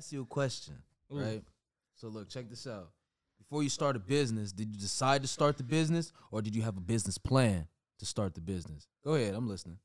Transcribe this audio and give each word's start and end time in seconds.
ask 0.00 0.12
you 0.12 0.22
a 0.22 0.24
question, 0.24 0.76
Ooh. 1.12 1.20
right? 1.20 1.42
So 1.94 2.08
look, 2.08 2.30
check 2.30 2.48
this 2.48 2.66
out. 2.66 2.88
Before 3.38 3.62
you 3.62 3.68
start 3.68 3.96
a 3.96 3.98
business, 3.98 4.50
did 4.50 4.74
you 4.74 4.80
decide 4.80 5.20
to 5.20 5.28
start 5.28 5.58
the 5.58 5.62
business, 5.62 6.10
or 6.30 6.40
did 6.40 6.56
you 6.56 6.62
have 6.62 6.78
a 6.78 6.80
business 6.80 7.18
plan 7.18 7.66
to 7.98 8.06
start 8.06 8.32
the 8.32 8.40
business? 8.40 8.88
Go 9.04 9.14
ahead, 9.14 9.34
I'm 9.34 9.46
listening. 9.46 9.76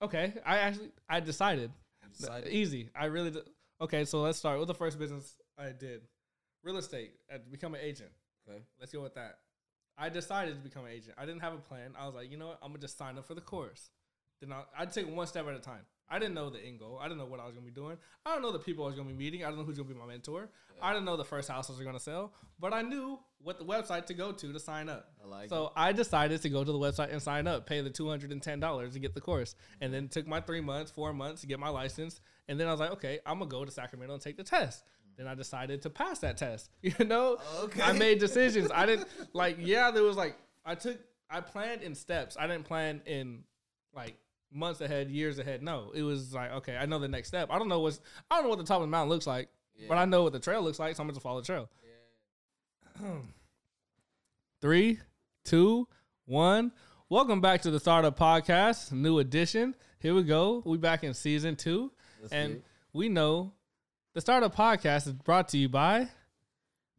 Okay, 0.00 0.34
I 0.46 0.58
actually 0.58 0.92
I 1.08 1.18
decided. 1.18 1.72
decided? 2.16 2.52
Easy. 2.52 2.90
I 2.94 3.06
really 3.06 3.32
did. 3.32 3.42
Okay, 3.80 4.04
so 4.04 4.20
let's 4.22 4.38
start 4.38 4.60
with 4.60 4.68
the 4.68 4.74
first 4.74 5.00
business 5.00 5.36
I 5.58 5.70
did. 5.70 6.02
Real 6.62 6.76
estate. 6.76 7.14
I 7.32 7.38
become 7.38 7.74
an 7.74 7.80
agent. 7.82 8.10
Okay. 8.48 8.62
Let's 8.78 8.92
go 8.92 9.02
with 9.02 9.14
that. 9.14 9.38
I 9.98 10.10
decided 10.10 10.54
to 10.54 10.60
become 10.60 10.84
an 10.84 10.92
agent. 10.92 11.16
I 11.18 11.26
didn't 11.26 11.40
have 11.40 11.54
a 11.54 11.58
plan. 11.58 11.94
I 11.98 12.06
was 12.06 12.14
like, 12.14 12.30
you 12.30 12.36
know 12.36 12.48
what? 12.48 12.58
I'm 12.62 12.68
gonna 12.68 12.80
just 12.80 12.96
sign 12.96 13.18
up 13.18 13.26
for 13.26 13.34
the 13.34 13.40
course. 13.40 13.90
Then 14.40 14.52
I, 14.52 14.62
I'd 14.78 14.92
take 14.92 15.08
one 15.12 15.26
step 15.26 15.48
at 15.48 15.54
a 15.54 15.58
time. 15.58 15.86
I 16.08 16.18
didn't 16.18 16.34
know 16.34 16.50
the 16.50 16.60
end 16.60 16.78
goal. 16.78 16.98
I 17.00 17.04
didn't 17.04 17.18
know 17.18 17.24
what 17.26 17.40
I 17.40 17.46
was 17.46 17.54
gonna 17.54 17.64
be 17.66 17.72
doing. 17.72 17.96
I 18.26 18.32
don't 18.32 18.42
know 18.42 18.52
the 18.52 18.58
people 18.58 18.84
I 18.84 18.88
was 18.88 18.94
gonna 18.96 19.08
be 19.08 19.14
meeting. 19.14 19.44
I 19.44 19.48
don't 19.48 19.58
know 19.58 19.64
who's 19.64 19.76
gonna 19.78 19.88
be 19.88 19.94
my 19.94 20.06
mentor. 20.06 20.50
I 20.82 20.92
didn't 20.92 21.06
know 21.06 21.16
the 21.16 21.24
first 21.24 21.48
house 21.48 21.70
I 21.70 21.72
was 21.72 21.80
gonna 21.82 21.98
sell, 22.00 22.32
but 22.60 22.74
I 22.74 22.82
knew 22.82 23.18
what 23.42 23.58
the 23.58 23.64
website 23.64 24.06
to 24.06 24.14
go 24.14 24.32
to 24.32 24.52
to 24.52 24.58
sign 24.60 24.88
up. 24.88 25.12
I 25.22 25.26
like 25.28 25.48
so 25.48 25.72
I 25.76 25.92
decided 25.92 26.42
to 26.42 26.48
go 26.50 26.62
to 26.64 26.72
the 26.72 26.78
website 26.78 27.10
and 27.12 27.22
sign 27.22 27.46
up, 27.46 27.66
pay 27.66 27.80
the 27.80 27.90
two 27.90 28.08
hundred 28.08 28.32
and 28.32 28.42
ten 28.42 28.60
dollars 28.60 28.92
to 28.94 28.98
get 28.98 29.14
the 29.14 29.20
course, 29.20 29.54
and 29.80 29.92
then 29.94 30.08
took 30.08 30.26
my 30.26 30.40
three 30.40 30.60
months, 30.60 30.90
four 30.90 31.12
months 31.12 31.40
to 31.42 31.46
get 31.46 31.58
my 31.58 31.68
license, 31.68 32.20
and 32.48 32.58
then 32.60 32.66
I 32.68 32.70
was 32.72 32.80
like, 32.80 32.90
okay, 32.92 33.20
I'm 33.24 33.38
gonna 33.38 33.50
go 33.50 33.64
to 33.64 33.70
Sacramento 33.70 34.14
and 34.14 34.22
take 34.22 34.36
the 34.36 34.44
test. 34.44 34.84
Then 35.16 35.28
I 35.28 35.34
decided 35.34 35.80
to 35.82 35.90
pass 35.90 36.18
that 36.20 36.36
test. 36.36 36.70
You 36.82 37.04
know, 37.04 37.38
Okay. 37.60 37.80
I 37.82 37.92
made 37.92 38.18
decisions. 38.18 38.70
I 38.74 38.84
didn't 38.84 39.08
like. 39.32 39.56
Yeah, 39.60 39.90
there 39.90 40.02
was 40.02 40.16
like 40.16 40.36
I 40.66 40.74
took. 40.74 40.98
I 41.30 41.40
planned 41.40 41.82
in 41.82 41.94
steps. 41.94 42.36
I 42.38 42.46
didn't 42.46 42.64
plan 42.64 43.00
in 43.06 43.44
like 43.94 44.16
months 44.54 44.80
ahead, 44.80 45.10
years 45.10 45.38
ahead. 45.38 45.62
No, 45.62 45.90
it 45.94 46.02
was 46.02 46.32
like 46.32 46.52
okay, 46.52 46.76
I 46.76 46.86
know 46.86 46.98
the 46.98 47.08
next 47.08 47.28
step. 47.28 47.48
I 47.50 47.58
don't 47.58 47.68
know 47.68 47.80
what's. 47.80 48.00
I 48.30 48.36
don't 48.36 48.44
know 48.44 48.50
what 48.50 48.58
the 48.58 48.64
top 48.64 48.76
of 48.76 48.82
the 48.82 48.88
mountain 48.88 49.10
looks 49.10 49.26
like, 49.26 49.48
but 49.88 49.98
I 49.98 50.04
know 50.04 50.22
what 50.22 50.32
the 50.32 50.40
trail 50.40 50.62
looks 50.62 50.78
like. 50.78 50.96
So 50.96 51.02
I'm 51.02 51.08
gonna 51.08 51.20
follow 51.20 51.40
the 51.40 51.46
trail. 51.46 51.68
Three, 54.60 55.00
two, 55.44 55.88
one. 56.26 56.72
Welcome 57.08 57.40
back 57.40 57.62
to 57.62 57.70
the 57.70 57.80
Startup 57.80 58.18
Podcast, 58.18 58.92
new 58.92 59.18
edition. 59.18 59.74
Here 59.98 60.14
we 60.14 60.22
go. 60.22 60.62
We 60.64 60.78
back 60.78 61.04
in 61.04 61.12
season 61.14 61.56
two, 61.56 61.92
Let's 62.22 62.32
and 62.32 62.62
we 62.92 63.08
know 63.08 63.52
the 64.14 64.20
Startup 64.20 64.54
Podcast 64.54 65.06
is 65.06 65.12
brought 65.12 65.48
to 65.48 65.58
you 65.58 65.68
by. 65.68 66.08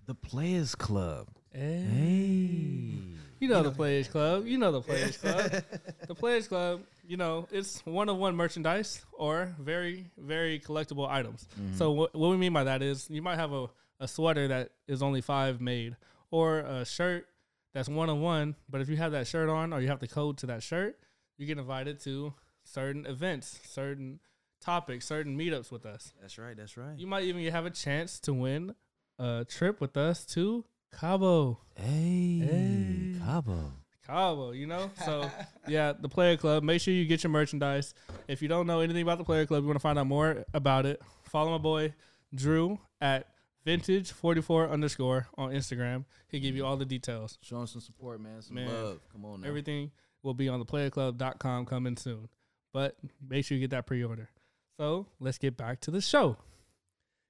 the 0.06 0.14
Players 0.14 0.76
Club. 0.76 1.28
Hey. 1.52 1.86
Hey. 1.90 3.16
You 3.40 3.48
know 3.48 3.64
the 3.64 3.72
Players 3.72 4.08
Club. 4.08 4.46
You 4.46 4.58
know 4.58 4.72
the 4.72 4.82
Players 4.82 5.18
Club. 5.18 5.52
the 6.08 6.16
Players 6.16 6.48
Club, 6.48 6.82
you 7.08 7.18
know, 7.18 7.48
it's 7.52 7.86
one 7.86 8.10
of 8.10 8.18
one 8.18 8.36
merchandise 8.36 9.06
or 9.14 9.56
very, 9.60 10.10
very 10.18 10.60
collectible 10.60 11.10
items. 11.10 11.48
Mm-hmm. 11.60 11.78
So, 11.78 11.92
what, 11.92 12.16
what 12.16 12.30
we 12.30 12.38
mean 12.38 12.54
by 12.54 12.64
that 12.66 12.82
is 12.82 13.10
you 13.10 13.22
might 13.22 13.36
have 13.38 13.52
a, 13.54 13.68
a 14.00 14.08
sweater 14.08 14.48
that 14.48 14.72
is 14.88 15.02
only 15.02 15.22
five 15.22 15.62
made 15.62 15.96
or 16.32 16.60
a 16.60 16.86
shirt 16.86 17.28
that's 17.74 17.90
one 17.90 18.10
on 18.10 18.22
one. 18.22 18.56
But 18.70 18.82
if 18.82 18.90
you 18.90 18.98
have 18.98 19.12
that 19.14 19.28
shirt 19.28 19.50
on 19.50 19.74
or 19.74 19.82
you 19.82 19.88
have 19.90 20.00
the 20.00 20.08
code 20.08 20.38
to 20.40 20.46
that 20.48 20.64
shirt, 20.64 20.98
you 21.38 21.46
get 21.46 21.58
invited 21.58 22.00
to 22.02 22.34
certain 22.64 23.06
events, 23.06 23.60
certain 23.66 24.20
topics, 24.62 25.06
certain 25.06 25.38
meetups 25.38 25.72
with 25.72 25.86
us. 25.86 26.14
That's 26.22 26.38
right. 26.38 26.56
That's 26.58 26.78
right. 26.78 26.98
You 26.98 27.08
might 27.08 27.24
even 27.26 27.46
have 27.52 27.66
a 27.66 27.70
chance 27.70 28.20
to 28.22 28.34
win 28.34 28.74
a 29.20 29.46
trip 29.48 29.80
with 29.82 29.96
us 29.98 30.26
to 30.28 30.66
Cabo. 30.98 31.60
hey, 31.76 32.40
Hey. 32.40 33.16
Cabo. 33.20 33.74
Cabo, 34.06 34.52
you 34.52 34.68
know? 34.68 34.92
So, 35.04 35.30
yeah, 35.68 35.94
the 36.00 36.10
Player 36.10 36.38
Club. 36.38 36.64
Make 36.64 36.82
sure 36.82 36.94
you 36.94 37.06
get 37.06 37.24
your 37.24 37.32
merchandise. 37.32 37.94
If 38.28 38.42
you 38.42 38.48
don't 38.48 38.68
know 38.68 38.80
anything 38.80 39.02
about 39.02 39.18
the 39.18 39.24
Player 39.24 39.46
Club, 39.46 39.64
you 39.64 39.68
want 39.68 39.78
to 39.78 39.82
find 39.82 39.98
out 39.98 40.08
more 40.08 40.46
about 40.54 40.86
it, 40.86 41.02
follow 41.24 41.52
my 41.52 41.58
boy 41.58 41.94
Drew 42.34 42.80
at 43.02 43.28
vintage44 43.66 44.70
underscore 44.70 45.28
on 45.38 45.52
Instagram. 45.52 46.06
He'll 46.28 46.42
give 46.42 46.56
you 46.56 46.66
all 46.66 46.78
the 46.78 46.86
details. 46.86 47.38
Show 47.42 47.62
him 47.62 47.68
some 47.68 47.82
support, 47.82 48.22
man. 48.22 48.42
Some 48.42 48.56
Man. 48.56 48.68
love. 48.68 49.00
Come 49.12 49.26
on 49.26 49.42
now. 49.42 49.48
Everything 49.48 49.92
will 50.24 50.34
be 50.34 50.50
on 50.50 50.60
the 50.60 50.66
theplayerclub.com 50.66 51.66
coming 51.66 51.98
soon. 51.98 52.30
But 52.74 52.96
make 53.28 53.46
sure 53.46 53.56
you 53.56 53.62
get 53.62 53.72
that 53.72 53.86
pre 53.86 54.04
order. 54.04 54.30
So, 54.78 55.08
let's 55.20 55.38
get 55.38 55.56
back 55.56 55.80
to 55.82 55.92
the 55.92 56.02
show. 56.02 56.38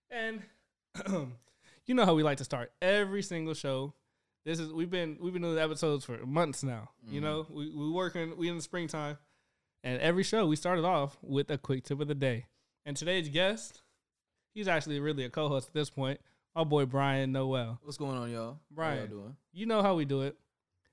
And 0.09 0.41
you 1.85 1.93
know 1.93 2.05
how 2.05 2.15
we 2.15 2.23
like 2.23 2.37
to 2.39 2.43
start 2.43 2.71
every 2.81 3.21
single 3.21 3.53
show. 3.53 3.93
This 4.45 4.59
is 4.59 4.71
we've 4.71 4.89
been 4.91 5.17
we've 5.19 5.33
been 5.33 5.41
doing 5.41 5.57
episodes 5.57 6.05
for 6.05 6.17
months 6.25 6.63
now. 6.63 6.89
You 7.09 7.19
Mhm. 7.19 7.23
know, 7.23 7.47
we 7.49 7.73
we 7.73 7.89
working 7.89 8.37
we 8.37 8.47
in 8.47 8.55
the 8.55 8.61
springtime, 8.61 9.17
and 9.83 9.99
every 10.01 10.23
show 10.23 10.45
we 10.45 10.55
started 10.55 10.85
off 10.85 11.17
with 11.21 11.49
a 11.49 11.57
quick 11.57 11.83
tip 11.83 11.99
of 11.99 12.07
the 12.07 12.15
day. 12.15 12.45
And 12.85 12.95
today's 12.95 13.27
guest, 13.29 13.81
he's 14.53 14.67
actually 14.67 14.99
really 14.99 15.23
a 15.23 15.29
co-host 15.31 15.69
at 15.69 15.73
this 15.73 15.89
point. 15.89 16.21
Our 16.55 16.65
boy 16.65 16.85
Brian 16.85 17.31
Noel. 17.31 17.79
What's 17.81 17.97
going 17.97 18.17
on, 18.17 18.29
y'all? 18.31 18.53
How 18.53 18.59
Brian. 18.71 18.97
y'all 18.99 19.07
doing? 19.07 19.37
You 19.51 19.65
know 19.65 19.81
how 19.81 19.95
we 19.95 20.05
do 20.05 20.21
it. 20.21 20.37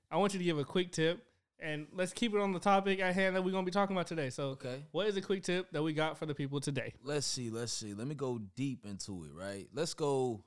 I 0.09 0.17
want 0.17 0.33
you 0.33 0.39
to 0.39 0.43
give 0.45 0.57
a 0.57 0.65
quick 0.65 0.91
tip, 0.91 1.23
and 1.59 1.87
let's 1.93 2.11
keep 2.11 2.33
it 2.33 2.39
on 2.39 2.53
the 2.53 2.59
topic 2.59 2.99
at 2.99 3.13
hand 3.13 3.35
that 3.35 3.43
we're 3.43 3.51
gonna 3.51 3.65
be 3.65 3.71
talking 3.71 3.95
about 3.95 4.07
today. 4.07 4.31
So, 4.31 4.49
Okay. 4.49 4.83
what 4.91 5.07
is 5.07 5.15
a 5.15 5.21
quick 5.21 5.43
tip 5.43 5.69
that 5.71 5.83
we 5.83 5.93
got 5.93 6.17
for 6.17 6.25
the 6.25 6.33
people 6.35 6.59
today? 6.59 6.95
Let's 7.03 7.27
see. 7.27 7.51
Let's 7.51 7.71
see. 7.71 7.93
Let 7.93 8.07
me 8.07 8.15
go 8.15 8.39
deep 8.55 8.83
into 8.83 9.23
it. 9.25 9.31
Right. 9.33 9.69
Let's 9.73 9.93
go. 9.93 10.43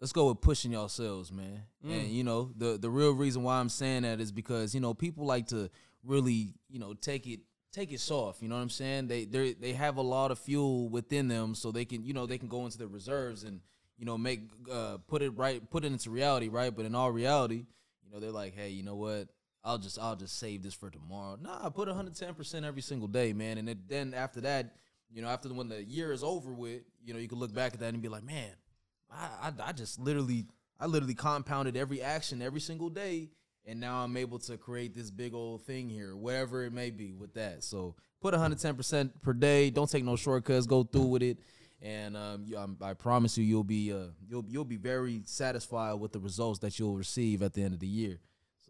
Let's 0.00 0.12
go 0.12 0.28
with 0.28 0.40
pushing 0.40 0.72
yourselves, 0.72 1.30
man. 1.30 1.62
Mm. 1.86 1.92
And 1.92 2.08
you 2.08 2.24
know 2.24 2.50
the 2.56 2.78
the 2.78 2.90
real 2.90 3.12
reason 3.12 3.42
why 3.42 3.60
I'm 3.60 3.68
saying 3.68 4.02
that 4.02 4.20
is 4.20 4.32
because 4.32 4.74
you 4.74 4.80
know 4.80 4.94
people 4.94 5.26
like 5.26 5.48
to 5.48 5.70
really 6.02 6.54
you 6.68 6.78
know 6.78 6.94
take 6.94 7.26
it 7.26 7.40
take 7.72 7.92
it 7.92 8.00
soft. 8.00 8.42
You 8.42 8.48
know 8.48 8.56
what 8.56 8.62
I'm 8.62 8.70
saying? 8.70 9.08
They 9.08 9.24
they 9.24 9.52
they 9.52 9.72
have 9.72 9.96
a 9.96 10.02
lot 10.02 10.30
of 10.30 10.38
fuel 10.38 10.88
within 10.88 11.28
them, 11.28 11.54
so 11.54 11.70
they 11.70 11.84
can 11.84 12.04
you 12.04 12.14
know 12.14 12.26
they 12.26 12.38
can 12.38 12.48
go 12.48 12.64
into 12.64 12.78
their 12.78 12.88
reserves 12.88 13.44
and 13.44 13.60
you 13.98 14.06
know 14.06 14.16
make 14.16 14.40
uh 14.72 14.98
put 15.06 15.22
it 15.22 15.30
right 15.30 15.68
put 15.70 15.84
it 15.84 15.88
into 15.92 16.10
reality, 16.10 16.48
right? 16.48 16.74
But 16.74 16.86
in 16.86 16.94
all 16.94 17.12
reality, 17.12 17.66
you 18.02 18.10
know 18.10 18.20
they're 18.20 18.30
like, 18.30 18.54
hey, 18.54 18.70
you 18.70 18.82
know 18.82 18.96
what? 18.96 19.28
I'll 19.62 19.78
just 19.78 19.98
I'll 19.98 20.16
just 20.16 20.38
save 20.38 20.62
this 20.62 20.74
for 20.74 20.90
tomorrow. 20.90 21.36
Nah, 21.40 21.66
I 21.66 21.68
put 21.68 21.88
110 21.88 22.34
percent 22.34 22.64
every 22.64 22.82
single 22.82 23.08
day, 23.08 23.32
man. 23.32 23.58
And 23.58 23.68
it, 23.68 23.88
then 23.88 24.14
after 24.14 24.40
that, 24.42 24.76
you 25.12 25.20
know, 25.20 25.28
after 25.28 25.48
the, 25.48 25.54
when 25.54 25.68
the 25.68 25.82
year 25.84 26.12
is 26.12 26.24
over 26.24 26.52
with, 26.52 26.82
you 27.04 27.12
know, 27.12 27.20
you 27.20 27.28
can 27.28 27.38
look 27.38 27.52
back 27.52 27.74
at 27.74 27.80
that 27.80 27.92
and 27.92 28.02
be 28.02 28.08
like, 28.08 28.24
man, 28.24 28.50
I, 29.12 29.48
I 29.48 29.68
I 29.68 29.72
just 29.72 29.98
literally 29.98 30.46
I 30.78 30.86
literally 30.86 31.14
compounded 31.14 31.76
every 31.76 32.02
action 32.02 32.42
every 32.42 32.60
single 32.60 32.90
day, 32.90 33.30
and 33.66 33.80
now 33.80 34.04
I'm 34.04 34.16
able 34.16 34.38
to 34.40 34.56
create 34.56 34.94
this 34.94 35.10
big 35.10 35.34
old 35.34 35.64
thing 35.64 35.88
here, 35.88 36.16
whatever 36.16 36.64
it 36.64 36.72
may 36.72 36.90
be 36.90 37.12
with 37.12 37.34
that. 37.34 37.64
So 37.64 37.94
put 38.20 38.32
110 38.32 38.76
percent 38.76 39.22
per 39.22 39.32
day. 39.32 39.70
Don't 39.70 39.90
take 39.90 40.04
no 40.04 40.16
shortcuts. 40.16 40.66
Go 40.66 40.82
through 40.82 41.06
with 41.06 41.22
it. 41.22 41.38
And 41.82 42.14
um, 42.14 42.44
you, 42.44 42.58
I'm, 42.58 42.76
I 42.82 42.92
promise 42.92 43.38
you, 43.38 43.44
you'll 43.44 43.64
be 43.64 43.92
uh, 43.92 44.08
you'll 44.28 44.44
you'll 44.48 44.64
be 44.64 44.76
very 44.76 45.22
satisfied 45.24 45.94
with 45.94 46.12
the 46.12 46.20
results 46.20 46.58
that 46.60 46.78
you'll 46.78 46.96
receive 46.96 47.42
at 47.42 47.54
the 47.54 47.62
end 47.62 47.72
of 47.72 47.80
the 47.80 47.86
year. 47.86 48.20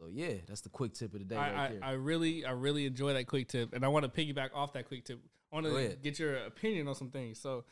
So 0.01 0.09
yeah, 0.11 0.35
that's 0.47 0.63
the 0.63 0.71
quick 0.71 0.95
tip 0.95 1.13
of 1.13 1.19
the 1.19 1.27
day 1.27 1.37
right 1.37 1.55
I, 1.55 1.69
there. 1.69 1.81
I, 1.83 1.91
I 1.91 1.93
really, 1.93 2.45
I 2.47 2.53
really 2.53 2.87
enjoy 2.87 3.13
that 3.13 3.27
quick 3.27 3.49
tip, 3.49 3.75
and 3.75 3.85
I 3.85 3.89
want 3.89 4.05
to 4.05 4.09
piggyback 4.11 4.51
off 4.55 4.73
that 4.73 4.89
quick 4.89 5.05
tip. 5.05 5.21
I 5.53 5.57
want 5.57 5.67
to 5.67 5.97
get 6.03 6.19
your 6.19 6.37
opinion 6.37 6.89
on 6.89 6.95
some 6.95 7.11
things. 7.11 7.39
So, 7.39 7.65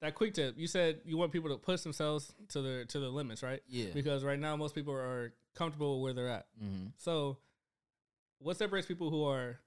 that 0.00 0.14
quick 0.14 0.34
tip, 0.34 0.54
you 0.58 0.66
said 0.66 1.00
you 1.04 1.16
want 1.16 1.32
people 1.32 1.50
to 1.50 1.56
push 1.56 1.80
themselves 1.82 2.32
to 2.48 2.62
their 2.62 2.84
to 2.86 3.00
their 3.00 3.10
limits, 3.10 3.42
right? 3.42 3.60
yeah. 3.68 3.86
Because 3.94 4.24
right 4.24 4.38
now 4.38 4.56
most 4.56 4.74
people 4.74 4.94
are 4.94 5.32
comfortable 5.54 6.00
where 6.02 6.12
they're 6.12 6.28
at. 6.30 6.46
hmm 6.58 6.86
So, 6.98 7.38
what 8.38 8.56
separates 8.56 8.86
people 8.86 9.10
who 9.10 9.24
are 9.24 9.58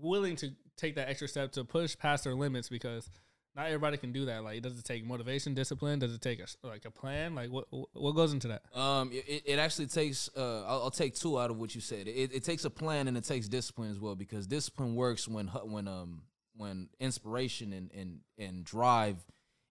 willing 0.00 0.36
to 0.36 0.50
take 0.76 0.94
that 0.96 1.08
extra 1.08 1.28
step 1.28 1.52
to 1.52 1.64
push 1.64 1.96
past 1.98 2.24
their 2.24 2.34
limits? 2.34 2.68
Because 2.68 3.10
not 3.56 3.66
everybody 3.66 3.96
can 3.96 4.12
do 4.12 4.26
that. 4.26 4.44
Like, 4.44 4.62
does 4.62 4.78
it 4.78 4.84
take 4.84 5.04
motivation, 5.04 5.52
discipline? 5.54 5.98
Does 5.98 6.14
it 6.14 6.20
take 6.20 6.40
a 6.40 6.46
like 6.66 6.84
a 6.84 6.90
plan? 6.90 7.34
Like, 7.34 7.50
what 7.50 7.66
what 7.92 8.12
goes 8.12 8.32
into 8.32 8.48
that? 8.48 8.62
Um, 8.78 9.10
it- 9.12 9.28
it, 9.28 9.42
it 9.46 9.58
actually 9.58 9.86
takes. 9.88 10.30
Uh, 10.36 10.62
I'll, 10.64 10.84
I'll 10.84 10.90
take 10.90 11.14
two 11.14 11.38
out 11.38 11.50
of 11.50 11.58
what 11.58 11.74
you 11.74 11.80
said. 11.80 12.06
It, 12.08 12.32
it 12.32 12.44
takes 12.44 12.64
a 12.64 12.70
plan 12.70 13.08
and 13.08 13.16
it 13.16 13.24
takes 13.24 13.48
discipline 13.48 13.90
as 13.90 13.98
well 13.98 14.14
because 14.14 14.46
discipline 14.46 14.94
works 14.94 15.26
when 15.28 15.48
when 15.48 15.88
um 15.88 16.22
when 16.56 16.88
inspiration 17.00 17.72
and 17.72 17.90
and 17.92 18.20
and 18.38 18.64
drive, 18.64 19.16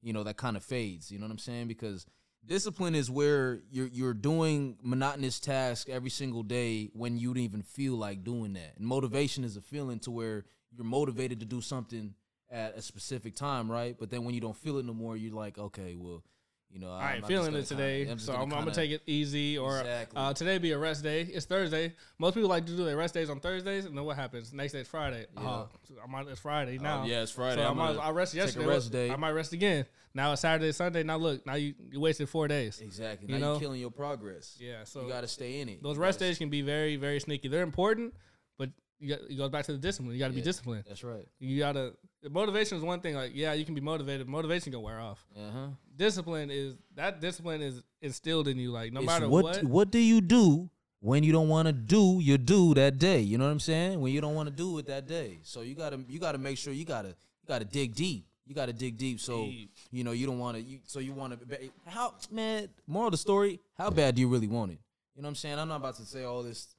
you 0.02 0.14
know, 0.14 0.24
that 0.24 0.38
kind 0.38 0.58
of 0.58 0.64
fades. 0.64 1.12
You 1.12 1.20
know 1.20 1.26
what 1.26 1.32
I'm 1.32 1.38
saying? 1.40 1.68
Because 1.68 2.06
discipline 2.46 2.96
is 2.96 3.12
where 3.12 3.62
you're 3.70 3.88
you're 3.88 4.14
doing 4.14 4.78
monotonous 4.82 5.40
tasks 5.40 5.90
every 5.92 6.10
single 6.10 6.44
day 6.44 6.90
when 6.94 7.18
you 7.18 7.34
don't 7.34 7.44
even 7.44 7.62
feel 7.62 7.96
like 7.96 8.24
doing 8.24 8.54
that. 8.54 8.74
And 8.78 8.86
motivation 8.86 9.44
is 9.44 9.58
a 9.58 9.62
feeling 9.62 10.00
to 10.00 10.12
where 10.12 10.46
you're 10.72 10.86
motivated 10.86 11.40
to 11.42 11.46
do 11.46 11.62
something 11.62 12.14
at 12.50 12.78
a 12.78 12.82
specific 12.82 13.36
time, 13.36 13.70
right? 13.70 13.96
But 14.00 14.10
then 14.10 14.24
when 14.24 14.34
you 14.34 14.42
don't 14.42 14.56
feel 14.56 14.78
it 14.78 14.86
no 14.86 14.94
more, 14.94 15.18
you're 15.18 15.36
like, 15.36 15.58
okay, 15.58 15.96
well, 15.96 16.24
you 16.72 16.80
know, 16.80 16.92
I 16.92 17.16
ain't 17.16 17.28
feeling 17.28 17.56
it 17.56 17.66
today, 17.66 18.14
so 18.18 18.34
I'm, 18.34 18.42
I'm 18.44 18.50
gonna 18.50 18.72
take 18.74 18.92
it 18.92 19.02
easy. 19.08 19.58
Or 19.58 19.80
Exactly. 19.80 20.18
uh, 20.18 20.34
today 20.34 20.58
be 20.58 20.72
a 20.72 20.78
rest 20.78 21.02
day. 21.02 21.22
It's 21.22 21.46
Thursday. 21.46 21.94
Most 22.20 22.34
people 22.34 22.50
like 22.50 22.66
to 22.66 22.76
do 22.76 22.84
their 22.84 22.98
rest 22.98 23.14
days 23.14 23.30
on 23.30 23.40
Thursdays, 23.40 23.86
and 23.86 23.98
then 23.98 24.04
what 24.04 24.16
happens? 24.18 24.54
Next 24.54 24.74
day 24.74 24.82
is 24.82 24.88
Friday. 24.88 25.26
Yeah. 25.36 25.44
Oh, 25.44 25.70
I'm 26.04 26.14
on. 26.14 26.28
It's 26.28 26.42
Friday 26.42 26.78
now. 26.78 27.06
yeah, 27.06 27.24
it's 27.24 27.32
Friday. 27.32 27.62
So 27.62 27.68
I 27.68 27.70
I'm 27.70 27.78
might, 27.78 27.94
gonna 27.94 28.00
I 28.00 28.12
rest 28.12 28.34
yesterday. 28.34 28.66
rest. 28.66 28.94
I 28.94 29.16
might 29.16 29.32
rest 29.32 29.54
again. 29.54 29.86
Now 30.14 30.34
it's 30.34 30.42
Saturday, 30.42 30.72
Sunday. 30.72 31.04
Now 31.04 31.18
look, 31.18 31.46
now 31.46 31.56
you, 31.56 31.74
you 31.92 32.00
wasted 32.00 32.28
four 32.28 32.48
days. 32.48 32.82
Exactly. 32.82 33.28
You 33.32 33.40
now 33.40 33.46
know? 33.46 33.52
you're 33.54 33.62
killing 33.62 33.80
your 33.80 33.92
progress. 33.92 34.58
Yeah, 34.60 34.84
so 34.84 35.04
you 35.04 35.10
got 35.10 35.22
to 35.22 35.28
stay 35.28 35.62
in 35.62 35.70
it. 35.70 35.84
those 35.84 35.98
rest 35.98 36.20
days 36.20 36.38
can 36.38 36.50
be 36.50 36.62
very, 36.62 36.96
very 36.96 37.20
sneaky. 37.20 37.48
They're 37.48 37.64
important, 37.64 38.14
but 38.58 38.72
you 39.00 39.10
got, 39.10 39.20
it 39.30 39.38
goes 39.38 39.52
back 39.52 39.66
to 39.66 39.74
the 39.74 39.78
discipline. 39.78 40.14
You 40.14 40.20
got 40.20 40.30
to 40.30 40.34
be 40.34 40.42
disciplined. 40.42 40.86
That's 40.88 41.04
right. 41.04 41.26
You 41.40 41.60
gotta 41.60 41.94
motivation 42.30 42.78
is 42.78 42.84
one 42.84 43.00
thing. 43.00 43.16
Like, 43.16 43.32
yeah, 43.34 43.54
you 43.54 43.66
can 43.66 43.76
be 43.76 43.82
motivated. 43.82 44.28
Motivation 44.28 44.72
can 44.72 44.82
wear 44.82 45.00
off. 45.00 45.26
Uh-huh. 45.36 45.68
Discipline 45.96 46.50
is 46.52 46.76
that 46.96 47.22
discipline 47.22 47.62
is 47.62 47.82
instilled 48.02 48.48
in 48.48 48.58
you. 48.58 48.72
Like, 48.72 48.94
no 48.94 49.02
It's 49.02 49.08
matter 49.08 49.30
what, 49.30 49.44
what, 49.44 49.64
what 49.64 49.92
do 49.92 50.00
you 50.00 50.22
do 50.22 50.70
when 51.00 51.24
you 51.24 51.32
don't 51.32 51.50
want 51.50 51.68
to 51.68 51.74
do 51.74 52.20
your 52.22 52.38
do 52.38 52.74
that 52.76 52.98
day? 52.98 53.20
You 53.20 53.38
know 53.38 53.46
what 53.46 53.52
I'm 53.52 53.60
saying? 53.60 54.00
When 54.00 54.12
you 54.12 54.22
don't 54.22 54.36
want 54.36 54.50
to 54.50 54.56
do 54.56 54.78
it 54.80 54.88
that 54.88 55.08
day. 55.08 55.40
So 55.44 55.62
you 55.62 55.76
gotta 55.76 56.00
you 56.08 56.20
gotta 56.20 56.38
make 56.38 56.58
sure 56.58 56.74
you 56.74 56.86
gotta 56.86 57.10
you 57.10 57.48
gotta 57.48 57.66
dig 57.66 57.96
deep. 57.96 58.26
You 58.46 58.56
gotta 58.56 58.74
dig 58.74 58.98
deep. 58.98 59.20
So 59.20 59.46
Deep. 59.46 59.72
you 59.92 60.04
know 60.06 60.12
you 60.12 60.26
don't 60.26 60.40
want 60.40 60.56
to. 60.58 60.64
You, 60.64 60.80
so 60.86 61.00
you 61.00 61.12
want 61.14 61.38
to. 61.50 61.70
How 61.86 62.14
man? 62.32 62.70
Moral 62.88 63.08
of 63.08 63.12
the 63.12 63.18
story: 63.18 63.60
How 63.78 63.90
bad 63.90 64.16
do 64.16 64.22
you 64.22 64.30
really 64.30 64.48
want 64.48 64.72
it? 64.72 64.80
You 65.16 65.22
know 65.22 65.28
what 65.28 65.32
I'm 65.32 65.36
saying? 65.36 65.60
I'm 65.60 65.68
not 65.68 65.78
about 65.78 65.96
to 65.98 66.06
say 66.06 66.24
all 66.24 66.44
this. 66.44 66.76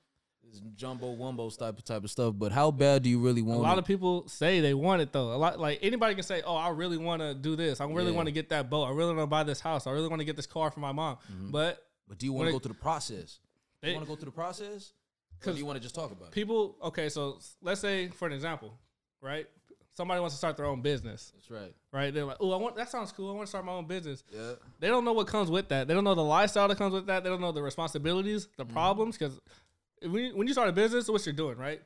Jumbo 0.77 1.15
wumbo 1.17 1.56
type 1.56 1.79
of 1.79 1.85
type 1.85 2.05
of 2.05 2.11
stuff, 2.11 2.35
but 2.37 2.53
how 2.53 2.71
bad 2.71 3.03
do 3.03 3.11
you 3.11 3.19
really 3.21 3.43
want? 3.43 3.59
a 3.61 3.62
lot 3.62 3.77
it? 3.77 3.81
of 3.81 3.85
people 3.85 4.27
say 4.29 4.61
they 4.61 4.75
want 4.75 5.03
it 5.03 5.12
though. 5.12 5.33
A 5.35 5.37
lot 5.37 5.59
like 5.59 5.79
anybody 5.83 6.15
can 6.15 6.23
say, 6.25 6.43
"Oh, 6.45 6.55
I 6.56 6.71
really 6.71 6.97
want 6.97 7.21
to 7.23 7.35
do 7.35 7.56
this. 7.56 7.81
I 7.81 7.85
really 7.87 8.11
Yeah. 8.11 8.17
want 8.17 8.27
to 8.27 8.33
get 8.33 8.49
that 8.50 8.71
boat. 8.71 8.85
I 8.85 8.91
really 8.91 9.15
want 9.15 9.23
to 9.23 9.27
buy 9.27 9.43
this 9.45 9.61
house. 9.61 9.87
I 9.87 9.91
really 9.91 10.09
want 10.09 10.21
to 10.21 10.25
get 10.25 10.37
this 10.37 10.47
car 10.47 10.71
for 10.71 10.81
my 10.81 10.93
mom." 10.93 11.17
Mm-hmm. 11.33 11.50
But 11.50 11.85
but 12.06 12.19
do 12.19 12.27
you 12.27 12.33
want 12.33 12.47
to 12.49 12.53
go 12.53 12.59
through 12.59 12.73
the 12.75 12.79
process? 12.81 13.39
Do 13.39 13.41
They- 13.83 13.89
you 13.91 13.95
want 13.97 14.06
to 14.06 14.11
go 14.12 14.17
through 14.17 14.27
the 14.27 14.33
process, 14.33 14.93
or 14.93 15.45
'Cause 15.45 15.55
do 15.55 15.61
you 15.61 15.67
want 15.67 15.77
to 15.77 15.81
just 15.83 15.95
talk 15.95 16.11
about 16.11 16.29
it? 16.29 16.33
people, 16.33 16.77
okay, 16.83 17.09
so 17.09 17.39
let's 17.62 17.81
say 17.81 18.09
for 18.09 18.27
an 18.27 18.33
example, 18.33 18.79
right? 19.21 19.47
Somebody 19.97 20.21
wants 20.21 20.35
to 20.37 20.39
start 20.39 20.56
their 20.56 20.67
own 20.67 20.81
business, 20.81 21.33
That's 21.35 21.50
right. 21.50 21.75
right? 21.93 22.15
They're 22.15 22.25
like, 22.25 22.37
"Oh, 22.41 22.53
I 22.53 22.56
want 22.56 22.77
that 22.77 22.89
sounds 22.89 23.11
cool. 23.11 23.31
I 23.31 23.33
want 23.35 23.47
to 23.47 23.50
start 23.50 23.65
my 23.65 23.73
own 23.73 23.87
business." 23.87 24.23
Yeah. 24.33 24.53
They 24.79 24.87
don't 24.87 25.05
know 25.05 25.12
what 25.12 25.27
comes 25.27 25.50
with 25.50 25.69
that. 25.71 25.89
They 25.89 25.95
don't 25.95 26.05
know 26.05 26.15
the 26.15 26.23
lifestyle 26.23 26.69
that 26.69 26.79
comes 26.79 26.95
with 26.95 27.06
that. 27.06 27.25
They 27.25 27.31
don't 27.31 27.41
know 27.41 27.50
the 27.53 27.62
responsibilities, 27.62 28.47
the 28.56 28.65
problems. 28.65 29.19
Because 29.19 29.41
when 30.03 30.25
you, 30.25 30.37
when 30.37 30.47
you 30.47 30.53
start 30.53 30.69
a 30.69 30.73
business, 30.73 31.09
what 31.09 31.25
you're 31.27 31.33
doing, 31.35 31.59
right? 31.59 31.81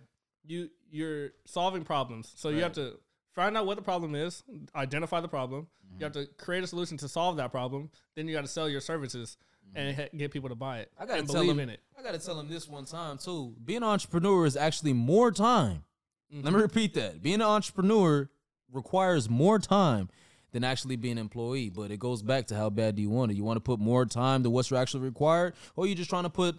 You 0.45 0.71
you're 0.91 1.31
solving 1.47 1.85
problems. 1.85 2.33
So 2.37 2.51
you 2.51 2.63
have 2.63 2.73
to 2.75 2.99
find 3.35 3.57
out 3.57 3.67
what 3.67 3.77
the 3.77 3.83
problem 3.83 4.15
is, 4.15 4.43
identify 4.75 5.21
the 5.21 5.29
problem. 5.29 5.69
You 5.99 6.05
have 6.05 6.13
to 6.13 6.27
create 6.39 6.65
a 6.65 6.67
solution 6.67 6.97
to 6.99 7.09
solve 7.09 7.37
that 7.37 7.51
problem. 7.51 7.91
Then 8.15 8.27
you 8.27 8.35
got 8.35 8.43
to 8.43 8.49
sell 8.49 8.69
your 8.69 8.81
services 8.81 9.37
and 9.75 9.97
ha- 9.97 10.09
get 10.17 10.31
people 10.31 10.49
to 10.49 10.55
buy 10.55 10.81
it. 10.81 10.91
I 10.99 11.07
gotta 11.07 11.23
tell 11.23 11.35
believe 11.35 11.51
him, 11.53 11.61
in 11.61 11.71
it. 11.71 11.81
I 11.99 12.03
gotta 12.03 12.19
tell 12.19 12.37
them 12.37 12.49
this 12.49 12.69
one 12.69 12.85
time 12.85 13.19
too. 13.19 13.55
Being 13.65 13.79
an 13.79 13.85
entrepreneur 13.85 14.47
is 14.47 14.57
actually 14.57 14.93
more 14.93 15.31
time. 15.31 15.85
Mm-hmm. 16.33 16.45
Let 16.45 16.53
me 16.53 16.61
repeat 16.61 16.95
that. 16.95 17.23
Being 17.23 17.37
an 17.37 17.43
entrepreneur 17.43 18.29
requires 18.71 19.29
more 19.29 19.59
time 19.59 20.09
than 20.53 20.65
actually 20.65 20.97
being 20.97 21.13
an 21.13 21.19
employee. 21.19 21.71
But 21.71 21.91
it 21.91 21.99
goes 21.99 22.23
back 22.23 22.47
to 22.49 22.55
how 22.55 22.71
bad 22.71 22.97
do 22.97 23.03
you 23.03 23.11
want 23.11 23.31
it? 23.31 23.37
You 23.37 23.45
want 23.45 23.57
to 23.57 23.63
put 23.63 23.79
more 23.81 24.05
time 24.05 24.43
than 24.43 24.53
what's 24.53 24.71
actually 24.73 25.05
required, 25.05 25.55
or 25.77 25.87
you 25.87 25.95
just 25.95 26.11
trying 26.11 26.25
to 26.25 26.31
put 26.31 26.59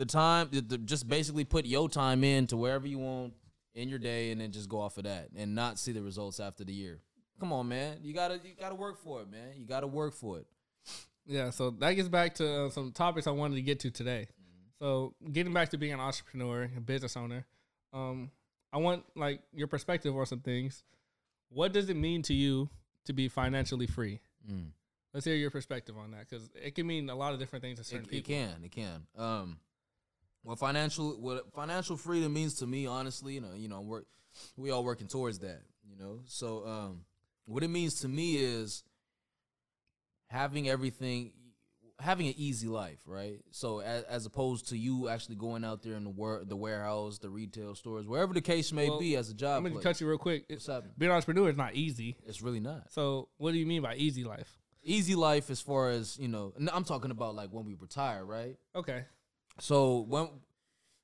the 0.00 0.06
time, 0.06 0.48
the, 0.50 0.60
the- 0.62 0.78
just 0.78 1.06
basically 1.08 1.44
put 1.44 1.66
your 1.66 1.88
time 1.88 2.24
in 2.24 2.46
to 2.48 2.56
wherever 2.56 2.86
you 2.88 2.98
want 2.98 3.34
in 3.74 3.88
your 3.88 3.98
day, 3.98 4.32
and 4.32 4.40
then 4.40 4.50
just 4.50 4.68
go 4.68 4.80
off 4.80 4.96
of 4.98 5.04
that 5.04 5.28
and 5.36 5.54
not 5.54 5.78
see 5.78 5.92
the 5.92 6.02
results 6.02 6.40
after 6.40 6.64
the 6.64 6.72
year. 6.72 6.98
Come 7.38 7.52
on, 7.52 7.68
man. 7.68 7.98
You 8.02 8.12
gotta 8.14 8.40
you 8.42 8.54
gotta 8.58 8.74
work 8.74 8.98
for 9.02 9.20
it, 9.22 9.30
man. 9.30 9.54
You 9.56 9.66
gotta 9.66 9.86
work 9.86 10.14
for 10.14 10.38
it. 10.38 10.46
Yeah, 11.26 11.50
so 11.50 11.70
that 11.70 11.92
gets 11.92 12.08
back 12.08 12.34
to 12.36 12.64
uh, 12.66 12.70
some 12.70 12.92
topics 12.92 13.26
I 13.26 13.30
wanted 13.30 13.56
to 13.56 13.62
get 13.62 13.78
to 13.80 13.90
today. 13.90 14.26
So, 14.80 15.14
getting 15.30 15.52
back 15.52 15.68
to 15.70 15.78
being 15.78 15.92
an 15.92 16.00
entrepreneur, 16.00 16.70
a 16.76 16.80
business 16.80 17.16
owner, 17.16 17.46
um, 17.92 18.30
I 18.72 18.78
want 18.78 19.04
like 19.14 19.40
your 19.52 19.68
perspective 19.68 20.16
on 20.16 20.24
some 20.26 20.40
things. 20.40 20.82
What 21.50 21.72
does 21.72 21.90
it 21.90 21.96
mean 21.96 22.22
to 22.22 22.34
you 22.34 22.70
to 23.04 23.12
be 23.12 23.28
financially 23.28 23.86
free? 23.86 24.20
Mm. 24.50 24.70
Let's 25.12 25.26
hear 25.26 25.34
your 25.34 25.50
perspective 25.50 25.96
on 25.98 26.12
that 26.12 26.28
because 26.28 26.48
it 26.54 26.74
can 26.74 26.86
mean 26.86 27.10
a 27.10 27.14
lot 27.14 27.34
of 27.34 27.38
different 27.38 27.62
things 27.62 27.78
to 27.78 27.84
certain 27.84 28.06
It, 28.06 28.16
it 28.16 28.24
people. 28.24 28.34
can, 28.34 28.64
it 28.64 28.72
can. 28.72 29.06
Um, 29.18 29.58
what 30.42 30.58
financial 30.58 31.20
what 31.20 31.52
financial 31.54 31.96
freedom 31.96 32.32
means 32.32 32.54
to 32.56 32.66
me, 32.66 32.86
honestly, 32.86 33.34
you 33.34 33.40
know, 33.40 33.54
you 33.54 33.68
know, 33.68 33.80
work 33.80 34.06
we 34.56 34.70
all 34.70 34.84
working 34.84 35.06
towards 35.08 35.40
that, 35.40 35.62
you 35.88 35.96
know. 35.96 36.20
So, 36.26 36.66
um, 36.66 37.04
what 37.46 37.62
it 37.62 37.68
means 37.68 38.00
to 38.00 38.08
me 38.08 38.36
is 38.36 38.84
having 40.28 40.68
everything, 40.68 41.32
having 41.98 42.28
an 42.28 42.34
easy 42.36 42.68
life, 42.68 43.00
right? 43.06 43.40
So, 43.50 43.80
as, 43.80 44.04
as 44.04 44.26
opposed 44.26 44.68
to 44.68 44.78
you 44.78 45.08
actually 45.08 45.36
going 45.36 45.64
out 45.64 45.82
there 45.82 45.94
in 45.94 46.04
the 46.04 46.10
wor- 46.10 46.44
the 46.44 46.56
warehouse, 46.56 47.18
the 47.18 47.28
retail 47.28 47.74
stores, 47.74 48.06
wherever 48.06 48.32
the 48.32 48.40
case 48.40 48.72
may 48.72 48.88
Well, 48.88 49.00
be, 49.00 49.16
as 49.16 49.30
a 49.30 49.34
job. 49.34 49.58
I'm 49.58 49.64
gonna 49.64 49.74
place. 49.74 49.84
cut 49.84 50.00
you 50.00 50.08
real 50.08 50.18
quick. 50.18 50.44
What's 50.48 50.66
happening? 50.66 50.92
being 50.96 51.10
an 51.10 51.16
entrepreneur 51.16 51.50
is 51.50 51.56
not 51.56 51.74
easy. 51.74 52.16
It's 52.26 52.40
really 52.40 52.60
not. 52.60 52.92
So, 52.92 53.28
what 53.36 53.52
do 53.52 53.58
you 53.58 53.66
mean 53.66 53.82
by 53.82 53.96
easy 53.96 54.24
life? 54.24 54.58
Easy 54.82 55.14
life, 55.14 55.50
as 55.50 55.60
far 55.60 55.90
as 55.90 56.18
you 56.18 56.28
know, 56.28 56.54
I'm 56.72 56.84
talking 56.84 57.10
about 57.10 57.34
like 57.34 57.50
when 57.50 57.66
we 57.66 57.74
retire, 57.74 58.24
right? 58.24 58.56
Okay, 58.74 59.04
So 59.60 60.00
when 60.08 60.28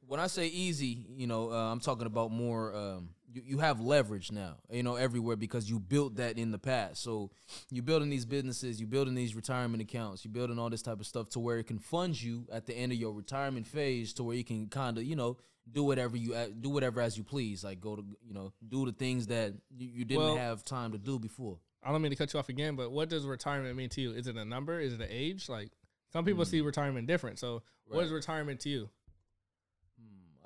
when 0.06 0.20
I 0.20 0.28
say 0.28 0.46
easy, 0.46 1.04
you 1.16 1.26
know, 1.26 1.50
uh, 1.50 1.72
I'm 1.72 1.80
talking 1.80 2.06
about 2.06 2.30
more. 2.30 2.74
Um, 2.74 3.10
you 3.32 3.42
you 3.44 3.58
have 3.58 3.80
leverage 3.80 4.30
now, 4.30 4.56
you 4.70 4.82
know, 4.82 4.94
everywhere 4.94 5.36
because 5.36 5.68
you 5.68 5.80
built 5.80 6.16
that 6.16 6.38
in 6.38 6.52
the 6.52 6.58
past. 6.58 7.02
So 7.02 7.30
you're 7.70 7.82
building 7.82 8.08
these 8.08 8.24
businesses, 8.24 8.80
you're 8.80 8.88
building 8.88 9.14
these 9.14 9.34
retirement 9.34 9.82
accounts, 9.82 10.24
you're 10.24 10.32
building 10.32 10.58
all 10.58 10.70
this 10.70 10.82
type 10.82 11.00
of 11.00 11.06
stuff 11.06 11.28
to 11.30 11.40
where 11.40 11.58
it 11.58 11.64
can 11.66 11.78
fund 11.78 12.20
you 12.20 12.46
at 12.52 12.66
the 12.66 12.74
end 12.74 12.92
of 12.92 12.98
your 12.98 13.12
retirement 13.12 13.66
phase, 13.66 14.12
to 14.14 14.22
where 14.22 14.36
you 14.36 14.44
can 14.44 14.68
kind 14.68 14.96
of, 14.96 15.04
you 15.04 15.16
know, 15.16 15.36
do 15.70 15.82
whatever 15.82 16.16
you 16.16 16.34
do 16.60 16.70
whatever 16.70 17.00
as 17.00 17.18
you 17.18 17.24
please, 17.24 17.64
like 17.64 17.80
go 17.80 17.96
to, 17.96 18.04
you 18.24 18.32
know, 18.32 18.52
do 18.68 18.86
the 18.86 18.92
things 18.92 19.26
that 19.26 19.52
you, 19.76 19.88
you 19.88 20.04
didn't 20.04 20.22
Well- 20.22 20.36
have 20.36 20.64
time 20.64 20.92
to 20.92 20.98
do 20.98 21.18
before. 21.18 21.58
I 21.82 21.92
don't 21.92 22.02
mean 22.02 22.10
to 22.10 22.16
cut 22.16 22.32
you 22.32 22.38
off 22.40 22.48
again, 22.48 22.74
but 22.74 22.90
what 22.90 23.08
does 23.08 23.24
retirement 23.26 23.76
mean 23.76 23.88
to 23.90 24.00
you? 24.00 24.12
Is 24.12 24.26
it 24.26 24.36
a 24.36 24.44
number? 24.44 24.80
Is 24.80 24.94
it 24.94 25.00
an 25.00 25.08
age? 25.10 25.48
Like 25.48 25.70
some 26.16 26.24
people 26.24 26.46
see 26.46 26.62
retirement 26.62 27.06
different. 27.06 27.38
So, 27.38 27.62
what 27.84 28.02
is 28.04 28.10
retirement 28.10 28.60
to 28.60 28.70
you? 28.70 28.88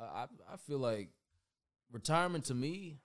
I 0.00 0.02
I, 0.02 0.26
I 0.52 0.56
feel 0.56 0.78
like 0.78 1.10
retirement 1.92 2.46
to 2.46 2.54
me, 2.54 2.98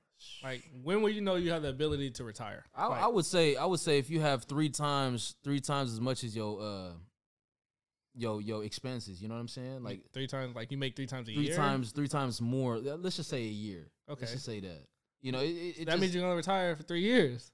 Like, 0.44 0.64
when 0.82 1.04
will 1.04 1.12
you 1.12 1.22
know 1.22 1.36
you 1.36 1.52
have 1.52 1.62
the 1.62 1.70
ability 1.70 2.10
to 2.12 2.24
retire? 2.24 2.66
I, 2.74 2.88
Like, 2.88 3.04
I 3.04 3.08
would 3.08 3.26
say 3.26 3.56
I 3.56 3.66
would 3.66 3.80
say 3.80 4.00
if 4.00 4.10
you 4.10 4.20
have 4.22 4.46
three 4.46 4.70
times 4.70 5.36
three 5.44 5.60
times 5.60 5.94
as 5.94 6.02
much 6.02 6.24
as 6.24 6.36
your 6.36 6.60
uh 6.60 6.94
yo 8.16 8.40
yo 8.40 8.62
expenses, 8.62 9.22
you 9.22 9.28
know 9.28 9.36
what 9.36 9.42
I'm 9.42 9.48
saying? 9.48 9.84
Like 9.84 10.02
three 10.12 10.26
times, 10.26 10.56
like 10.56 10.72
you 10.72 10.80
make 10.80 10.96
three 10.96 11.06
times 11.06 11.30
a 11.30 11.34
three 11.34 11.44
year. 11.44 11.56
times 11.56 11.92
three 11.92 12.08
times 12.08 12.42
more. 12.42 12.80
Let's 12.80 13.18
just 13.18 13.30
say 13.30 13.44
a 13.44 13.56
year. 13.68 13.92
Okay. 14.10 14.22
Let's 14.22 14.34
just 14.34 14.46
say 14.46 14.60
that. 14.62 14.88
You 15.22 15.34
know, 15.34 15.40
it, 15.40 15.50
it, 15.50 15.52
it 15.52 15.86
that 15.86 15.92
just, 15.92 16.02
means 16.02 16.16
you're 16.16 16.24
gonna 16.24 16.36
retire 16.36 16.76
for 16.76 16.84
three 16.84 17.02
years. 17.02 17.52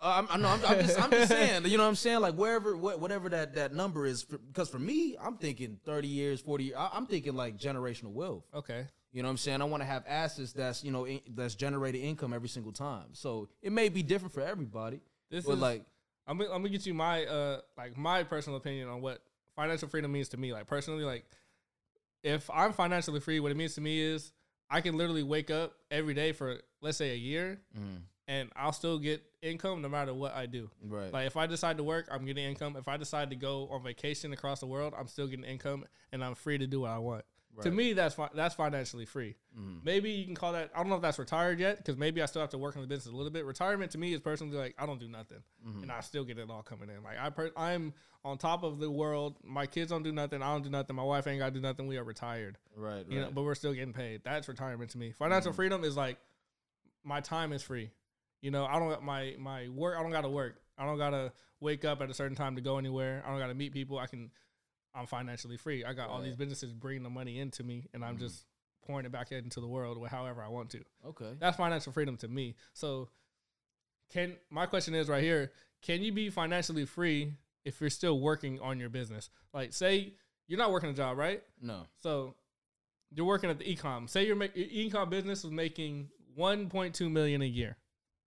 Uh, 0.00 0.14
I'm, 0.18 0.28
I 0.30 0.36
know, 0.36 0.48
I'm, 0.48 0.64
I'm 0.66 0.86
just 0.86 1.02
I'm 1.02 1.10
just 1.10 1.28
saying. 1.28 1.64
You 1.66 1.76
know 1.76 1.84
what 1.84 1.88
I'm 1.88 1.94
saying? 1.94 2.20
Like 2.20 2.34
wherever 2.34 2.74
wh- 2.74 3.00
whatever 3.00 3.28
that 3.30 3.54
that 3.54 3.74
number 3.74 4.06
is, 4.06 4.24
because 4.24 4.68
for 4.68 4.78
me, 4.78 5.16
I'm 5.20 5.36
thinking 5.36 5.78
30 5.84 6.08
years, 6.08 6.40
40 6.40 6.64
years. 6.64 6.76
I, 6.78 6.90
I'm 6.92 7.06
thinking 7.06 7.34
like 7.34 7.56
generational 7.56 8.12
wealth. 8.12 8.44
Okay. 8.54 8.86
You 9.12 9.22
know 9.22 9.28
what 9.28 9.32
I'm 9.32 9.36
saying? 9.38 9.62
I 9.62 9.64
want 9.64 9.82
to 9.82 9.86
have 9.86 10.04
assets 10.06 10.52
that's 10.52 10.84
you 10.84 10.90
know 10.90 11.06
in, 11.06 11.20
that's 11.34 11.54
generated 11.54 12.02
income 12.02 12.34
every 12.34 12.48
single 12.48 12.72
time. 12.72 13.06
So 13.12 13.48
it 13.62 13.72
may 13.72 13.88
be 13.88 14.02
different 14.02 14.34
for 14.34 14.42
everybody. 14.42 15.00
This 15.30 15.46
but 15.46 15.54
is 15.54 15.58
like 15.60 15.84
I'm 16.26 16.36
gonna, 16.38 16.50
I'm 16.50 16.60
gonna 16.60 16.68
get 16.68 16.84
you 16.84 16.92
my 16.92 17.24
uh 17.24 17.60
like 17.78 17.96
my 17.96 18.24
personal 18.24 18.58
opinion 18.58 18.88
on 18.88 19.00
what 19.00 19.22
financial 19.54 19.88
freedom 19.88 20.12
means 20.12 20.28
to 20.30 20.36
me. 20.36 20.52
Like 20.52 20.66
personally, 20.66 21.04
like 21.04 21.24
if 22.22 22.50
I'm 22.52 22.72
financially 22.72 23.20
free, 23.20 23.40
what 23.40 23.52
it 23.52 23.56
means 23.56 23.74
to 23.76 23.80
me 23.80 24.00
is 24.00 24.32
I 24.68 24.80
can 24.80 24.96
literally 24.96 25.22
wake 25.22 25.50
up 25.50 25.74
every 25.90 26.12
day 26.12 26.32
for 26.32 26.60
let's 26.82 26.98
say 26.98 27.12
a 27.12 27.16
year, 27.16 27.60
mm, 27.78 28.00
and 28.28 28.50
I'll 28.56 28.72
still 28.72 28.98
get 28.98 29.22
income 29.42 29.82
no 29.82 29.88
matter 29.88 30.12
what 30.12 30.34
I 30.34 30.46
do. 30.46 30.70
right. 30.82 31.12
Like 31.12 31.26
if 31.26 31.36
I 31.36 31.46
decide 31.46 31.76
to 31.76 31.84
work, 31.84 32.08
I'm 32.10 32.24
getting 32.24 32.44
income. 32.44 32.76
If 32.76 32.88
I 32.88 32.96
decide 32.96 33.30
to 33.30 33.36
go 33.36 33.68
on 33.70 33.82
vacation 33.82 34.32
across 34.32 34.60
the 34.60 34.66
world, 34.66 34.94
I'm 34.98 35.06
still 35.06 35.26
getting 35.28 35.44
income, 35.44 35.84
and 36.12 36.24
I'm 36.24 36.34
free 36.34 36.58
to 36.58 36.66
do 36.66 36.80
what 36.80 36.90
I 36.90 36.98
want. 36.98 37.24
To 37.62 37.70
me, 37.70 37.94
that's 37.94 38.14
fi- 38.14 38.28
that's 38.34 38.54
financially 38.54 39.06
free. 39.06 39.34
Mhm. 39.58 39.82
Maybe 39.82 40.10
you 40.10 40.26
can 40.26 40.34
call 40.34 40.52
that. 40.52 40.70
I 40.74 40.78
don't 40.80 40.90
know 40.90 40.96
if 40.96 41.00
that's 41.00 41.18
retired 41.18 41.58
yet, 41.58 41.78
because 41.78 41.96
maybe 41.96 42.20
I 42.20 42.26
still 42.26 42.42
have 42.42 42.50
to 42.50 42.58
work 42.58 42.74
in 42.74 42.82
the 42.82 42.86
business 42.86 43.10
a 43.10 43.16
little 43.16 43.32
bit. 43.32 43.46
Retirement 43.46 43.92
to 43.92 43.98
me 43.98 44.12
is 44.12 44.20
personally 44.20 44.58
like 44.58 44.74
I 44.78 44.84
don't 44.84 45.00
do 45.00 45.08
nothing, 45.08 45.42
Mm-hmm. 45.66 45.84
and 45.84 45.90
I 45.92 46.00
still 46.00 46.22
get 46.24 46.36
it 46.38 46.50
all 46.50 46.62
coming 46.62 46.90
in. 46.90 47.02
Like 47.02 47.16
I, 47.18 47.30
per- 47.30 47.52
I'm 47.56 47.94
on 48.26 48.36
top 48.36 48.62
of 48.62 48.78
the 48.78 48.90
world. 48.90 49.38
My 49.42 49.64
kids 49.64 49.88
don't 49.90 50.02
do 50.02 50.12
nothing. 50.12 50.42
I 50.42 50.52
don't 50.52 50.64
do 50.64 50.68
nothing. 50.68 50.96
My 50.96 51.02
wife 51.02 51.26
ain't 51.26 51.38
got 51.38 51.46
to 51.46 51.50
do 51.54 51.60
nothing. 51.60 51.86
We 51.86 51.96
are 51.96 52.04
retired, 52.04 52.58
Right, 52.76 53.06
you 53.08 53.20
know. 53.20 53.24
right. 53.26 53.34
But 53.34 53.44
we're 53.44 53.54
still 53.54 53.72
getting 53.72 53.94
paid. 53.94 54.20
That's 54.22 54.48
retirement 54.48 54.90
to 54.90 54.98
me. 54.98 55.12
Financial 55.12 55.50
Mm-hmm. 55.52 55.56
freedom 55.56 55.84
is 55.84 55.96
like 55.96 56.18
my 57.04 57.20
time 57.22 57.54
is 57.54 57.62
free. 57.62 57.90
You 58.46 58.52
know, 58.52 58.64
I 58.64 58.78
don't 58.78 59.02
my 59.02 59.34
my 59.40 59.66
work. 59.70 59.96
I 59.98 60.02
don't 60.04 60.12
got 60.12 60.20
to 60.20 60.28
work. 60.28 60.54
I 60.78 60.86
don't 60.86 60.98
got 60.98 61.10
to 61.10 61.32
wake 61.58 61.84
up 61.84 62.00
at 62.00 62.08
a 62.10 62.14
certain 62.14 62.36
time 62.36 62.54
to 62.54 62.60
go 62.62 62.78
anywhere. 62.78 63.24
I 63.26 63.30
don't 63.30 63.40
got 63.40 63.48
to 63.48 63.54
meet 63.54 63.72
people. 63.72 63.98
I 63.98 64.06
can. 64.06 64.30
I'm 64.94 65.06
financially 65.06 65.56
free. 65.56 65.84
I 65.84 65.94
got 65.94 66.10
all 66.10 66.22
these 66.22 66.36
businesses 66.36 66.72
bringing 66.72 67.02
the 67.02 67.10
money 67.10 67.40
into 67.40 67.64
me, 67.64 67.88
and 67.92 68.04
I'm 68.04 68.16
Mhm. 68.16 68.20
just 68.20 68.46
pouring 68.86 69.04
it 69.04 69.10
back 69.10 69.32
into 69.32 69.60
the 69.60 69.66
world 69.66 69.98
with 69.98 70.12
however 70.12 70.44
I 70.44 70.48
want 70.48 70.70
to. 70.70 70.84
okay. 71.06 71.34
That's 71.40 71.56
financial 71.56 71.92
freedom 71.92 72.16
to 72.18 72.28
me. 72.28 72.54
So, 72.72 73.08
can 74.10 74.36
my 74.48 74.66
question 74.66 74.94
is 74.94 75.08
right 75.08 75.24
here: 75.24 75.50
Can 75.82 76.02
you 76.02 76.12
be 76.12 76.30
financially 76.30 76.84
free 76.86 77.34
if 77.64 77.80
you're 77.80 77.90
still 77.90 78.20
working 78.20 78.60
on 78.60 78.78
your 78.78 78.90
business? 78.90 79.28
Like, 79.52 79.72
say 79.72 80.14
you're 80.46 80.58
not 80.58 80.70
working 80.70 80.88
a 80.90 80.94
job, 80.94 81.18
right? 81.18 81.42
No. 81.60 81.88
So 81.98 82.36
you're 83.10 83.26
working 83.26 83.50
at 83.50 83.58
the 83.58 83.64
ecom. 83.64 84.08
Say 84.08 84.24
your 84.24 84.36
your 84.54 84.90
ecom 84.90 85.10
business 85.10 85.42
was 85.42 85.52
making 85.52 86.10
1.2 86.38 87.10
million 87.10 87.42
a 87.42 87.46
year. 87.46 87.76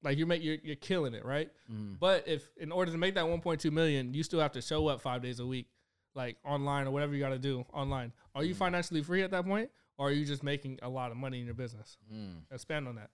Like 0.02 0.18
you're 0.18 0.28
make, 0.28 0.42
you're 0.44 0.58
you're 0.64 0.76
killing 0.78 1.14
it, 1.14 1.26
right? 1.26 1.50
Mm-hmm. 1.72 1.96
But 2.00 2.28
if 2.28 2.50
in 2.58 2.72
order 2.72 2.92
to 2.92 2.98
make 2.98 3.16
that 3.16 3.26
1.2 3.26 3.72
million, 3.72 4.14
you 4.14 4.24
still 4.24 4.40
have 4.40 4.54
to 4.54 4.62
show 4.62 4.88
up 4.88 5.02
five 5.02 5.22
days 5.22 5.40
a 5.40 5.46
week, 5.46 5.68
like 6.16 6.38
online 6.46 6.88
or 6.88 6.92
whatever 6.92 7.14
you 7.14 7.20
got 7.20 7.30
to 7.30 7.40
do 7.40 7.66
online. 7.74 8.14
Are 8.34 8.44
you 8.44 8.54
Mhm. 8.56 8.60
financially 8.60 9.04
free 9.04 9.24
at 9.24 9.32
that 9.32 9.46
point, 9.46 9.70
or 9.98 10.08
are 10.08 10.12
you 10.12 10.26
just 10.26 10.42
making 10.44 10.80
a 10.82 10.90
lot 10.90 11.12
of 11.12 11.18
money 11.18 11.40
in 11.40 11.46
your 11.46 11.54
business? 11.56 11.98
Mm. 12.14 12.44
Expand 12.52 12.88
on 12.88 12.96
that. 12.96 13.10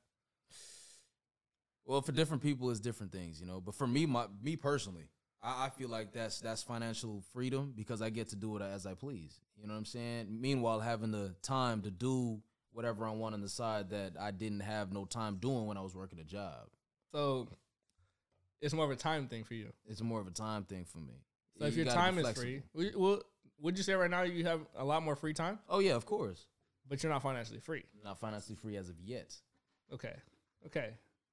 Well, 1.85 2.01
for 2.01 2.11
different 2.11 2.41
people, 2.41 2.69
it's 2.71 2.79
different 2.79 3.11
things, 3.11 3.39
you 3.39 3.45
know. 3.45 3.61
But 3.61 3.75
for 3.75 3.85
me, 3.87 4.05
my 4.05 4.25
me 4.41 4.55
personally, 4.55 5.09
I, 5.41 5.65
I 5.65 5.69
feel 5.69 5.89
like 5.89 6.13
that's 6.13 6.39
that's 6.39 6.63
financial 6.63 7.21
freedom 7.33 7.73
because 7.75 8.01
I 8.01 8.09
get 8.09 8.29
to 8.29 8.35
do 8.35 8.55
it 8.57 8.61
as 8.61 8.85
I 8.85 8.93
please. 8.95 9.39
You 9.59 9.67
know 9.67 9.73
what 9.73 9.79
I'm 9.79 9.85
saying? 9.85 10.27
Meanwhile, 10.29 10.79
having 10.81 11.11
the 11.11 11.35
time 11.41 11.81
to 11.83 11.91
do 11.91 12.41
whatever 12.75 13.07
I 13.07 13.11
want 13.11 13.33
on 13.33 13.41
the 13.41 13.49
side 13.49 13.89
that 13.91 14.13
I 14.19 14.31
didn't 14.31 14.59
have 14.59 14.91
no 14.91 15.05
time 15.05 15.37
doing 15.37 15.65
when 15.65 15.77
I 15.77 15.81
was 15.81 15.95
working 15.95 16.19
a 16.19 16.23
job. 16.23 16.67
So 17.13 17.47
it's 18.61 18.73
more 18.73 18.85
of 18.85 18.91
a 18.91 18.95
time 18.95 19.27
thing 19.27 19.45
for 19.45 19.53
you. 19.53 19.71
It's 19.87 20.01
more 20.01 20.19
of 20.19 20.27
a 20.27 20.31
time 20.31 20.63
thing 20.63 20.85
for 20.85 20.97
me. 20.97 21.13
So 21.57 21.65
if 21.65 21.77
your 21.77 21.85
time 21.85 22.17
is 22.19 22.29
free, 22.37 22.61
well, 22.95 23.21
would 23.61 23.77
you 23.77 23.83
say 23.83 23.93
right 23.93 24.11
now 24.11 24.23
you 24.23 24.43
have 24.45 24.59
a 24.77 24.83
lot 24.83 25.03
more 25.03 25.15
free 25.15 25.33
time, 25.33 25.59
oh 25.69 25.79
yeah, 25.79 25.93
of 25.93 26.05
course. 26.05 26.47
but 26.89 27.01
you're 27.01 27.11
not 27.11 27.21
financially 27.21 27.59
free? 27.59 27.85
Not 28.03 28.19
financially 28.19 28.55
free 28.55 28.75
as 28.75 28.89
of 28.89 28.99
yet. 28.99 29.33
Okay, 29.93 30.13
okay, 30.65 30.89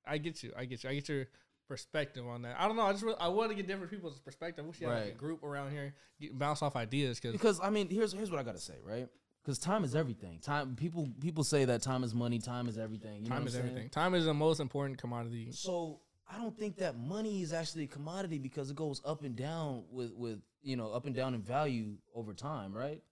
I 0.06 0.18
get 0.18 0.44
you. 0.44 0.52
I 0.56 0.64
get 0.64 0.84
you. 0.84 0.90
I 0.90 0.94
get 0.94 1.08
your 1.08 1.26
perspective 1.66 2.24
on 2.26 2.42
that. 2.42 2.54
I 2.58 2.68
don't 2.68 2.76
know. 2.76 2.82
I 2.82 2.92
just 2.92 3.02
really, 3.02 3.18
I 3.18 3.28
want 3.28 3.50
to 3.50 3.56
get 3.56 3.66
different 3.66 3.90
people's 3.90 4.20
perspective. 4.20 4.64
I 4.64 4.68
wish 4.68 4.80
you 4.80 4.86
had 4.86 5.00
like 5.00 5.14
a 5.14 5.16
group 5.16 5.42
around 5.42 5.72
here 5.72 5.94
get, 6.20 6.38
bounce 6.38 6.62
off 6.62 6.76
ideas 6.76 7.18
because 7.18 7.32
Because 7.32 7.60
I 7.60 7.70
mean, 7.70 7.88
here's 7.88 8.12
here's 8.12 8.30
what 8.30 8.38
I 8.38 8.44
gotta 8.44 8.60
say, 8.60 8.74
right? 8.84 9.08
Because 9.42 9.58
time 9.58 9.82
is 9.82 9.96
everything. 9.96 10.38
Time 10.38 10.76
people 10.76 11.08
people 11.20 11.42
say 11.42 11.64
that 11.64 11.82
time 11.82 12.04
is 12.04 12.14
money. 12.14 12.38
Time 12.38 12.68
is 12.68 12.78
everything. 12.78 13.22
You 13.24 13.28
time 13.28 13.46
is 13.46 13.56
everything. 13.56 13.88
Time 13.88 14.14
is 14.14 14.24
the 14.24 14.34
most 14.34 14.60
important 14.60 14.98
commodity. 14.98 15.48
So 15.50 16.00
I 16.30 16.38
don't 16.38 16.56
think 16.56 16.76
that 16.76 16.96
money 16.96 17.42
is 17.42 17.52
actually 17.52 17.84
a 17.84 17.88
commodity 17.88 18.38
because 18.38 18.70
it 18.70 18.76
goes 18.76 19.02
up 19.04 19.24
and 19.24 19.34
down 19.34 19.84
with 19.90 20.12
with 20.12 20.40
you 20.62 20.76
know 20.76 20.92
up 20.92 21.06
and 21.06 21.14
down 21.14 21.34
in 21.34 21.42
value 21.42 21.96
over 22.14 22.34
time, 22.34 22.72
right? 22.72 23.02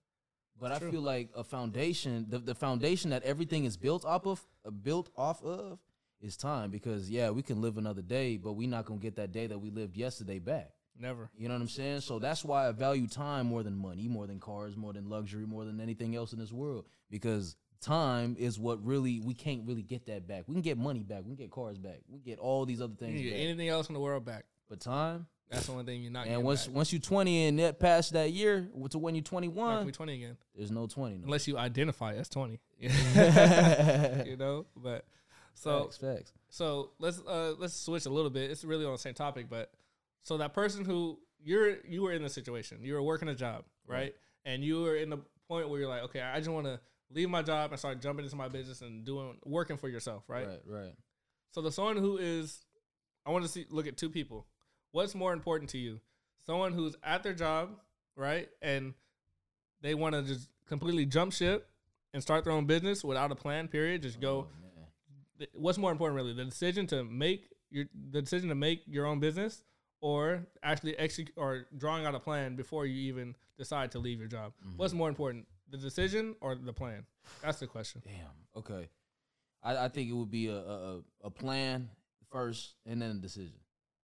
But 0.59 0.73
I 0.73 0.79
True. 0.79 0.91
feel 0.93 1.01
like 1.01 1.31
a 1.35 1.43
foundation, 1.43 2.27
the, 2.29 2.39
the 2.39 2.55
foundation 2.55 3.11
that 3.11 3.23
everything 3.23 3.65
is 3.65 3.79
built 3.79 4.05
off 4.05 4.27
of, 4.27 4.47
uh, 4.67 4.71
built 4.71 5.09
off 5.17 5.43
of, 5.43 5.79
is 6.21 6.37
time. 6.37 6.71
Because 6.71 7.11
yeah, 7.11 7.31
we 7.31 7.43
can 7.43 7.61
live 7.61 7.79
another 7.79 8.03
day, 8.03 8.37
but 8.37 8.53
we're 8.53 8.69
not 8.69 8.85
gonna 8.85 9.01
get 9.01 9.17
that 9.17 9.33
day 9.33 9.47
that 9.47 9.59
we 9.59 9.71
lived 9.71 9.97
yesterday 9.97 10.39
back. 10.39 10.71
Never. 11.01 11.31
You 11.37 11.49
know 11.49 11.55
what 11.55 11.63
I'm 11.63 11.69
saying? 11.69 12.01
So 12.03 12.19
that's 12.19 12.45
why 12.45 12.69
I 12.69 12.73
value 12.73 13.07
time 13.09 13.47
more 13.47 13.63
than 13.63 13.75
money, 13.77 14.07
more 14.07 14.27
than 14.27 14.39
cars, 14.39 14.77
more 14.77 14.93
than 14.93 15.09
luxury, 15.09 15.47
more 15.47 15.65
than 15.65 15.81
anything 15.81 16.15
else 16.15 16.33
in 16.35 16.39
this 16.39 16.53
world. 16.53 16.85
Because 17.11 17.57
time 17.81 18.37
is 18.39 18.59
what 18.59 18.85
really 18.85 19.21
we 19.21 19.33
can't 19.33 19.67
really 19.67 19.83
get 19.83 20.05
that 20.07 20.29
back. 20.29 20.45
We 20.47 20.55
can 20.55 20.61
get 20.63 20.77
money 20.77 21.03
back, 21.03 21.21
we 21.21 21.35
can 21.35 21.37
get 21.37 21.51
cars 21.51 21.79
back, 21.79 22.01
we 22.09 22.19
can 22.19 22.25
get 22.25 22.39
all 22.39 22.67
these 22.67 22.81
other 22.83 22.93
You 22.93 22.97
things 23.07 23.15
can 23.15 23.23
get 23.25 23.31
back. 23.33 23.41
anything 23.41 23.69
else 23.69 23.89
in 23.89 23.95
the 23.95 24.01
world 24.01 24.25
back. 24.27 24.45
But 24.69 24.81
time, 24.81 25.27
That's 25.51 25.67
the 25.67 25.73
one 25.73 25.87
thing 25.87 26.03
you're 26.03 26.13
not. 26.13 26.27
and 26.27 26.45
once 26.45 26.67
back. 26.67 26.77
once 26.77 26.93
you 26.93 26.99
20 26.99 27.47
and 27.47 27.59
that 27.61 27.81
past 27.81 28.13
that 28.13 28.31
year 28.33 28.69
to 28.91 28.99
when 28.99 29.15
you're 29.15 29.23
Not 29.23 29.31
gonna 29.31 29.49
21, 29.49 29.87
be 29.87 29.93
20 29.93 30.15
again, 30.15 30.37
there's 30.55 30.71
no 30.71 30.87
20. 30.87 31.17
No. 31.17 31.25
unless 31.25 31.49
you 31.49 31.57
identify 31.57 32.15
as 32.15 32.29
20. 32.29 32.61
you 32.79 34.37
know, 34.37 34.67
but 34.77 35.05
so 35.55 35.91
facts. 36.01 36.33
so 36.51 36.91
let's 36.99 37.21
uh 37.27 37.55
let's 37.59 37.75
switch 37.75 38.07
a 38.07 38.11
little 38.11 38.31
bit. 38.31 38.51
It's 38.51 38.65
really 38.65 38.85
on 38.85 38.93
the 38.93 38.99
same 38.99 39.15
topic, 39.15 39.47
but 39.51 39.71
so 40.23 40.39
that 40.39 40.53
person 40.55 40.85
who 40.85 41.19
you're 41.43 41.77
you 41.87 42.03
were 42.03 42.13
in 42.13 42.23
the 42.23 42.29
situation, 42.29 42.79
you 42.83 42.95
were 42.95 43.03
working 43.03 43.29
a 43.29 43.35
job, 43.35 43.65
right? 43.87 43.99
Right. 43.99 44.15
And 44.45 44.65
you 44.65 44.83
were 44.83 44.97
in 44.97 45.11
the 45.11 45.19
point 45.49 45.69
where 45.69 45.81
you're 45.81 45.89
like, 45.89 46.03
okay, 46.05 46.21
I 46.21 46.39
just 46.39 46.51
want 46.51 46.67
to 46.67 46.81
leave 47.11 47.29
my 47.29 47.43
job 47.43 47.71
and 47.73 47.79
start 47.79 48.01
jumping 48.01 48.25
into 48.25 48.37
my 48.37 48.49
business 48.49 48.81
and 48.83 49.05
doing 49.05 49.37
working 49.45 49.77
for 49.77 49.89
yourself, 49.89 50.25
right? 50.29 50.47
Right, 50.47 50.61
right. 50.67 50.93
So 51.53 51.61
the 51.61 51.73
someone 51.73 51.97
who 51.97 52.19
is, 52.19 52.65
I 53.27 53.31
want 53.31 53.45
to 53.45 53.51
see 53.51 53.67
look 53.71 53.87
at 53.87 53.97
two 53.97 54.09
people. 54.11 54.47
What's 54.93 55.15
more 55.15 55.33
important 55.33 55.71
to 55.71 55.79
you? 55.79 56.01
Someone 56.47 56.73
who's 56.73 56.97
at 57.03 57.23
their 57.23 57.35
job, 57.35 57.71
right, 58.17 58.49
and 58.63 58.95
they 59.83 59.95
want 59.95 60.15
to 60.15 60.23
just 60.23 60.49
completely 60.67 61.07
jump 61.07 61.33
ship 61.33 61.69
and 62.13 62.23
start 62.23 62.45
their 62.45 62.53
own 62.53 62.67
business 62.67 63.05
without 63.05 63.31
a 63.31 63.35
plan. 63.35 63.69
Period. 63.69 64.03
Just 64.03 64.21
go. 64.21 64.47
Oh, 64.49 64.83
th- 65.39 65.51
What's 65.55 65.79
more 65.79 65.93
important, 65.93 66.17
really, 66.17 66.33
the 66.33 66.45
decision 66.45 66.87
to 66.89 67.05
make 67.05 67.49
your 67.71 67.87
the 68.11 68.23
decision 68.23 68.49
to 68.49 68.55
make 68.55 68.83
your 68.87 69.07
own 69.07 69.21
business, 69.21 69.63
or 70.01 70.47
actually 70.63 70.97
execute 70.99 71.33
or 71.37 71.67
drawing 71.77 72.07
out 72.07 72.15
a 72.15 72.21
plan 72.21 72.57
before 72.57 72.87
you 72.87 73.01
even 73.13 73.35
decide 73.59 73.93
to 73.93 73.99
leave 73.99 74.19
your 74.19 74.29
job. 74.29 74.53
Mm-hmm. 74.67 74.77
What's 74.79 74.95
more 74.95 75.09
important, 75.09 75.47
the 75.71 75.77
decision 75.77 76.35
or 76.41 76.55
the 76.55 76.73
plan? 76.73 77.05
That's 77.43 77.59
the 77.59 77.67
question. 77.67 78.03
Damn. 78.05 78.15
Okay. 78.57 78.89
I, 79.63 79.85
I 79.85 79.89
think 79.89 80.09
it 80.09 80.15
would 80.15 80.31
be 80.31 80.49
a, 80.49 80.57
a 80.57 81.01
a- 81.25 81.31
plan 81.31 81.91
first 82.31 82.75
and 82.87 83.01
then 83.03 83.11
a 83.11 83.15
decision. 83.15 83.59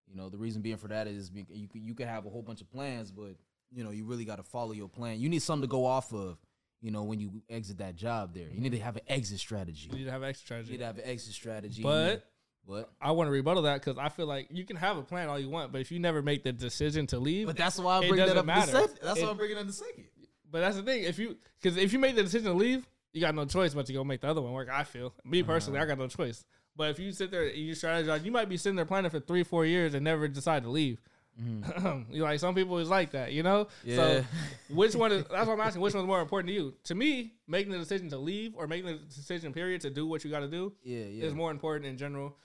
You 0.06 0.16
know, 0.16 0.28
the 0.28 0.36
reason 0.38 0.62
being 0.62 0.76
for 0.76 0.88
that 0.88 1.06
is 1.06 1.30
you 1.32 1.66
can, 1.68 1.82
you 1.82 1.94
can 1.94 2.08
have 2.08 2.26
a 2.26 2.30
whole 2.30 2.42
bunch 2.42 2.60
of 2.60 2.70
plans, 2.70 3.10
but 3.10 3.36
you 3.72 3.82
know, 3.82 3.90
you 3.90 4.04
really 4.04 4.24
got 4.24 4.36
to 4.36 4.42
follow 4.42 4.72
your 4.72 4.88
plan. 4.88 5.18
You 5.18 5.28
need 5.28 5.42
something 5.42 5.66
to 5.68 5.70
go 5.70 5.84
off 5.86 6.12
of. 6.12 6.38
You 6.82 6.90
know, 6.90 7.04
when 7.04 7.18
you 7.18 7.42
exit 7.48 7.78
that 7.78 7.96
job, 7.96 8.34
there, 8.34 8.48
you 8.52 8.60
need 8.60 8.72
to 8.72 8.78
have 8.78 8.96
an 8.96 9.02
exit 9.08 9.40
strategy. 9.40 9.88
You 9.90 9.96
need 9.98 10.04
to 10.04 10.10
have 10.12 10.22
extra 10.22 10.58
You 10.58 10.62
strategy. 10.64 10.72
need 10.72 10.78
to 10.78 10.84
have 10.86 10.98
an 10.98 11.04
exit 11.06 11.32
strategy. 11.32 11.82
But 11.82 12.24
but 12.66 12.90
I 13.00 13.12
want 13.12 13.28
to 13.28 13.32
rebuttal 13.32 13.62
that 13.62 13.80
because 13.80 13.98
I 13.98 14.08
feel 14.08 14.26
like 14.26 14.48
you 14.50 14.64
can 14.64 14.76
have 14.76 14.96
a 14.96 15.02
plan 15.02 15.28
all 15.28 15.38
you 15.38 15.48
want, 15.48 15.72
but 15.72 15.80
if 15.80 15.92
you 15.92 15.98
never 15.98 16.22
make 16.22 16.42
the 16.42 16.52
decision 16.52 17.06
to 17.08 17.18
leave, 17.18 17.46
but 17.46 17.56
that's 17.56 17.78
why 17.78 17.98
I 17.98 18.00
bring 18.00 18.16
that 18.16 18.24
up. 18.24 18.30
in 18.30 18.36
the 18.36 18.42
matter. 18.44 18.72
second. 18.72 18.98
That's 19.02 19.20
It- 19.20 19.24
why 19.24 19.30
I'm 19.30 19.36
bringing 19.36 19.56
it 19.56 19.60
in 19.60 19.66
the 19.66 19.72
second. 19.72 20.04
but 20.50 20.60
that's 20.60 20.76
the 20.76 20.82
thing. 20.82 21.04
If 21.04 21.18
you 21.18 21.36
because 21.60 21.76
if 21.76 21.92
you 21.92 21.98
make 21.98 22.16
the 22.16 22.22
decision 22.22 22.48
to 22.48 22.54
leave, 22.54 22.86
you 23.12 23.20
got 23.20 23.34
no 23.34 23.44
choice 23.44 23.74
but 23.74 23.86
to 23.86 23.92
go 23.92 24.04
make 24.04 24.20
the 24.20 24.28
other 24.28 24.42
one 24.42 24.52
work. 24.52 24.68
I 24.70 24.84
feel 24.84 25.14
me 25.24 25.40
uh-huh. 25.40 25.52
personally, 25.52 25.80
I 25.80 25.86
got 25.86 25.98
no 25.98 26.08
choice. 26.08 26.44
But 26.76 26.90
if 26.90 26.98
you 26.98 27.12
sit 27.12 27.30
there 27.30 27.44
and 27.46 27.56
you 27.56 27.72
strategize, 27.74 28.24
you 28.24 28.30
might 28.30 28.48
be 28.48 28.56
sitting 28.58 28.76
there 28.76 28.84
planning 28.84 29.10
for 29.10 29.20
three, 29.20 29.42
four 29.42 29.64
years 29.64 29.94
and 29.94 30.04
never 30.04 30.28
decide 30.28 30.62
to 30.64 30.68
leave. 30.68 31.00
Mm-hmm. 31.40 32.02
you 32.14 32.22
like 32.22 32.40
some 32.40 32.54
people 32.54 32.78
is 32.78 32.88
like 32.88 33.12
that, 33.12 33.32
you 33.32 33.42
know. 33.42 33.68
Yeah. 33.84 33.96
So 33.96 34.24
which 34.74 34.94
one 34.94 35.12
is? 35.12 35.24
That's 35.30 35.46
what 35.46 35.54
I'm 35.54 35.60
asking. 35.60 35.82
Which 35.82 35.94
one's 35.94 36.06
more 36.06 36.20
important 36.20 36.48
to 36.48 36.54
you? 36.54 36.74
To 36.84 36.94
me, 36.94 37.34
making 37.46 37.72
the 37.72 37.78
decision 37.78 38.10
to 38.10 38.18
leave 38.18 38.54
or 38.56 38.66
making 38.66 38.86
the 38.86 38.94
decision 38.94 39.52
period 39.52 39.82
to 39.82 39.90
do 39.90 40.06
what 40.06 40.24
you 40.24 40.30
got 40.30 40.40
to 40.40 40.48
do 40.48 40.72
Yeah, 40.82 40.98
yeah. 40.98 41.24
is 41.24 41.34
more 41.34 41.50
important 41.50 41.86
in 41.86 41.96
general. 41.98 42.36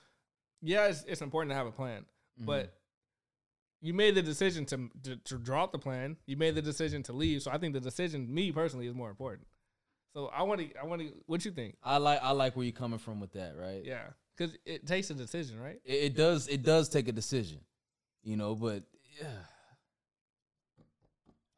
Yeah, 0.62 0.86
it's, 0.86 1.04
it's 1.06 1.20
important 1.22 1.50
to 1.50 1.56
have 1.56 1.66
a 1.66 1.72
plan, 1.72 2.04
Mm-hmm. 2.38 2.46
but 2.46 2.72
you 3.82 3.92
made 3.92 4.14
the 4.14 4.22
decision 4.22 4.64
to, 4.66 4.88
to 5.02 5.16
to 5.16 5.36
drop 5.38 5.72
the 5.72 5.78
plan. 5.78 6.16
You 6.26 6.36
made 6.36 6.54
the 6.54 6.62
decision 6.62 7.02
to 7.04 7.12
leave. 7.12 7.42
So 7.42 7.50
I 7.50 7.58
think 7.58 7.74
the 7.74 7.80
decision, 7.80 8.32
me 8.32 8.52
personally, 8.52 8.86
is 8.86 8.94
more 8.94 9.10
important. 9.10 9.46
So 10.14 10.26
I 10.28 10.42
want 10.42 10.60
to, 10.60 10.68
I 10.80 10.84
want 10.86 11.02
to. 11.02 11.12
What 11.26 11.44
you 11.44 11.50
think? 11.50 11.76
I 11.82 11.98
like 11.98 12.20
I 12.22 12.30
like 12.30 12.54
where 12.56 12.64
you're 12.64 12.72
coming 12.72 12.98
from 12.98 13.20
with 13.20 13.32
that, 13.32 13.54
right? 13.56 13.82
Yeah, 13.84 14.04
because 14.36 14.56
it 14.64 14.86
takes 14.86 15.10
a 15.10 15.14
decision, 15.14 15.58
right? 15.60 15.80
It, 15.84 15.92
it 16.04 16.16
does 16.16 16.48
it 16.48 16.62
does 16.62 16.88
take 16.88 17.08
a 17.08 17.12
decision, 17.12 17.58
you 18.22 18.36
know. 18.36 18.54
But 18.54 18.84
yeah, 19.20 19.26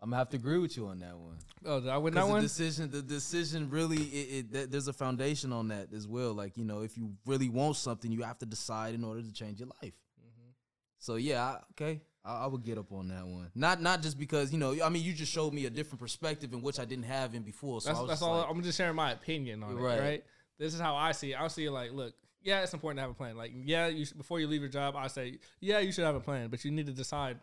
I'm 0.05 0.11
gonna 0.11 0.19
have 0.19 0.29
to 0.29 0.37
agree 0.37 0.59
with 0.59 0.77
you 0.77 0.87
on 0.89 0.99
that 0.99 1.17
one. 1.17 1.39
Oh, 1.65 1.81
did 1.81 1.89
I 1.89 1.97
win 1.97 2.13
that 2.13 2.27
the 2.27 2.27
one? 2.27 2.43
decision, 2.43 2.91
the 2.91 3.01
decision 3.01 3.71
really, 3.71 3.97
it, 3.97 4.29
it 4.35 4.53
th- 4.53 4.69
there's 4.69 4.87
a 4.87 4.93
foundation 4.93 5.51
on 5.51 5.69
that 5.69 5.95
as 5.95 6.07
well. 6.07 6.35
Like 6.35 6.59
you 6.59 6.65
know, 6.67 6.83
if 6.83 6.99
you 6.99 7.15
really 7.25 7.49
want 7.49 7.77
something, 7.77 8.13
you 8.13 8.21
have 8.21 8.37
to 8.41 8.47
decide 8.47 8.93
in 8.95 9.03
order 9.03 9.23
to 9.23 9.33
change 9.33 9.61
your 9.61 9.71
life. 9.83 9.95
Mm-hmm. 10.21 10.51
So 10.99 11.15
yeah, 11.15 11.43
I, 11.43 11.59
okay, 11.71 12.03
I, 12.23 12.45
I 12.45 12.47
would 12.49 12.65
get 12.65 12.77
up 12.77 12.93
on 12.93 13.09
that 13.09 13.27
one. 13.27 13.51
Not 13.55 13.81
not 13.81 14.03
just 14.03 14.19
because 14.19 14.53
you 14.53 14.59
know, 14.59 14.77
I 14.85 14.91
mean, 14.91 15.03
you 15.03 15.15
just 15.15 15.33
showed 15.33 15.55
me 15.55 15.65
a 15.65 15.71
different 15.71 16.01
perspective 16.01 16.53
in 16.53 16.61
which 16.61 16.79
I 16.79 16.85
didn't 16.85 17.07
have 17.07 17.35
in 17.35 17.43
before. 17.43 17.81
So 17.81 17.89
That's 17.89 17.99
I 17.99 18.03
was 18.03 18.11
that's 18.11 18.23
all. 18.23 18.41
Like, 18.41 18.51
I'm 18.51 18.63
just 18.63 18.77
sharing 18.77 18.97
my 18.97 19.13
opinion 19.13 19.63
on 19.63 19.71
it, 19.71 19.81
Right. 19.81 20.01
right. 20.01 20.25
This 20.59 20.75
is 20.75 20.81
how 20.81 20.97
I 20.97 21.13
see 21.13 21.33
it. 21.33 21.41
I 21.41 21.49
see 21.49 21.65
it 21.65 21.71
like, 21.71 21.93
look, 21.93 22.13
yeah, 22.43 22.61
it's 22.61 22.75
important 22.75 22.99
to 22.99 23.03
have 23.03 23.11
a 23.11 23.15
plan. 23.15 23.39
Like, 23.39 23.53
yeah, 23.55 23.87
you 23.87 24.05
should, 24.05 24.19
before 24.19 24.39
you 24.39 24.49
leave 24.49 24.61
your 24.61 24.69
job, 24.69 24.97
I 24.97 25.07
say, 25.07 25.39
yeah, 25.61 25.79
you 25.79 25.93
should 25.93 26.05
have 26.05 26.15
a 26.15 26.21
plan, 26.21 26.49
but 26.49 26.63
you 26.63 26.71
need 26.71 26.85
to 26.87 26.93
decide 26.93 27.39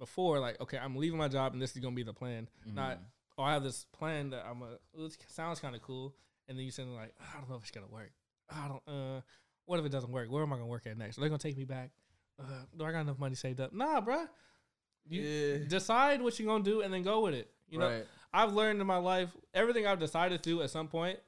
before, 0.00 0.40
like, 0.40 0.60
okay, 0.60 0.78
I'm 0.78 0.96
leaving 0.96 1.18
my 1.18 1.28
job 1.28 1.52
and 1.52 1.62
this 1.62 1.76
is 1.76 1.78
gonna 1.80 1.94
be 1.94 2.02
the 2.02 2.12
plan. 2.12 2.48
Not, 2.66 2.96
Mm-hmm. 2.96 3.04
oh, 3.38 3.42
I 3.44 3.52
have 3.52 3.62
this 3.62 3.84
plan 3.92 4.30
that 4.30 4.44
I'm 4.44 4.62
a. 4.62 4.78
oh, 4.98 5.04
It 5.04 5.16
sounds 5.28 5.60
kind 5.60 5.76
of 5.76 5.82
cool, 5.82 6.16
and 6.48 6.58
then 6.58 6.64
you 6.64 6.72
say 6.72 6.82
like, 6.82 7.14
I 7.20 7.38
don't 7.38 7.48
know 7.48 7.54
if 7.54 7.62
it's 7.62 7.70
gonna 7.70 7.86
work. 7.86 8.10
I 8.50 8.66
don't. 8.66 8.82
Uh, 8.88 9.20
what 9.66 9.78
if 9.78 9.86
it 9.86 9.92
doesn't 9.92 10.10
work? 10.10 10.28
Where 10.28 10.42
am 10.42 10.52
I 10.52 10.56
gonna 10.56 10.66
work 10.66 10.86
at 10.88 10.98
next? 10.98 11.16
Are 11.16 11.20
they 11.20 11.28
gonna 11.28 11.38
take 11.38 11.56
me 11.56 11.64
back? 11.64 11.90
Uh, 12.40 12.44
do 12.76 12.84
I 12.84 12.90
got 12.90 13.02
enough 13.02 13.18
money 13.20 13.36
saved 13.36 13.60
up? 13.60 13.72
Nah, 13.72 14.00
bruh. 14.00 14.26
You 15.08 15.22
Yeah. 15.22 15.68
decide 15.68 16.20
what 16.22 16.38
you're 16.40 16.46
gonna 16.48 16.64
do 16.64 16.80
and 16.82 16.92
then 16.92 17.02
go 17.02 17.20
with 17.20 17.34
it. 17.34 17.52
You 17.68 17.78
know, 17.78 17.88
right. 17.88 18.06
I've 18.32 18.52
learned 18.52 18.80
in 18.80 18.86
my 18.86 18.96
life 18.96 19.28
everything 19.54 19.86
I've 19.86 19.98
decided 20.00 20.42
to 20.42 20.48
do 20.50 20.62
at 20.62 20.70
some 20.70 20.88
point, 20.88 21.18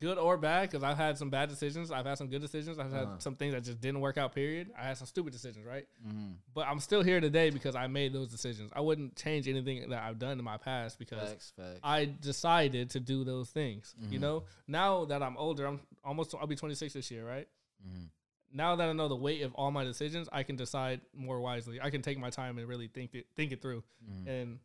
good 0.00 0.16
or 0.18 0.36
bad, 0.38 0.62
because 0.70 0.82
I've 0.82 0.96
had 0.96 1.18
some 1.18 1.28
bad 1.30 1.48
decisions. 1.50 1.90
I've 1.90 2.06
had 2.06 2.16
some 2.16 2.28
good 2.28 2.40
decisions. 2.40 2.78
I've 2.78 2.90
had 2.90 3.02
Uh-huh. 3.04 3.18
some 3.18 3.36
things 3.36 3.52
that 3.54 3.64
just 3.64 3.80
didn't 3.80 4.00
work 4.00 4.16
out. 4.16 4.34
Period. 4.34 4.70
I 4.78 4.84
had 4.84 4.96
some 4.96 5.06
stupid 5.06 5.32
decisions, 5.32 5.66
right? 5.66 5.86
Mm-hmm. 6.06 6.32
But 6.54 6.66
I'm 6.68 6.80
still 6.80 7.02
here 7.02 7.20
today 7.20 7.50
because 7.50 7.76
I 7.76 7.86
made 7.86 8.12
those 8.12 8.28
decisions. 8.28 8.70
I 8.74 8.80
wouldn't 8.80 9.14
change 9.16 9.46
anything 9.46 9.90
that 9.90 10.02
I've 10.02 10.18
done 10.18 10.38
in 10.38 10.44
my 10.44 10.56
past 10.56 10.98
because 10.98 11.28
Facts, 11.30 11.52
facts. 11.56 11.80
I 11.84 12.06
decided 12.06 12.90
to 12.90 13.00
do 13.00 13.24
those 13.24 13.50
things. 13.50 13.94
You 14.10 14.18
Mhm. 14.18 14.22
know, 14.22 14.44
now 14.66 15.04
that 15.04 15.22
I'm 15.22 15.36
older, 15.36 15.66
I'm 15.66 15.80
almost 16.02 16.34
I'll 16.34 16.46
be 16.46 16.56
26 16.56 16.94
this 16.94 17.10
year, 17.10 17.26
right? 17.26 17.48
mm-hmm. 17.86 18.04
Now 18.52 18.74
that 18.76 18.88
I 18.88 18.92
know 18.94 19.06
the 19.06 19.14
weight 19.16 19.42
of 19.42 19.54
all 19.54 19.70
my 19.70 19.84
decisions, 19.84 20.28
I 20.32 20.42
can 20.42 20.56
decide 20.56 21.02
more 21.14 21.40
wisely. 21.40 21.80
I 21.80 21.90
can 21.90 22.02
take 22.02 22.18
my 22.18 22.30
time 22.30 22.58
and 22.58 22.66
really 22.66 22.88
think 22.88 23.14
it 23.14 23.26
think 23.36 23.52
it 23.52 23.62
through. 23.62 23.84
Mhm. 24.04 24.26
And 24.26 24.58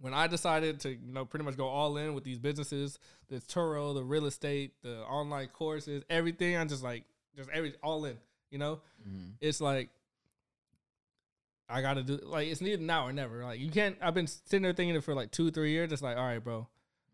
when 0.00 0.12
I 0.14 0.26
decided 0.26 0.80
to, 0.80 0.90
you 0.90 1.12
know, 1.12 1.24
pretty 1.24 1.44
much 1.44 1.56
go 1.56 1.66
all 1.66 1.96
in 1.96 2.14
with 2.14 2.24
these 2.24 2.38
businesses, 2.38 2.98
the 3.28 3.36
Turo, 3.36 3.94
the 3.94 4.04
real 4.04 4.26
estate, 4.26 4.74
the 4.82 4.98
online 5.04 5.48
courses, 5.48 6.02
everything, 6.10 6.56
I'm 6.56 6.68
just 6.68 6.82
like, 6.82 7.04
just 7.36 7.48
every 7.50 7.74
all 7.82 8.04
in. 8.04 8.16
You 8.50 8.58
know, 8.58 8.80
Mhm. 9.06 9.32
it's 9.40 9.60
like 9.60 9.90
I 11.68 11.80
gotta 11.80 12.02
do 12.02 12.18
like 12.22 12.46
it's 12.48 12.60
neither 12.60 12.80
now 12.82 13.06
or 13.06 13.12
never. 13.12 13.42
Like 13.42 13.58
you 13.58 13.70
can't. 13.70 13.96
I've 14.00 14.14
been 14.14 14.28
sitting 14.28 14.62
there 14.62 14.72
thinking 14.72 14.94
it 14.94 15.02
for 15.02 15.14
like 15.14 15.32
two, 15.32 15.50
three 15.50 15.72
years. 15.72 15.90
It's 15.92 16.02
like, 16.02 16.16
all 16.16 16.24
right, 16.24 16.38
bro. 16.42 16.68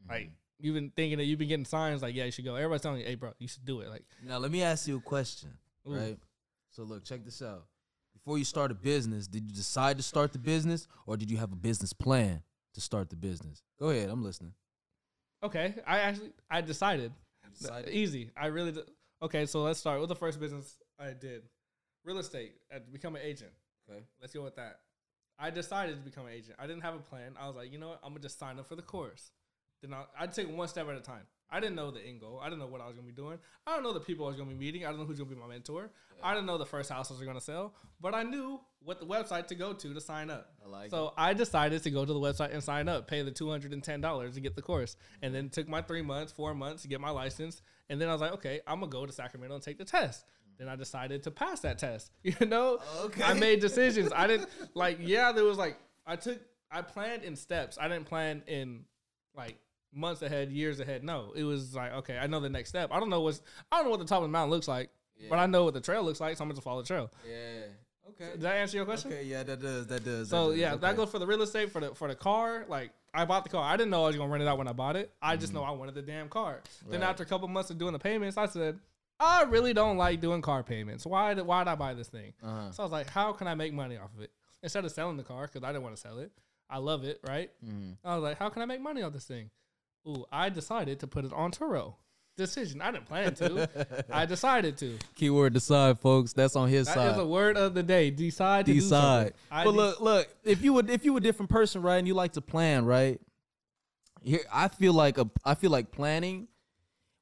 Like 0.08 0.30
you've 0.60 0.74
been 0.74 0.90
thinking 0.94 1.18
that 1.18 1.24
you've 1.24 1.38
been 1.38 1.48
getting 1.48 1.64
signs 1.64 2.02
like, 2.02 2.14
yeah, 2.14 2.24
you 2.26 2.30
should 2.30 2.44
go. 2.44 2.54
Everybody's 2.56 2.82
telling 2.82 3.00
you, 3.00 3.06
hey, 3.06 3.14
bro, 3.14 3.32
you 3.38 3.48
should 3.48 3.64
do 3.64 3.80
it. 3.80 3.88
Like, 3.88 4.04
Now 4.24 4.38
let 4.38 4.50
me 4.50 4.62
ask 4.62 4.86
you 4.86 4.96
a 4.98 5.00
question, 5.00 5.48
ooh, 5.88 5.94
right? 5.94 6.18
So 6.70 6.82
look, 6.84 7.02
check 7.04 7.24
this 7.24 7.40
out. 7.42 7.64
Before 8.12 8.38
you 8.38 8.44
start 8.44 8.70
a 8.70 8.74
business, 8.74 9.26
did 9.26 9.48
you 9.48 9.54
decide 9.54 9.96
to 9.96 10.02
start 10.02 10.32
the 10.32 10.38
business, 10.38 10.86
or 11.06 11.16
did 11.16 11.30
you 11.30 11.38
have 11.38 11.52
a 11.52 11.56
business 11.56 11.92
plan 11.92 12.42
to 12.75 12.81
start 12.81 13.11
the 13.11 13.17
business? 13.17 13.62
Go 13.79 13.91
ahead, 13.91 14.09
I'm 14.11 14.25
listening. 14.25 14.55
Okay, 15.43 15.75
I 15.87 16.00
actually 16.00 16.33
I 16.50 16.61
decided. 16.61 17.12
Decided? 17.59 17.93
Easy. 17.93 18.31
I 18.37 18.47
really 18.47 18.73
did. 18.73 18.85
Okay, 19.21 19.47
so 19.47 19.62
let's 19.62 19.79
start 19.79 20.00
with 20.00 20.09
the 20.09 20.17
first 20.17 20.41
business 20.41 20.79
I 20.99 21.12
did. 21.12 21.43
Real 22.05 22.19
estate. 22.19 22.55
Uh, 22.73 22.76
I 22.76 22.79
become 22.93 23.17
an 23.17 23.23
agent. 23.23 23.50
Okay. 23.91 24.02
Let's 24.21 24.33
go 24.33 24.43
with 24.43 24.57
that. 24.57 24.81
I 25.38 25.50
decided 25.50 25.97
to 25.97 26.02
become 26.02 26.26
an 26.26 26.33
agent. 26.33 26.57
I 26.59 26.67
didn't 26.67 26.83
have 26.83 26.95
a 26.95 26.99
plan. 26.99 27.35
I 27.38 27.47
was 27.47 27.57
like, 27.57 27.73
you 27.73 27.79
know 27.79 27.88
what? 27.88 28.00
I'm 28.02 28.11
gonna 28.11 28.21
just 28.21 28.38
sign 28.38 28.59
up 28.59 28.69
for 28.69 28.76
the 28.76 28.83
course. 28.83 29.33
Then 29.83 29.93
I, 29.93 30.05
I'd 30.19 30.33
take 30.33 30.49
one 30.55 30.69
step 30.69 30.88
at 30.88 30.97
a 30.97 31.00
time. 31.00 31.26
I 31.52 31.61
didn't 31.61 31.76
know 31.76 31.90
the 31.90 32.00
end 32.00 32.21
goal. 32.21 32.40
I 32.42 32.47
didn't 32.47 32.61
know 32.61 32.66
what 32.66 32.80
I 32.80 32.87
was 32.87 32.97
gonna 32.97 33.06
be 33.06 33.12
doing. 33.12 33.38
I 33.66 33.75
don't 33.75 33.82
know 33.82 33.92
the 33.92 34.00
people 34.00 34.25
I 34.25 34.28
was 34.28 34.37
gonna 34.37 34.49
be 34.50 34.56
meeting. 34.56 34.85
I 34.87 34.88
don't 34.90 34.99
know 34.99 35.04
who's 35.04 35.18
gonna 35.18 35.30
be 35.30 35.37
my 35.37 35.47
mentor. 35.47 35.90
I 36.25 36.35
didn't 36.35 36.47
know 36.47 36.56
the 36.56 36.66
first 36.66 36.90
house 36.90 37.11
I 37.11 37.14
was 37.14 37.23
gonna 37.23 37.40
sell, 37.40 37.75
but 38.00 38.14
I 38.14 38.23
knew 38.23 38.61
what 38.80 38.99
the 39.00 39.06
website 39.06 39.49
to 39.49 39.54
go 39.54 39.73
to 39.73 39.94
to 39.94 40.00
sign 40.00 40.30
up. 40.30 40.52
I 40.64 40.68
like 40.68 40.90
so 40.90 41.12
I 41.16 41.35
decided 41.35 41.82
to 41.82 41.90
go 41.90 42.04
to 42.04 42.12
the 42.12 42.18
website 42.18 42.52
and 42.52 42.62
sign 42.62 42.88
up, 42.88 43.06
pay 43.06 43.23
the 43.23 43.30
two 43.30 43.50
hundred 43.50 43.73
and 43.73 43.82
ten 43.85 44.00
dollars 44.00 44.35
to 44.35 44.40
get 44.40 44.56
the 44.56 44.62
course, 44.62 44.97
and 45.21 45.35
then 45.35 45.47
it 45.47 45.52
took 45.52 45.68
my 45.68 45.82
three 45.82 46.02
months, 46.02 46.32
four 46.32 46.54
months 46.54 46.82
to 46.82 46.88
get 46.88 47.00
my 47.00 47.11
license, 47.11 47.61
and 47.90 48.00
then 48.00 48.09
I 48.09 48.12
was 48.12 48.21
like, 48.21 48.32
okay, 48.32 48.61
I'm 48.66 48.80
gonna 48.80 48.90
go 48.90 49.04
to 49.04 49.12
Sacramento 49.12 49.54
and 49.54 49.62
take 49.62 49.78
the 49.78 49.85
test. 49.85 50.25
Then 50.59 50.68
I 50.68 50.76
decided 50.76 51.23
to 51.25 51.30
pass 51.30 51.61
that 51.61 51.78
test. 51.78 52.11
You 52.23 52.47
know, 52.47 52.78
Okay. 53.00 53.23
I 53.23 53.35
made 53.35 53.61
decisions. 53.61 54.12
I 54.14 54.26
didn't 54.26 54.49
like. 54.75 54.99
Yeah, 55.00 55.32
there 55.32 55.44
was 55.44 55.59
like 55.59 55.76
I 56.06 56.16
took. 56.16 56.40
I 56.71 56.82
planned 56.82 57.25
in 57.25 57.37
steps. 57.37 57.78
I 57.80 57.88
didn't 57.88 58.06
plan 58.06 58.42
in 58.47 58.85
like 59.37 59.59
months 59.94 60.22
ahead, 60.22 60.50
years 60.50 60.80
ahead. 60.80 61.04
No, 61.04 61.32
it 61.34 61.44
was 61.44 61.75
like 61.75 61.92
okay, 61.92 62.18
I 62.18 62.26
know 62.26 62.40
the 62.40 62.49
next 62.49 62.70
step. 62.70 62.90
I 62.92 63.00
don't 63.00 63.11
know 63.11 63.20
what's. 63.20 63.40
I 63.70 63.76
don't 63.76 63.87
know 63.87 63.90
what 63.90 64.00
the 64.00 64.06
top 64.06 64.18
of 64.18 64.25
the 64.25 64.28
mountain 64.28 64.50
looks 64.50 64.68
like, 64.68 64.90
but 65.28 65.38
I 65.38 65.46
know 65.46 65.64
what 65.64 65.75
the 65.75 65.80
trail 65.80 66.02
looks 66.02 66.20
like. 66.20 66.37
So 66.37 66.44
I'm 66.44 66.49
gonna 66.50 66.61
follow 66.61 66.82
the 66.82 66.87
trail. 66.88 67.11
Yeah. 67.28 67.66
Okay. 68.11 68.32
Does 68.34 68.42
that 68.42 68.54
answer 68.56 68.76
your 68.76 68.87
question? 68.87 69.12
Okay. 69.12 69.25
Yeah, 69.25 69.42
that 69.44 69.61
does. 69.61 69.87
That 69.87 70.04
does. 70.04 70.28
So 70.28 70.46
that 70.49 70.50
does, 70.52 70.61
yeah, 70.61 70.72
okay. 70.72 70.80
that 70.80 70.96
goes 70.96 71.11
for 71.11 71.18
the 71.18 71.26
real 71.26 71.42
estate 71.42 71.70
for 71.70 71.80
the 71.80 71.94
for 71.94 72.08
the 72.08 72.14
car. 72.14 72.64
Like 72.68 72.90
I 73.14 73.25
bought 73.25 73.44
the 73.44 73.50
car. 73.50 73.62
I 73.64 73.76
didn't 73.76 73.90
know 73.90 74.04
I 74.04 74.08
was 74.08 74.16
gonna 74.16 74.30
rent 74.30 74.42
it 74.42 74.49
out 74.49 74.58
when 74.58 74.68
I 74.68 74.72
bought 74.72 74.96
it. 74.96 75.12
I 75.22 75.37
just 75.37 75.52
know 75.54 75.62
I 75.62 75.70
wanted 75.70 75.94
the 75.94 76.02
damn 76.02 76.28
car. 76.28 76.61
Then 76.88 77.02
after 77.02 77.22
a 77.22 77.26
couple 77.26 77.49
months 77.49 77.70
of 77.70 77.78
doing 77.78 77.92
the 77.92 77.99
payments, 77.99 78.37
I 78.37 78.46
said, 78.46 78.78
I 79.20 79.42
really 79.44 79.72
don't 79.72 79.96
like 79.96 80.20
doing 80.20 80.42
car 80.42 80.62
payments. 80.62 81.06
Why 81.06 81.34
did 81.34 81.46
why 81.46 81.62
did 81.64 81.70
I 81.70 81.75
buy 81.76 81.94
this 81.94 82.08
thing? 82.08 82.32
Uh-huh. 82.42 82.72
So 82.72 82.82
I 82.82 82.87
was 82.87 82.92
like, 82.92 83.08
how 83.08 83.32
can 83.32 83.46
I 83.46 83.54
make 83.54 83.72
money 83.72 83.96
off 83.96 84.11
of 84.16 84.22
it 84.22 84.30
instead 84.62 84.84
of 84.84 84.90
selling 84.92 85.16
the 85.16 85.22
car 85.22 85.46
because 85.46 85.62
I 85.62 85.68
didn't 85.72 85.82
want 85.84 85.94
to 85.96 86.00
sell 86.00 86.18
it. 86.18 86.32
I 86.70 86.78
love 86.78 87.04
it, 87.04 87.20
right? 87.26 87.50
Mhm. 87.64 87.96
I 88.04 88.14
was 88.14 88.22
like, 88.22 88.38
how 88.38 88.49
can 88.49 88.62
I 88.62 88.64
make 88.64 88.80
money 88.80 89.02
off 89.02 89.12
this 89.12 89.26
thing? 89.26 89.50
Ooh, 90.06 90.25
I 90.32 90.49
decided 90.49 91.00
to 91.00 91.06
put 91.06 91.25
it 91.25 91.32
on 91.32 91.50
Turo. 91.52 91.94
Decision. 92.37 92.80
I 92.80 92.90
didn't 92.90 93.06
plan 93.06 93.35
to. 93.37 93.68
I 94.11 94.25
decided 94.35 94.78
to. 94.78 94.99
Keyword 95.16 95.52
decide, 95.52 95.99
folks. 95.99 96.32
That's 96.32 96.56
on 96.56 96.68
his 96.71 96.87
That 96.87 96.94
side. 96.94 97.11
is 97.12 97.18
a 97.18 97.26
word 97.26 97.56
of 97.59 97.75
the 97.75 97.82
day. 97.82 98.11
Decide 98.11 98.64
to 98.66 98.73
do 98.73 98.80
decide. 98.80 99.26
something. 99.26 99.32
I 99.50 99.64
But 99.64 99.71
de- 99.73 99.76
look, 99.76 100.00
look. 100.00 100.28
If 100.42 100.62
you 100.62 100.73
would, 100.73 100.88
if 100.88 101.04
you 101.04 101.12
were 101.12 101.18
a 101.18 101.23
different 101.23 101.50
person, 101.50 101.82
right, 101.82 101.99
and 101.99 102.06
you 102.09 102.14
like 102.14 102.32
to 102.32 102.40
plan, 102.40 102.87
right? 102.87 103.21
Here, 104.23 104.40
I 104.52 104.68
feel 104.68 104.94
like 104.94 105.18
a, 105.18 105.28
I 105.44 105.54
feel 105.54 105.71
like 105.71 105.90
planning 105.92 106.49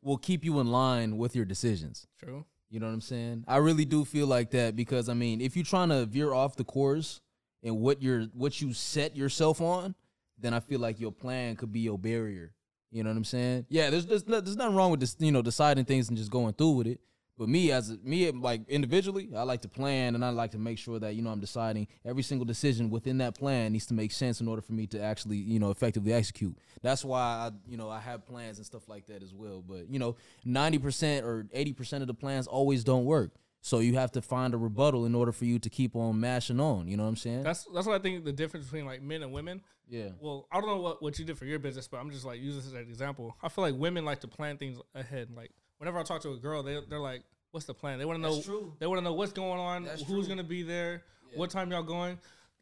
will 0.02 0.16
keep 0.16 0.44
you 0.44 0.60
in 0.60 0.68
line 0.68 1.16
with 1.18 1.34
your 1.34 1.44
decisions. 1.44 2.06
True. 2.22 2.44
You 2.70 2.78
know 2.78 2.86
what 2.86 2.92
I'm 2.92 3.00
saying? 3.00 3.44
I 3.48 3.56
really 3.56 3.84
do 3.84 4.04
feel 4.04 4.28
like 4.28 4.50
that 4.52 4.76
because 4.76 5.08
I 5.08 5.14
mean, 5.14 5.40
if 5.40 5.56
you're 5.56 5.64
trying 5.64 5.88
to 5.88 6.06
veer 6.06 6.32
off 6.32 6.54
the 6.54 6.62
course 6.64 7.20
and 7.64 7.80
what 7.80 8.00
you're 8.00 8.26
what 8.32 8.60
you 8.60 8.72
set 8.72 9.16
yourself 9.16 9.60
on, 9.60 9.96
then 10.38 10.54
I 10.54 10.60
feel 10.60 10.78
like 10.78 11.00
your 11.00 11.10
plan 11.10 11.56
could 11.56 11.72
be 11.72 11.80
your 11.80 11.98
barrier. 11.98 12.52
You 12.90 13.04
know 13.04 13.10
what 13.10 13.16
I'm 13.16 13.24
saying? 13.24 13.66
Yeah, 13.68 13.90
there's 13.90 14.06
there's, 14.06 14.24
there's 14.24 14.56
nothing 14.56 14.74
wrong 14.74 14.90
with 14.90 15.16
you 15.18 15.32
know, 15.32 15.42
deciding 15.42 15.84
things 15.84 16.08
and 16.08 16.18
just 16.18 16.30
going 16.30 16.54
through 16.54 16.72
with 16.72 16.86
it. 16.86 17.00
But 17.40 17.48
me 17.48 17.72
as 17.72 17.88
a, 17.88 17.96
me 18.02 18.30
like 18.32 18.68
individually, 18.68 19.30
I 19.34 19.44
like 19.44 19.62
to 19.62 19.68
plan 19.68 20.14
and 20.14 20.22
I 20.22 20.28
like 20.28 20.50
to 20.50 20.58
make 20.58 20.76
sure 20.76 20.98
that 20.98 21.14
you 21.14 21.22
know 21.22 21.30
I'm 21.30 21.40
deciding 21.40 21.88
every 22.04 22.22
single 22.22 22.44
decision 22.44 22.90
within 22.90 23.16
that 23.18 23.34
plan 23.34 23.72
needs 23.72 23.86
to 23.86 23.94
make 23.94 24.12
sense 24.12 24.42
in 24.42 24.48
order 24.48 24.60
for 24.60 24.74
me 24.74 24.86
to 24.88 25.00
actually 25.00 25.38
you 25.38 25.58
know 25.58 25.70
effectively 25.70 26.12
execute. 26.12 26.58
That's 26.82 27.02
why 27.02 27.18
I 27.20 27.50
you 27.66 27.78
know 27.78 27.88
I 27.88 27.98
have 27.98 28.26
plans 28.26 28.58
and 28.58 28.66
stuff 28.66 28.88
like 28.88 29.06
that 29.06 29.22
as 29.22 29.32
well. 29.32 29.62
But 29.66 29.88
you 29.88 29.98
know, 29.98 30.16
ninety 30.44 30.78
percent 30.78 31.24
or 31.24 31.46
eighty 31.54 31.72
percent 31.72 32.02
of 32.02 32.08
the 32.08 32.14
plans 32.14 32.46
always 32.46 32.84
don't 32.84 33.06
work. 33.06 33.30
So 33.62 33.80
you 33.80 33.94
have 33.94 34.10
to 34.12 34.22
find 34.22 34.54
a 34.54 34.56
rebuttal 34.56 35.04
in 35.04 35.14
order 35.14 35.32
for 35.32 35.44
you 35.44 35.58
to 35.58 35.68
keep 35.70 35.94
on 35.94 36.18
mashing 36.18 36.60
on. 36.60 36.88
You 36.88 36.96
know 36.96 37.02
what 37.02 37.10
I'm 37.10 37.16
saying? 37.16 37.42
That's 37.42 37.66
that's 37.74 37.86
what 37.86 37.94
I 38.00 38.02
think 38.02 38.24
the 38.24 38.32
difference 38.32 38.66
between 38.66 38.86
like 38.86 39.02
men 39.02 39.22
and 39.22 39.32
women. 39.32 39.60
yeah. 39.88 40.08
Well, 40.18 40.46
I 40.50 40.60
don't 40.60 40.68
know 40.70 40.80
what, 40.80 41.02
what 41.02 41.18
you 41.18 41.24
did 41.24 41.36
for 41.38 41.44
your 41.44 41.58
business, 41.58 41.86
but 41.86 41.98
I'm 41.98 42.10
just 42.10 42.24
like 42.24 42.40
using 42.40 42.60
this 42.60 42.66
as 42.68 42.72
an 42.72 42.80
example. 42.80 43.36
I 43.42 43.48
feel 43.50 43.62
like 43.62 43.74
women 43.74 44.04
like 44.04 44.20
to 44.20 44.28
plan 44.28 44.56
things 44.56 44.78
ahead. 44.94 45.28
Like 45.36 45.50
whenever 45.78 45.98
I 45.98 46.02
talk 46.04 46.22
to 46.22 46.30
a 46.32 46.38
girl, 46.38 46.62
they 46.62 46.78
they're 46.88 46.98
like, 46.98 47.22
"What's 47.50 47.66
the 47.66 47.74
plan?" 47.74 47.98
They 47.98 48.04
want 48.06 48.16
to 48.18 48.22
know. 48.22 48.34
That's 48.34 48.46
true. 48.46 48.72
They 48.78 48.86
want 48.86 48.98
to 48.98 49.04
know 49.04 49.12
what's 49.14 49.32
going 49.32 49.60
on, 49.60 49.84
That's 49.84 50.02
who's 50.02 50.26
true. 50.26 50.36
gonna 50.36 50.48
be 50.48 50.62
there, 50.62 51.02
what 51.34 51.50
time 51.50 51.70
y'all 51.70 51.82
going. 51.82 52.18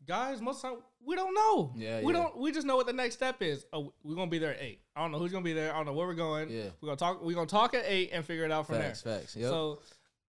Guys, 0.06 0.40
most 0.40 0.56
of 0.56 0.62
the 0.62 0.68
time 0.68 0.78
we 1.04 1.14
don't 1.16 1.34
know. 1.34 1.72
Yeah, 1.76 2.00
we 2.00 2.12
yeah. 2.12 2.20
don't. 2.20 2.38
We 2.38 2.50
just 2.50 2.66
know 2.66 2.76
what 2.76 2.87
the 2.87 2.92
next 2.92 3.14
step 3.16 3.42
is. 3.42 3.66
Oh, 3.72 3.92
we're 4.02 4.14
gonna 4.16 4.30
be 4.30 4.38
there 4.38 4.54
at 4.54 4.61
eight. 4.62 4.80
I 4.96 5.02
don't 5.02 5.12
know 5.12 5.18
who's 5.18 5.30
gonna 5.32 5.44
be 5.44 5.52
there. 5.52 5.72
I 5.72 5.76
don't 5.76 5.87
know 5.87 5.92
where 5.92 6.06
we're 6.08 6.14
going. 6.14 6.48
Yeah. 6.50 6.70
we're 6.80 6.87
gonna 6.87 6.96
talk. 6.96 7.22
We're 7.22 7.34
gonna 7.34 7.46
talk 7.46 7.74
at 7.74 7.84
eight 7.87 8.11
and 8.12 8.24
figure 8.24 8.44
it 8.44 8.50
out 8.52 8.66
from 8.66 8.76
Facts, 8.76 9.02
there. 9.02 9.18
facts. 9.18 9.37
Yep. 9.37 9.50
So, 9.50 9.80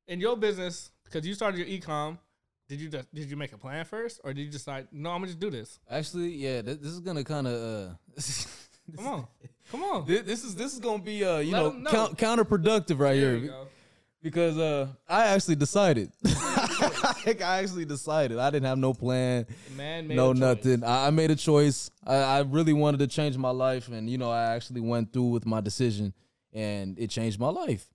in 0.10 0.20
your 0.20 0.36
business, 0.36 0.92
because 1.06 1.26
you 1.26 1.34
started 1.34 1.58
your 1.60 1.68
ecom, 1.68 2.18
did 2.68 2.82
you 2.82 2.90
just, 2.90 3.14
did 3.14 3.30
you 3.30 3.38
make 3.38 3.54
a 3.54 3.58
plan 3.58 3.86
first, 3.86 4.20
or 4.24 4.34
did 4.34 4.42
you 4.42 4.52
decide 4.52 4.88
no, 4.92 5.12
I'm 5.12 5.22
gonna 5.22 5.28
just 5.28 5.40
do 5.40 5.50
this? 5.50 5.80
Actually, 5.90 6.30
yeah, 6.30 6.62
th- 6.62 6.80
this 6.80 6.92
is 6.92 7.00
gonna 7.00 7.24
kind 7.24 7.48
of. 7.48 7.54
Uh, 7.54 8.22
Come 8.96 9.08
on, 9.08 9.28
come 9.72 9.84
on. 9.84 10.06
This, 10.08 10.22
this 10.24 10.44
is 10.44 10.56
this 10.56 10.74
is 10.74 10.80
gonna 10.80 11.04
be 11.04 11.24
uh 11.24 11.38
you 11.38 11.52
know, 11.52 11.70
know. 11.70 11.92
count, 11.92 12.18
counterproductive 12.18 12.98
right 12.98 13.20
There 13.20 13.38
here 13.38 13.54
because 14.22 14.58
uh 14.58 14.88
I 15.08 15.28
actually 15.28 15.56
decided 15.58 16.12
I 16.26 17.36
actually 17.62 17.86
decided 17.86 18.40
I 18.40 18.50
didn't 18.50 18.66
have 18.66 18.78
no 18.78 18.94
plan 18.94 19.46
Man 19.78 20.08
made 20.08 20.16
no 20.16 20.34
nothing 20.34 20.84
I, 20.84 21.08
I 21.08 21.10
made 21.12 21.32
a 21.32 21.36
choice 21.36 21.92
I, 22.04 22.16
I 22.16 22.40
really 22.42 22.74
wanted 22.74 23.00
to 23.00 23.08
change 23.08 23.38
my 23.38 23.52
life 23.52 23.90
and 23.90 24.10
you 24.10 24.18
know 24.18 24.32
I 24.32 24.56
actually 24.56 24.82
went 24.82 25.14
through 25.14 25.28
with 25.28 25.46
my 25.46 25.62
decision 25.62 26.14
and 26.52 26.98
it 26.98 27.12
changed 27.12 27.40
my 27.40 27.50
life 27.50 27.88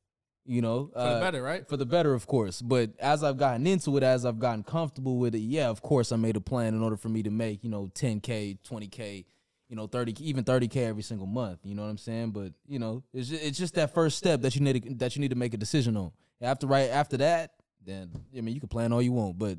you 0.46 0.60
know 0.60 0.90
for 0.92 0.98
the 0.98 1.04
uh, 1.04 1.20
better, 1.20 1.42
right? 1.42 1.68
for 1.68 1.76
the 1.76 1.86
better, 1.86 2.14
of 2.14 2.26
course. 2.26 2.60
But 2.60 2.90
as 2.98 3.22
I've 3.24 3.36
gotten 3.36 3.66
into 3.66 3.96
it, 3.96 4.02
as 4.02 4.24
I've 4.24 4.38
gotten 4.38 4.62
comfortable 4.62 5.18
with 5.18 5.34
it, 5.34 5.38
yeah, 5.38 5.68
of 5.68 5.82
course, 5.82 6.12
I 6.12 6.16
made 6.16 6.36
a 6.36 6.40
plan 6.40 6.74
in 6.74 6.82
order 6.82 6.96
for 6.96 7.08
me 7.08 7.22
to 7.22 7.30
make, 7.30 7.64
you 7.64 7.70
know, 7.70 7.90
10K, 7.94 8.58
20K, 8.68 9.24
you 9.68 9.76
know, 9.76 9.86
30, 9.86 10.14
even 10.20 10.44
30K 10.44 10.76
every 10.76 11.02
single 11.02 11.26
month. 11.26 11.60
You 11.64 11.74
know 11.74 11.82
what 11.82 11.88
I'm 11.88 11.98
saying? 11.98 12.30
But, 12.30 12.52
you 12.66 12.78
know, 12.78 13.02
it's 13.12 13.28
just, 13.28 13.42
it's 13.42 13.58
just 13.58 13.74
that 13.74 13.94
first 13.94 14.18
step 14.18 14.42
that 14.42 14.54
you 14.54 14.60
need 14.60 14.82
to, 14.82 14.94
that 14.96 15.16
you 15.16 15.20
need 15.20 15.30
to 15.30 15.36
make 15.36 15.54
a 15.54 15.58
decision 15.58 15.96
on. 15.96 16.12
After 16.40 16.66
right 16.66 16.90
after 16.90 17.16
that, 17.18 17.52
then 17.84 18.10
I 18.36 18.40
mean, 18.40 18.54
you 18.54 18.60
can 18.60 18.68
plan 18.68 18.92
all 18.92 19.02
you 19.02 19.12
want, 19.12 19.38
but 19.38 19.58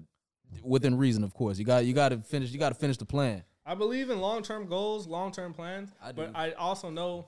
within 0.63 0.97
reason, 0.97 1.23
of 1.23 1.33
course. 1.33 1.57
You 1.57 1.65
got 1.65 1.85
you 1.85 1.93
got 1.93 2.09
to 2.09 2.17
finish 2.19 2.51
you 2.51 2.59
got 2.59 2.69
to 2.69 2.75
finish 2.75 2.97
the 2.97 3.05
plan. 3.05 3.43
I 3.65 3.73
believe 3.73 4.09
in 4.09 4.19
long 4.19 4.43
term 4.43 4.67
goals, 4.67 5.07
long 5.07 5.31
term 5.31 5.53
plans, 5.53 5.89
I 6.03 6.11
but. 6.11 6.31
I 6.35 6.51
also 6.51 6.89
know 6.89 7.27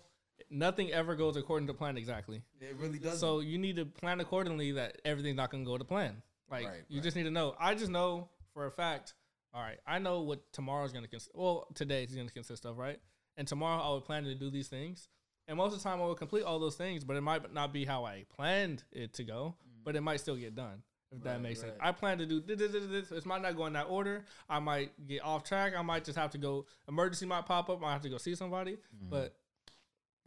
nothing 0.49 0.91
ever 0.91 1.15
goes 1.15 1.35
according 1.37 1.67
to 1.67 1.73
plan 1.73 1.97
exactly. 1.97 2.41
It 2.61 2.75
really 2.77 2.99
does. 2.99 3.19
So 3.19 3.39
you 3.39 3.57
need 3.57 3.75
to 3.77 3.85
plan 3.85 4.19
accordingly 4.19 4.73
that 4.73 5.01
everything's 5.05 5.37
not 5.37 5.51
gonna 5.51 5.65
go 5.65 5.77
to 5.77 5.83
plan. 5.83 6.21
Like 6.49 6.65
Right, 6.65 6.83
you 6.87 6.97
right. 6.99 7.03
just 7.03 7.15
need 7.17 7.23
to 7.23 7.31
know. 7.31 7.55
I 7.59 7.75
just 7.75 7.91
know 7.91 8.29
for 8.53 8.65
a 8.67 8.71
fact. 8.71 9.13
All 9.53 9.61
right, 9.61 9.79
I 9.87 9.99
know 9.99 10.21
what 10.21 10.51
tomorrow's 10.53 10.93
gonna 10.93 11.07
consist. 11.07 11.31
Well, 11.35 11.67
today 11.73 12.03
is 12.03 12.13
gonna 12.15 12.29
consist 12.29 12.65
of 12.65 12.77
right, 12.77 12.99
and 13.37 13.47
tomorrow 13.47 13.81
I 13.81 13.93
would 13.93 14.05
plan 14.05 14.23
to 14.25 14.35
do 14.35 14.49
these 14.49 14.67
things. 14.67 15.09
And 15.47 15.57
most 15.57 15.73
of 15.73 15.81
the 15.81 15.83
time 15.89 16.01
I 16.01 16.05
will 16.05 16.15
complete 16.15 16.43
all 16.43 16.59
those 16.59 16.75
things, 16.75 17.03
but 17.05 17.15
it 17.15 17.21
might 17.21 17.53
not 17.53 17.71
be 17.71 17.85
how 17.85 18.03
I 18.05 18.25
planned 18.35 18.83
it 18.91 19.13
to 19.15 19.23
go, 19.23 19.55
but 19.85 19.95
it 19.95 20.01
might 20.01 20.19
still 20.19 20.35
get 20.35 20.55
done. 20.55 20.83
If 21.09 21.23
that 21.23 21.31
Right, 21.35 21.41
makes 21.41 21.61
sense. 21.61 21.71
I 21.79 21.93
plan 21.93 22.17
to 22.17 22.25
do 22.25 22.41
this, 22.41 22.57
this, 22.59 22.71
this, 22.73 22.85
this. 22.85 23.11
It 23.11 23.25
might 23.25 23.41
not 23.41 23.55
go 23.55 23.65
in 23.65 23.71
that 23.73 23.85
order. 23.85 24.25
I 24.49 24.59
might 24.59 24.91
get 25.07 25.23
off 25.23 25.45
track. 25.45 25.71
I 25.77 25.81
might 25.81 26.03
just 26.03 26.17
have 26.17 26.31
to 26.31 26.37
go. 26.37 26.65
Emergency 26.89 27.25
might 27.25 27.45
pop 27.45 27.69
up. 27.69 27.81
I 27.81 27.93
have 27.93 28.01
to 28.01 28.09
go 28.09 28.17
see 28.17 28.35
somebody. 28.35 28.73
Mm-hmm. 28.73 29.09
But 29.09 29.33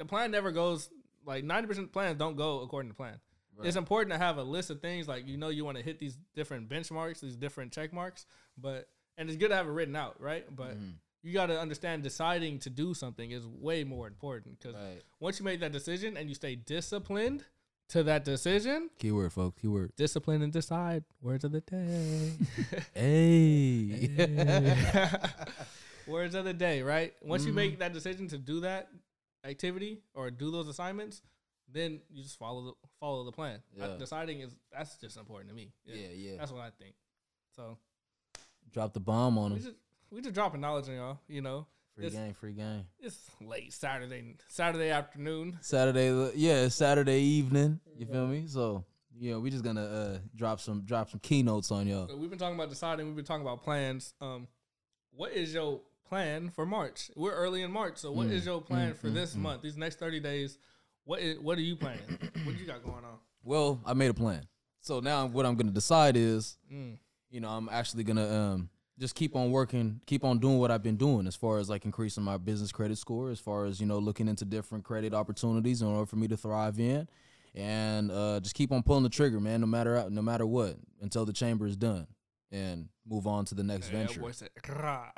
the 0.01 0.05
plan 0.07 0.31
never 0.31 0.51
goes 0.51 0.89
like 1.25 1.45
ninety 1.45 1.69
percent 1.69 1.87
of 1.89 1.93
plans 1.93 2.19
don't 2.19 2.35
go 2.37 2.61
according 2.63 2.91
to 2.91 2.97
plan. 2.97 3.21
It's 3.63 3.77
important 3.77 4.11
to 4.15 4.19
have 4.19 4.39
a 4.39 4.43
list 4.43 4.71
of 4.71 4.81
things 4.81 5.07
like 5.07 5.29
you 5.29 5.37
know 5.37 5.51
you 5.51 5.67
want 5.67 5.77
to 5.77 5.85
hit 5.85 5.99
these 6.01 6.17
different 6.35 6.71
benchmarks, 6.71 7.21
these 7.21 7.37
different 7.37 7.73
check 7.73 7.93
marks, 7.93 8.25
but 8.57 8.89
and 9.19 9.29
it's 9.29 9.37
good 9.37 9.51
to 9.51 9.55
have 9.55 9.67
it 9.67 9.71
written 9.71 9.95
out, 9.95 10.19
right? 10.19 10.47
But 10.57 10.77
Mm-hmm. 10.79 10.91
you 11.23 11.35
got 11.35 11.47
to 11.47 11.61
understand 11.61 12.03
deciding 12.03 12.61
to 12.61 12.71
do 12.71 12.95
something 12.95 13.31
is 13.31 13.47
way 13.47 13.85
more 13.85 14.07
important 14.07 14.59
because 14.59 14.75
Right. 14.77 15.03
once 15.21 15.39
you 15.39 15.45
make 15.45 15.61
that 15.61 15.73
decision 15.73 16.17
and 16.17 16.31
you 16.31 16.35
stay 16.35 16.55
disciplined 16.57 17.45
to 17.89 18.03
that 18.05 18.25
decision, 18.25 18.89
Keyword, 18.99 19.31
folks. 19.35 19.61
Keyword. 19.61 19.93
discipline 19.97 20.41
and 20.41 20.53
decide 20.55 21.05
words 21.21 21.45
of 21.45 21.53
the 21.53 21.61
day. 21.61 22.33
Hey. 22.95 24.09
words 26.07 26.35
of 26.35 26.45
the 26.45 26.55
day, 26.55 26.83
right? 26.83 27.13
Once 27.21 27.45
you 27.45 27.53
Mhm. 27.53 27.57
make 27.57 27.79
that 27.81 27.93
decision 27.93 28.27
to 28.29 28.39
do 28.39 28.61
that 28.61 28.89
activity 29.45 30.01
or 30.15 30.31
do 30.31 30.51
those 30.51 30.69
assignments, 30.69 31.23
then 31.73 32.01
you 32.11 32.23
just 32.23 32.39
follow 32.39 32.63
the 32.65 32.73
follow 32.99 33.25
the 33.25 33.33
plan. 33.33 33.61
Yeah. 33.77 33.97
deciding 33.99 34.41
is 34.41 34.55
that's 34.73 34.97
just 34.97 35.17
important 35.17 35.51
to 35.51 35.55
me. 35.57 35.73
yeah, 35.85 36.09
yeah. 36.15 36.33
That's 36.39 36.53
what 36.53 36.63
I 36.63 36.71
think. 36.81 36.95
So 37.57 37.79
Drop 38.73 38.93
the 38.93 39.01
bomb 39.01 39.37
on 39.39 39.53
we 39.53 39.59
them. 39.59 39.65
just 39.67 39.77
we 40.11 40.21
just 40.21 40.35
dropping 40.35 40.61
knowledge 40.61 40.89
on 40.89 40.95
y'all. 40.95 41.19
You 41.29 41.41
know, 41.43 41.67
Free 41.97 42.07
it's- 42.07 42.21
game, 42.23 42.35
free 42.35 42.53
game. 42.53 42.85
it's 43.01 43.19
late 43.41 43.73
Saturday 43.73 44.37
Saturday 44.49 44.91
afternoon. 44.91 45.59
Saturday, 45.61 46.31
yeah, 46.37 46.69
Saturday 46.69 47.21
evening. 47.21 47.81
You 47.97 48.07
feel 48.07 48.27
me? 48.27 48.45
So 48.47 48.85
Yeah, 49.19 49.37
we 49.39 49.51
just 49.51 49.65
gonna 49.65 49.85
uh 49.85 50.19
drop 50.37 50.61
some 50.61 50.83
drop 50.85 51.11
some 51.11 51.21
keynotes 51.21 51.71
on 51.71 51.87
y'all. 51.87 52.09
So 52.09 52.17
we've 52.17 52.31
been 52.31 52.39
talking 52.39 52.55
about 52.55 52.69
deciding. 52.71 53.07
We've 53.07 53.17
been 53.17 53.25
talking 53.25 53.43
about 53.47 53.63
plans. 53.63 54.15
Um, 54.21 54.47
what 55.13 55.33
is 55.33 55.53
your 55.53 55.81
plan 56.11 56.51
for 56.51 56.67
March? 56.67 57.11
We're 57.17 57.33
early 57.33 57.63
in 57.63 57.71
March, 57.73 57.97
so 57.97 58.13
what 58.13 58.27
is 58.27 58.43
Mm, 58.43 58.47
your 58.47 58.61
plan 58.61 58.93
mm, 58.93 58.97
for 58.99 59.09
mm, 59.09 59.15
this 59.15 59.35
mm. 59.35 59.39
month? 59.43 59.63
These 59.63 59.77
next 59.79 59.99
thirty 59.99 60.21
days. 60.21 60.59
What 61.05 61.21
is 61.21 61.39
what 61.39 61.57
are 61.57 61.63
you 61.63 61.77
planning? 61.77 62.03
what 62.45 62.55
do 62.55 62.61
you 62.61 62.67
got 62.67 62.83
going 62.85 63.05
on? 63.05 63.19
Well, 63.43 63.81
I 63.87 63.95
made 63.95 64.11
a 64.11 64.15
plan. 64.15 64.47
So 64.81 65.01
now 65.01 65.27
what 65.27 65.47
I'm 65.47 65.55
gonna 65.55 65.71
decide 65.71 66.17
is, 66.17 66.59
Mm. 66.71 66.99
you 67.31 67.41
know, 67.41 67.49
I'm 67.49 67.69
actually 67.71 68.05
gonna 68.05 68.29
um 68.29 68.71
just 68.99 69.15
keep 69.15 69.35
on 69.35 69.51
working, 69.51 70.01
keep 70.05 70.25
on 70.25 70.39
doing 70.41 70.59
what 70.59 70.71
I've 70.71 70.83
been 70.83 70.97
doing 70.99 71.27
as 71.27 71.35
far 71.37 71.59
as 71.59 71.71
like 71.71 71.87
increasing 71.87 72.23
my 72.25 72.37
business 72.37 72.71
credit 72.73 72.99
score, 72.99 73.31
as 73.31 73.41
far 73.41 73.65
as, 73.65 73.81
you 73.81 73.87
know, 73.87 73.99
looking 73.99 74.29
into 74.29 74.45
different 74.45 74.85
credit 74.85 75.15
opportunities 75.15 75.81
in 75.81 75.89
order 75.89 76.05
for 76.07 76.17
me 76.17 76.29
to 76.29 76.37
thrive 76.37 76.79
in. 76.79 77.09
And 77.55 78.11
uh 78.11 78.41
just 78.41 78.55
keep 78.55 78.73
on 78.73 78.83
pulling 78.83 79.05
the 79.05 79.09
trigger, 79.09 79.41
man, 79.41 79.61
no 79.61 79.67
matter 79.67 80.05
no 80.11 80.23
matter 80.23 80.45
what, 80.47 80.77
until 81.01 81.25
the 81.25 81.33
chamber 81.33 81.67
is 81.67 81.77
done. 81.77 82.07
And 82.53 82.89
move 83.09 83.29
on 83.29 83.45
to 83.45 83.55
the 83.55 83.63
next 83.63 83.93
Yeah, 83.93 83.99
venture. 83.99 84.21
boy 84.21 84.33
said, 84.33 84.49
"Gra." 84.61 85.13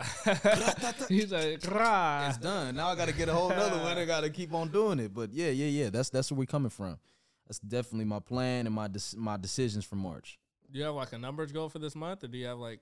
He's 1.08 1.32
like, 1.32 1.62
"Gra." 1.62 2.26
It's 2.28 2.36
done. 2.38 2.76
Now 2.76 2.88
I 2.88 2.94
got 2.94 3.08
to 3.08 3.14
get 3.14 3.28
a 3.28 3.32
whole 3.32 3.48
nother 3.48 3.78
one. 3.82 3.96
I 3.96 4.04
got 4.04 4.20
to 4.20 4.28
keep 4.30 4.52
on 4.52 4.68
doing 4.68 4.98
it. 4.98 5.14
But 5.14 5.32
yeah, 5.32 5.48
yeah, 5.48 5.66
yeah. 5.84 5.90
That's 5.90 6.10
that's 6.10 6.30
where 6.30 6.38
we're 6.40 6.44
coming 6.46 6.68
from. 6.70 6.98
That's 7.46 7.58
definitely 7.58 8.04
my 8.04 8.18
plan 8.20 8.66
and 8.66 8.74
my 8.74 8.88
dec- 8.88 9.16
my 9.16 9.36
decisions 9.38 9.84
for 9.86 9.96
March. 9.96 10.38
Do 10.70 10.78
you 10.78 10.84
have 10.84 10.94
like 10.94 11.12
a 11.14 11.18
numbers 11.18 11.52
goal 11.52 11.68
for 11.70 11.78
this 11.78 11.94
month, 11.94 12.22
or 12.24 12.28
do 12.28 12.36
you 12.36 12.46
have 12.46 12.58
like 12.58 12.80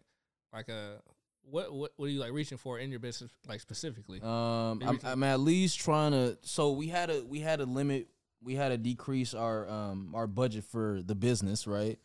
like 0.53 0.69
a 0.69 1.01
what 1.43 1.73
what 1.73 1.93
what 1.97 2.07
are 2.07 2.09
you 2.11 2.19
like 2.21 2.33
reaching 2.33 2.59
for 2.59 2.79
in 2.81 2.91
your 2.91 3.01
business 3.01 3.31
like 3.49 3.61
specifically? 3.61 4.21
Um, 4.21 4.83
I'm, 4.85 4.99
to- 4.99 5.09
I'm 5.09 5.23
at 5.23 5.39
least 5.41 5.79
trying 5.79 6.11
to. 6.13 6.37
So 6.43 6.73
we 6.73 6.89
had 6.89 7.09
a 7.11 7.25
we 7.25 7.39
had 7.39 7.61
a 7.61 7.67
limit. 7.67 8.09
We 8.43 8.57
had 8.57 8.71
to 8.71 8.79
decrease 8.79 9.33
our 9.33 9.69
um 9.69 10.13
our 10.15 10.27
budget 10.27 10.65
for 10.65 11.03
the 11.05 11.15
business, 11.15 11.67
right? 11.69 11.99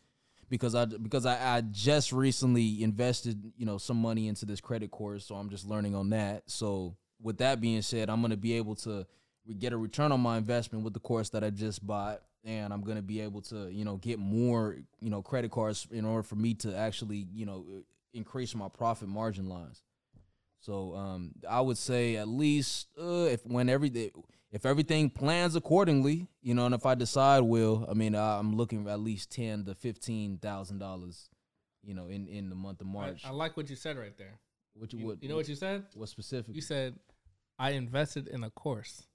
Because 0.48 0.74
I 0.74 0.84
because 0.84 1.26
I, 1.26 1.56
I 1.56 1.60
just 1.60 2.12
recently 2.12 2.82
invested 2.82 3.52
you 3.56 3.66
know 3.66 3.78
some 3.78 3.96
money 3.96 4.28
into 4.28 4.46
this 4.46 4.60
credit 4.60 4.90
course, 4.90 5.24
so 5.24 5.34
I'm 5.34 5.50
just 5.50 5.66
learning 5.66 5.94
on 5.94 6.10
that. 6.10 6.44
So 6.46 6.96
with 7.20 7.38
that 7.38 7.60
being 7.60 7.82
said, 7.82 8.08
I'm 8.08 8.22
gonna 8.22 8.36
be 8.36 8.54
able 8.54 8.76
to 8.76 9.06
get 9.58 9.72
a 9.72 9.76
return 9.76 10.12
on 10.12 10.20
my 10.20 10.36
investment 10.36 10.84
with 10.84 10.94
the 10.94 11.00
course 11.00 11.30
that 11.30 11.42
I 11.42 11.50
just 11.50 11.84
bought, 11.84 12.22
and 12.44 12.72
I'm 12.72 12.82
gonna 12.82 13.02
be 13.02 13.20
able 13.20 13.42
to 13.42 13.70
you 13.72 13.84
know 13.84 13.96
get 13.96 14.18
more 14.18 14.76
you 15.00 15.10
know 15.10 15.22
credit 15.22 15.50
cards 15.50 15.86
in 15.90 16.04
order 16.04 16.22
for 16.22 16.36
me 16.36 16.54
to 16.54 16.76
actually 16.76 17.26
you 17.32 17.46
know 17.46 17.64
increase 18.14 18.54
my 18.54 18.68
profit 18.68 19.08
margin 19.08 19.48
lines. 19.48 19.82
So 20.60 20.94
um, 20.94 21.32
I 21.48 21.60
would 21.60 21.78
say 21.78 22.16
at 22.16 22.28
least 22.28 22.88
uh, 23.00 23.26
if 23.30 23.44
when 23.46 23.68
every 23.68 23.88
if 24.56 24.64
everything 24.66 25.10
plans 25.10 25.54
accordingly, 25.54 26.26
you 26.42 26.54
know, 26.54 26.64
and 26.66 26.74
if 26.74 26.86
I 26.86 26.94
decide 26.94 27.40
will, 27.42 27.86
I 27.90 27.94
mean, 27.94 28.14
I'm 28.14 28.56
looking 28.56 28.88
at 28.88 29.00
least 29.00 29.30
ten 29.30 29.64
to 29.66 29.74
fifteen 29.74 30.38
thousand 30.38 30.78
dollars, 30.78 31.28
you 31.84 31.94
know, 31.94 32.06
in 32.08 32.26
in 32.26 32.48
the 32.48 32.56
month 32.56 32.80
of 32.80 32.86
March. 32.86 33.22
I 33.24 33.30
like 33.30 33.56
what 33.56 33.68
you 33.70 33.76
said 33.76 33.96
right 33.98 34.16
there. 34.16 34.38
what 34.74 34.92
you 34.92 34.98
You, 35.00 35.06
would 35.06 35.18
you 35.22 35.28
know 35.28 35.36
what 35.36 35.48
you 35.48 35.54
said? 35.54 35.84
what 35.94 36.08
specific? 36.08 36.54
You 36.54 36.62
said 36.62 36.94
I 37.58 37.70
invested 37.72 38.28
in 38.28 38.42
a 38.44 38.50
course. 38.50 39.06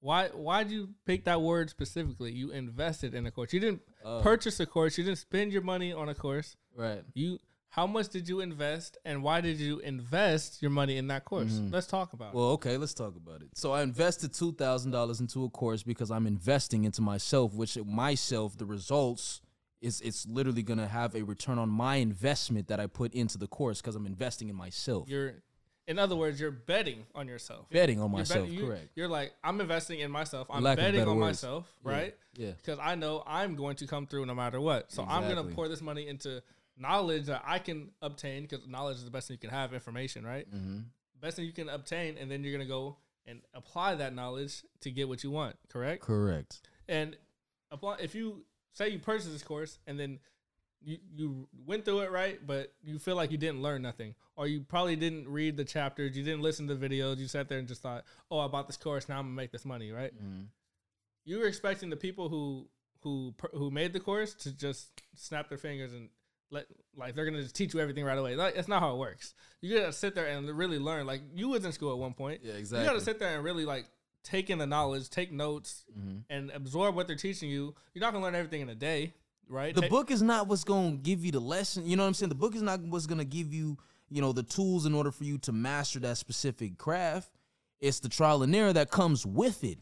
Why 0.00 0.28
why'd 0.28 0.70
you 0.70 0.82
pick 1.06 1.24
that 1.24 1.40
word 1.42 1.70
specifically? 1.70 2.30
You 2.32 2.50
invested 2.52 3.14
in 3.14 3.26
a 3.26 3.30
course. 3.32 3.52
You 3.52 3.60
didn't 3.60 3.82
Uh, 4.04 4.20
purchase 4.22 4.60
a 4.60 4.66
course. 4.66 4.96
You 4.96 5.04
didn't 5.04 5.18
spend 5.18 5.52
your 5.52 5.62
money 5.62 5.92
on 5.92 6.08
a 6.08 6.14
course. 6.14 6.56
right. 6.76 7.02
You 7.14 7.38
how 7.70 7.86
much 7.86 8.08
did 8.08 8.28
you 8.28 8.40
invest 8.40 8.96
and 9.04 9.22
why 9.22 9.40
did 9.40 9.58
you 9.58 9.78
invest 9.80 10.62
your 10.62 10.70
money 10.70 10.96
in 10.96 11.08
that 11.08 11.24
course? 11.24 11.52
Mhm. 11.52 11.72
Let's 11.72 11.86
talk 11.86 12.12
about 12.14 12.32
it. 12.32 12.34
Well, 12.36 12.50
okay, 12.52 12.76
let's 12.76 12.94
talk 12.94 13.14
about 13.16 13.42
it. 13.42 13.48
So 13.54 13.72
I 13.72 13.82
invested 13.82 14.32
two 14.32 14.52
thousand 14.52 14.90
dollars 14.92 15.20
into 15.20 15.44
a 15.44 15.50
course 15.50 15.82
because 15.82 16.10
I'm 16.10 16.26
investing 16.26 16.84
into 16.84 17.02
myself, 17.02 17.54
which 17.54 17.76
myself, 17.84 18.56
the 18.56 18.66
results 18.66 19.40
is 19.80 20.00
it's 20.00 20.26
literally 20.26 20.62
gonna 20.62 20.88
have 20.88 21.14
a 21.14 21.22
return 21.22 21.58
on 21.58 21.68
my 21.68 21.96
investment 21.96 22.68
that 22.68 22.80
I 22.80 22.86
put 22.86 23.14
into 23.14 23.38
the 23.38 23.46
course 23.46 23.80
because 23.80 23.94
I'm 23.96 24.06
investing 24.06 24.48
in 24.48 24.56
myself. 24.56 25.08
You're 25.08 25.34
in 25.86 25.98
other 25.98 26.16
words, 26.16 26.38
you're 26.38 26.50
betting 26.50 27.06
on 27.14 27.28
yourself. 27.28 27.66
betting 27.70 27.98
on 27.98 28.10
You're 28.10 28.18
myself, 28.18 28.40
betting- 28.46 28.58
you- 28.58 28.66
correct. 28.66 28.88
You're 28.94 29.08
like, 29.08 29.32
I'm 29.42 29.58
investing 29.60 30.00
in 30.00 30.10
myself. 30.10 30.46
I'm 30.50 30.62
Lack 30.62 30.76
betting 30.76 31.00
on 31.00 31.16
words. 31.16 31.42
myself, 31.42 31.66
right? 31.82 32.14
Yeah. 32.36 32.50
Because 32.52 32.78
I 32.78 32.94
know 32.94 33.22
I'm 33.26 33.54
going 33.56 33.76
to 33.76 33.86
come 33.86 34.06
through 34.06 34.26
no 34.26 34.34
matter 34.34 34.60
what. 34.60 34.92
So 34.92 35.02
I'm 35.02 35.22
going 35.32 35.48
to 35.48 35.54
pour 35.54 35.66
this 35.66 35.80
money 35.80 36.06
into 36.06 36.42
knowledge 36.78 37.26
that 37.26 37.42
I 37.44 37.58
can 37.58 37.90
obtain 38.02 38.42
because 38.42 38.66
knowledge 38.66 38.96
is 38.96 39.04
the 39.04 39.10
best 39.10 39.28
thing 39.28 39.34
you 39.34 39.48
can 39.48 39.50
have, 39.50 39.74
information, 39.74 40.24
right? 40.24 40.48
Mm-hmm. 40.50 40.80
Best 41.20 41.36
thing 41.36 41.44
you 41.44 41.52
can 41.52 41.68
obtain, 41.68 42.16
and 42.18 42.30
then 42.30 42.44
you're 42.44 42.58
to 42.58 42.64
go 42.64 42.96
and 43.26 43.40
apply 43.54 43.94
that 43.96 44.14
knowledge 44.14 44.62
to 44.80 44.90
get 44.90 45.08
what 45.08 45.22
you 45.22 45.30
want, 45.30 45.56
correct? 45.68 46.02
Correct. 46.02 46.60
And 46.88 47.16
apply 47.70 47.96
if 48.00 48.14
you 48.14 48.44
say 48.72 48.88
you 48.88 48.98
purchase 48.98 49.26
this 49.26 49.42
course 49.42 49.78
and 49.86 49.98
then 49.98 50.18
you 50.82 50.98
you 51.14 51.48
went 51.66 51.84
through 51.84 52.00
it 52.00 52.10
right, 52.10 52.38
but 52.46 52.72
you 52.82 52.98
feel 52.98 53.16
like 53.16 53.30
you 53.30 53.38
didn't 53.38 53.62
learn 53.62 53.82
nothing, 53.82 54.14
or 54.36 54.46
you 54.46 54.60
probably 54.60 54.96
didn't 54.96 55.28
read 55.28 55.56
the 55.56 55.64
chapters, 55.64 56.16
you 56.16 56.22
didn't 56.22 56.40
listen 56.40 56.68
to 56.68 56.74
the 56.74 56.88
videos, 56.88 57.18
you 57.18 57.26
sat 57.26 57.48
there 57.48 57.58
and 57.58 57.66
just 57.66 57.82
thought, 57.82 58.04
"Oh, 58.30 58.38
I 58.38 58.46
bought 58.46 58.68
this 58.68 58.76
course, 58.76 59.08
now 59.08 59.18
I'm 59.18 59.24
gonna 59.24 59.34
make 59.34 59.50
this 59.50 59.64
money," 59.64 59.90
right? 59.90 60.14
Mm-hmm. 60.14 60.42
You 61.24 61.38
were 61.38 61.46
expecting 61.46 61.90
the 61.90 61.96
people 61.96 62.28
who 62.28 62.68
who 63.02 63.34
who 63.52 63.70
made 63.70 63.92
the 63.92 64.00
course 64.00 64.34
to 64.34 64.52
just 64.52 65.02
snap 65.16 65.48
their 65.48 65.58
fingers 65.58 65.92
and 65.92 66.08
let 66.50 66.66
like 66.96 67.14
they're 67.14 67.24
gonna 67.24 67.42
just 67.42 67.54
teach 67.54 67.74
you 67.74 67.80
everything 67.80 68.04
right 68.04 68.18
away. 68.18 68.34
Like, 68.36 68.54
that's 68.54 68.68
not 68.68 68.80
how 68.80 68.92
it 68.94 68.98
works. 68.98 69.34
You 69.60 69.78
gotta 69.78 69.92
sit 69.92 70.14
there 70.14 70.26
and 70.26 70.48
really 70.50 70.78
learn. 70.78 71.06
Like 71.06 71.22
you 71.34 71.48
was 71.48 71.64
in 71.64 71.72
school 71.72 71.92
at 71.92 71.98
one 71.98 72.14
point. 72.14 72.40
Yeah, 72.42 72.54
exactly. 72.54 72.84
You 72.84 72.90
gotta 72.90 73.04
sit 73.04 73.18
there 73.18 73.34
and 73.34 73.44
really 73.44 73.64
like 73.64 73.86
take 74.24 74.50
in 74.50 74.58
the 74.58 74.66
knowledge, 74.66 75.08
take 75.10 75.32
notes, 75.32 75.84
Mhm. 75.98 76.24
and 76.28 76.50
absorb 76.50 76.94
what 76.94 77.06
they're 77.06 77.16
teaching 77.16 77.48
you. 77.50 77.74
You're 77.94 78.00
not 78.00 78.12
gonna 78.12 78.24
learn 78.24 78.34
everything 78.34 78.60
in 78.62 78.68
a 78.68 78.74
day, 78.74 79.14
right? 79.48 79.74
The 79.74 79.82
Ta- 79.82 79.88
book 79.88 80.10
is 80.10 80.22
not 80.22 80.48
what's 80.48 80.64
to 80.64 80.98
give 81.02 81.24
you 81.24 81.32
the 81.32 81.40
lesson. 81.40 81.86
You 81.86 81.96
know 81.96 82.02
what 82.02 82.08
I'm 82.08 82.14
saying? 82.14 82.28
The 82.30 82.34
book 82.34 82.54
is 82.54 82.62
not 82.62 82.80
what's 82.80 83.06
to 83.06 83.24
give 83.24 83.52
you, 83.52 83.78
you 84.10 84.20
know, 84.20 84.32
the 84.32 84.42
tools 84.42 84.86
in 84.86 84.94
order 84.94 85.10
for 85.10 85.24
you 85.24 85.38
to 85.38 85.52
master 85.52 85.98
that 86.00 86.18
specific 86.18 86.78
craft. 86.78 87.30
It's 87.80 88.00
the 88.00 88.08
trial 88.08 88.42
and 88.42 88.54
error 88.54 88.72
that 88.72 88.90
comes 88.90 89.24
with 89.24 89.62
it. 89.64 89.78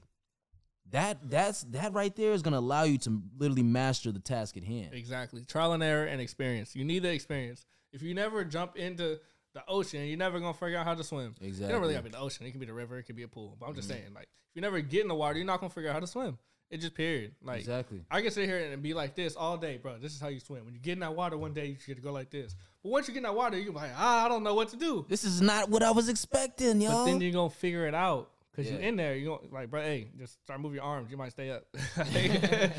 That 0.93 1.19
that's 1.29 1.63
that 1.71 1.93
right 1.95 2.15
there 2.15 2.33
is 2.33 2.43
going 2.43 2.53
to 2.53 2.59
allow 2.59 2.85
you 2.85 2.99
to 2.99 3.23
literally 3.39 3.63
master 3.63 4.13
the 4.13 4.21
task 4.21 4.57
at 4.57 4.65
hand. 4.65 4.91
Exactly. 4.93 5.45
Trial 5.45 5.73
and 5.73 5.83
error 5.83 6.05
and 6.05 6.21
experience. 6.21 6.77
You 6.77 6.85
need 6.85 7.03
the 7.03 7.13
experience. 7.13 7.67
If 7.93 8.03
you 8.03 8.15
never 8.15 8.45
jump 8.45 8.77
into 8.77 9.19
the 9.55 9.63
ocean, 9.69 10.05
you're 10.07 10.19
never 10.19 10.39
gonna 10.39 10.53
figure 10.53 10.77
out 10.79 10.85
how 10.85 10.95
to 10.95 11.03
swim. 11.03 11.35
You 11.41 11.49
Exactly. 11.49 11.73
don't 11.73 11.81
really 11.81 11.95
gotta 11.95 12.05
be 12.05 12.11
the 12.11 12.19
ocean. 12.19 12.45
It 12.47 12.51
can 12.51 12.61
be 12.61 12.67
the 12.67 12.75
river. 12.75 12.99
It 12.99 13.05
can 13.05 13.17
be 13.17 13.23
a 13.23 13.29
pool. 13.29 13.57
But 13.59 13.67
I'm 13.67 13.75
just 13.75 13.89
saying, 13.89 14.13
like, 14.15 14.25
if 14.51 14.55
you 14.55 14.61
never 14.61 14.81
get 14.83 15.01
in 15.01 15.09
the 15.09 15.15
water, 15.15 15.39
you're 15.39 15.47
not 15.47 15.61
gonna 15.61 15.71
figure 15.71 15.89
out 15.89 15.95
how 15.95 16.01
to 16.01 16.07
swim. 16.07 16.37
It 16.69 16.81
just 16.83 16.95
period. 16.95 17.35
Like, 17.43 17.61
exactly. 17.61 18.05
I 18.11 18.21
can 18.21 18.33
sit 18.33 18.47
here 18.47 18.59
and 18.59 18.83
be 18.83 18.93
like 18.93 19.15
this 19.15 19.35
all 19.35 19.57
day, 19.57 19.79
bro. 19.79 19.99
This 19.99 20.13
is 20.13 20.21
how 20.21 20.29
you 20.29 20.41
swim. 20.41 20.65
When 20.67 20.75
you 20.75 20.81
get 20.81 20.93
in 20.93 20.99
that 20.99 21.15
water 21.15 21.39
one 21.39 21.55
day, 21.55 21.67
you 21.67 21.77
should 21.83 22.03
go 22.03 22.13
like 22.13 22.29
this. 22.29 22.55
But 22.83 22.91
once 22.91 23.09
you 23.09 23.15
get 23.15 23.21
in 23.21 23.23
that 23.25 23.35
water, 23.35 23.59
you're 23.59 23.73
like, 23.73 23.93
ah, 23.97 24.27
I 24.27 24.29
don't 24.29 24.43
know 24.43 24.55
what 24.55 24.69
to 24.71 24.77
do. 24.77 25.07
This 25.09 25.25
is 25.25 25.41
not 25.41 25.71
what 25.71 25.83
I 25.83 25.91
was 25.93 26.09
expecting, 26.09 26.81
y'all. 26.83 27.07
But 27.07 27.13
then 27.13 27.21
you're 27.23 27.33
gonna 27.33 27.49
figure 27.49 27.87
it 27.87 27.95
out. 27.95 28.31
Cause 28.57 28.71
you're 28.71 28.81
in 28.81 28.97
there, 28.97 29.15
you're 29.15 29.37
gonna 29.37 29.53
like, 29.53 29.71
bro, 29.71 29.83
hey, 29.83 30.09
just 30.19 30.43
start 30.43 30.59
moving 30.61 30.77
your 30.77 30.85
arms. 30.85 31.11
You 31.11 31.19
might 31.19 31.31
stay 31.33 31.51
up. 31.51 31.65
and 31.97 32.73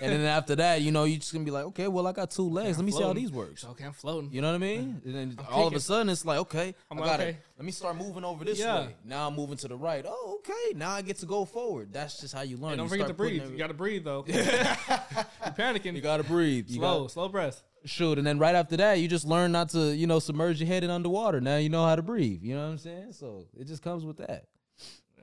then 0.00 0.20
after 0.22 0.54
that, 0.56 0.80
you 0.80 0.92
know, 0.92 1.04
you 1.04 1.16
just 1.18 1.32
gonna 1.32 1.44
be 1.44 1.50
like, 1.50 1.64
okay, 1.64 1.88
well, 1.88 2.06
I 2.06 2.12
got 2.12 2.30
two 2.30 2.48
legs. 2.48 2.78
Let 2.78 2.84
me 2.84 2.92
see 2.92 3.02
how 3.02 3.12
these 3.12 3.32
works. 3.32 3.64
okay, 3.64 3.84
I'm 3.84 3.92
floating. 3.92 4.32
You 4.32 4.40
know 4.40 4.48
what 4.48 4.54
I 4.54 4.58
mean? 4.58 5.00
And 5.04 5.14
then 5.14 5.36
I'm 5.38 5.46
all 5.52 5.66
of 5.66 5.74
a 5.74 5.80
sudden, 5.80 6.08
it's 6.08 6.24
like, 6.24 6.38
okay, 6.38 6.74
I'm 6.90 7.02
I 7.02 7.04
got 7.04 7.20
okay. 7.20 7.30
it. 7.30 7.36
Let 7.56 7.64
me 7.64 7.72
start 7.72 7.96
moving 7.96 8.24
over 8.24 8.44
this 8.44 8.58
Yeah. 8.60 8.80
way. 8.86 8.96
Now 9.04 9.26
I'm 9.26 9.34
moving 9.34 9.56
to 9.58 9.68
the 9.68 9.76
right. 9.76 10.04
Oh, 10.06 10.38
okay. 10.38 10.76
Now 10.78 10.90
I 10.92 11.02
get 11.02 11.18
to 11.18 11.26
go 11.26 11.44
forward. 11.44 11.92
That's 11.92 12.20
just 12.20 12.32
how 12.34 12.42
you 12.42 12.56
learn. 12.56 12.70
Hey, 12.70 12.76
don't 12.76 12.84
You 12.86 12.90
forget 12.90 13.08
to 13.08 13.14
breathe. 13.14 13.42
every- 13.42 13.52
You 13.54 13.58
gotta 13.58 13.74
breathe 13.74 14.04
though. 14.04 14.24
you're 14.28 14.36
panicking. 14.36 15.94
You 15.94 16.00
gotta 16.00 16.22
breathe. 16.24 16.66
You 16.68 16.76
slow, 16.78 17.00
gotta- 17.00 17.12
slow 17.12 17.28
breath. 17.28 17.62
shoot, 17.84 18.18
and 18.18 18.26
then 18.26 18.38
right 18.38 18.54
after 18.54 18.76
that, 18.76 18.94
you 19.00 19.08
just 19.08 19.24
learn 19.26 19.50
not 19.52 19.70
to, 19.70 19.94
you 19.94 20.06
know, 20.06 20.18
submerge 20.18 20.60
your 20.60 20.68
head 20.68 20.84
in 20.84 20.90
underwater. 20.90 21.40
Now 21.40 21.56
you 21.56 21.68
know 21.68 21.84
how 21.84 21.96
to 21.96 22.02
breathe. 22.02 22.42
You 22.42 22.54
know 22.54 22.64
what 22.64 22.70
I'm 22.72 22.78
saying? 22.78 23.12
So 23.12 23.46
it 23.58 23.66
just 23.66 23.82
comes 23.82 24.04
with 24.04 24.18
that. 24.18 24.44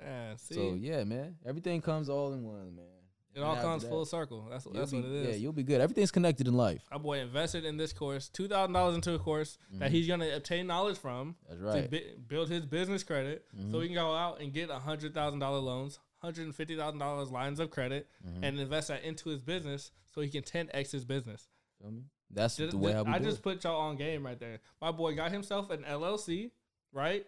Yeah, 0.05 0.35
see, 0.37 0.53
So 0.55 0.75
yeah, 0.79 1.03
man, 1.03 1.35
everything 1.45 1.81
comes 1.81 2.09
all 2.09 2.33
in 2.33 2.43
one, 2.43 2.75
man. 2.75 2.85
it 3.33 3.41
all 3.41 3.53
And 3.53 3.61
comes 3.61 3.83
that, 3.83 3.89
full 3.89 4.05
circle. 4.05 4.47
That's 4.49 4.65
that's 4.65 4.91
be- 4.91 4.97
what 4.97 5.05
it 5.05 5.11
is. 5.11 5.27
Yeah, 5.27 5.35
you'll 5.35 5.53
be 5.53 5.63
good. 5.63 5.81
Everything's 5.81 6.11
connected 6.11 6.47
in 6.47 6.55
life. 6.55 6.83
Our 6.91 6.99
boy 6.99 7.19
invested 7.19 7.65
in 7.65 7.77
this 7.77 7.91
course, 7.91 8.29
two 8.29 8.47
thousand 8.47 8.73
dollars 8.73 8.95
into 8.95 9.13
a 9.13 9.19
course 9.19 9.57
that 9.71 9.85
mm-hmm. 9.85 9.93
he's 9.93 10.07
gonna 10.07 10.29
obtain 10.35 10.67
knowledge 10.67 10.97
from 10.97 11.35
That's 11.49 11.83
to 11.83 11.89
bi- 11.89 12.03
build 12.27 12.49
his 12.49 12.65
business 12.65 13.03
credit, 13.03 13.45
so 13.51 13.63
mm-hmm. 13.63 13.81
he 13.81 13.87
can 13.87 13.95
go 13.95 14.13
out 14.13 14.41
and 14.41 14.53
get 14.53 14.69
a 14.69 14.79
hundred 14.79 15.13
thousand 15.13 15.39
dollar 15.39 15.59
loans, 15.59 15.99
hundred 16.19 16.45
and 16.45 16.55
fifty 16.55 16.75
thousand 16.77 16.99
dollars 16.99 17.31
lines 17.31 17.59
of 17.59 17.71
credit, 17.71 18.07
mm-hmm. 18.25 18.43
and 18.43 18.59
invest 18.59 18.89
that 18.89 19.03
into 19.03 19.29
his 19.29 19.39
business 19.41 19.91
so 20.13 20.21
he 20.21 20.29
can 20.29 20.43
ten 20.43 20.69
x 20.73 20.91
his 20.91 21.03
business. 21.05 21.47
Feel 21.81 21.91
me? 21.91 22.03
That's 22.31 22.57
Just- 22.57 22.71
the 22.71 22.77
way 22.77 22.93
I 22.93 23.19
do 23.19 23.25
just 23.25 23.39
it. 23.39 23.43
put 23.43 23.63
y'all 23.63 23.79
on 23.81 23.97
game 23.97 24.25
right 24.25 24.39
there. 24.39 24.59
My 24.81 24.91
boy 24.91 25.15
got 25.15 25.31
himself 25.31 25.69
an 25.69 25.83
LLC, 25.83 26.51
right? 26.91 27.25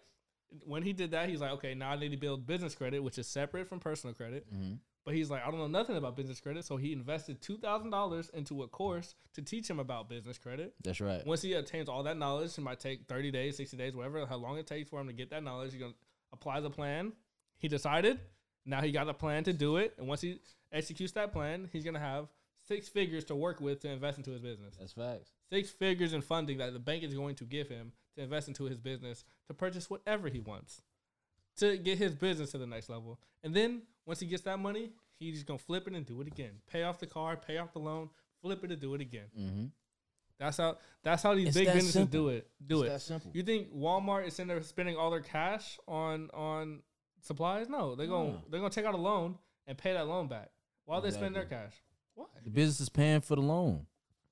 When 0.66 0.82
he 0.84 0.94
did 0.94 1.12
that, 1.12 1.30
he's 1.30 1.42
like, 1.42 1.52
okay, 1.52 1.74
now 1.76 1.92
I 1.92 1.98
need 1.98 2.12
to 2.12 2.18
build 2.18 2.48
business 2.48 2.74
credit, 2.74 3.02
which 3.04 3.18
is 3.18 3.28
separate 3.28 3.68
from 3.68 3.80
personal 3.80 4.14
credit. 4.14 4.52
Mhm. 4.54 4.80
But 5.04 5.14
he's 5.16 5.30
like, 5.30 5.42
I 5.42 5.50
don't 5.50 5.60
know 5.60 5.68
nothing 5.68 5.96
about 5.96 6.18
business 6.18 6.40
credit, 6.42 6.66
so 6.66 6.76
he 6.76 6.92
invested 6.92 7.42
two 7.42 7.58
thousand 7.58 7.92
dollars 7.92 8.30
into 8.34 8.64
a 8.64 8.68
course 8.68 9.16
to 9.36 9.42
teach 9.42 9.70
him 9.70 9.80
about 9.80 10.10
business 10.10 10.38
credit. 10.38 10.74
That's 10.84 11.00
right. 11.00 11.26
Once 11.26 11.42
he 11.42 11.54
obtains 11.54 11.88
all 11.88 12.04
that 12.04 12.18
knowledge, 12.18 12.58
it 12.58 12.62
might 12.62 12.80
take 12.80 13.08
thirty 13.08 13.32
days, 13.32 13.56
sixty 13.58 13.78
days, 13.78 13.96
whatever, 13.96 14.26
how 14.26 14.36
long 14.36 14.58
it 14.58 14.68
takes 14.68 14.90
for 14.90 15.00
him 15.00 15.08
to 15.08 15.14
get 15.14 15.30
that 15.30 15.44
knowledge. 15.44 15.72
He's 15.72 15.82
gonna 15.82 15.94
apply 16.34 16.60
the 16.60 16.70
plan. 16.70 17.14
He 17.58 17.68
decided. 17.68 18.20
Now 18.66 18.82
he 18.82 18.92
got 18.92 19.08
a 19.08 19.14
plan 19.14 19.46
to 19.46 19.54
do 19.54 19.78
it, 19.78 19.94
and 19.98 20.08
once 20.10 20.20
he 20.20 20.42
executes 20.74 21.14
that 21.14 21.32
plan, 21.32 21.70
he's 21.72 21.86
gonna 21.86 22.00
have 22.00 22.28
six 22.68 22.90
figures 22.90 23.24
to 23.26 23.36
work 23.36 23.62
with 23.62 23.80
to 23.82 23.90
invest 23.90 24.18
into 24.18 24.32
his 24.32 24.42
business. 24.42 24.76
That's 24.78 24.92
facts. 24.92 25.32
Six 25.50 25.70
figures 25.70 26.12
in 26.12 26.22
funding 26.22 26.58
that 26.58 26.74
the 26.74 26.80
bank 26.80 27.04
is 27.04 27.14
going 27.14 27.36
to 27.36 27.46
give 27.46 27.70
him 27.70 27.94
to 28.18 28.24
invest 28.24 28.50
into 28.50 28.66
his 28.66 28.78
business 28.78 29.24
to 29.48 29.54
purchase 29.54 29.90
whatever 29.90 30.30
he 30.30 30.40
wants 30.40 30.82
to 31.58 31.78
get 31.78 31.98
his 31.98 32.14
business 32.14 32.52
to 32.52 32.58
the 32.58 32.68
next 32.68 32.90
level. 32.90 33.20
And 33.44 33.54
then 33.54 33.82
once 34.06 34.20
he 34.20 34.28
gets 34.28 34.44
that 34.44 34.60
money, 34.60 34.92
he's 35.20 35.34
just 35.36 35.46
gonna 35.48 35.58
flip 35.58 35.88
it 35.88 35.94
and 35.94 36.06
do 36.06 36.22
it 36.22 36.28
again. 36.28 36.52
Pay 36.72 36.84
off 36.84 37.00
the 37.00 37.08
car, 37.08 37.36
pay 37.36 37.58
off 37.58 37.74
the 37.74 37.80
loan, 37.80 38.10
flip 38.42 38.64
it 38.64 38.72
and 38.72 38.80
do 38.80 38.94
it 38.96 39.02
again. 39.02 39.26
Mm-hmm. 39.38 39.66
That's 40.40 40.58
how 40.58 40.78
that's 41.04 41.24
how 41.24 41.34
these 41.34 41.48
It's 41.48 41.58
big 41.58 41.66
businesses 41.68 41.94
simple. 41.94 42.12
do 42.20 42.30
it. 42.30 42.48
Do 42.66 42.82
It's 42.84 42.88
it. 42.88 42.94
that 42.94 43.02
simple. 43.02 43.32
You 43.34 43.42
think 43.44 43.74
Walmart 43.74 44.28
is 44.28 44.38
in 44.40 44.48
there 44.48 44.62
spending 44.62 44.96
all 44.96 45.10
their 45.10 45.22
cash 45.22 45.80
on 45.88 46.30
on 46.34 46.84
supplies? 47.22 47.68
No, 47.70 47.96
they're 47.96 48.06
gonna 48.08 48.30
No. 48.34 48.42
they're 48.50 48.60
gonna 48.60 48.70
take 48.70 48.86
out 48.86 48.94
a 48.94 48.98
loan 48.98 49.38
and 49.66 49.76
pay 49.78 49.94
that 49.94 50.08
loan 50.08 50.28
back 50.28 50.52
while 50.86 51.02
they 51.02 51.10
spend 51.12 51.36
their 51.36 51.46
cash. 51.46 51.74
Why? 52.14 52.26
The 52.44 52.52
business 52.52 52.80
is 52.82 52.90
paying 52.90 53.22
for 53.22 53.36
the 53.36 53.42
loan. 53.42 53.88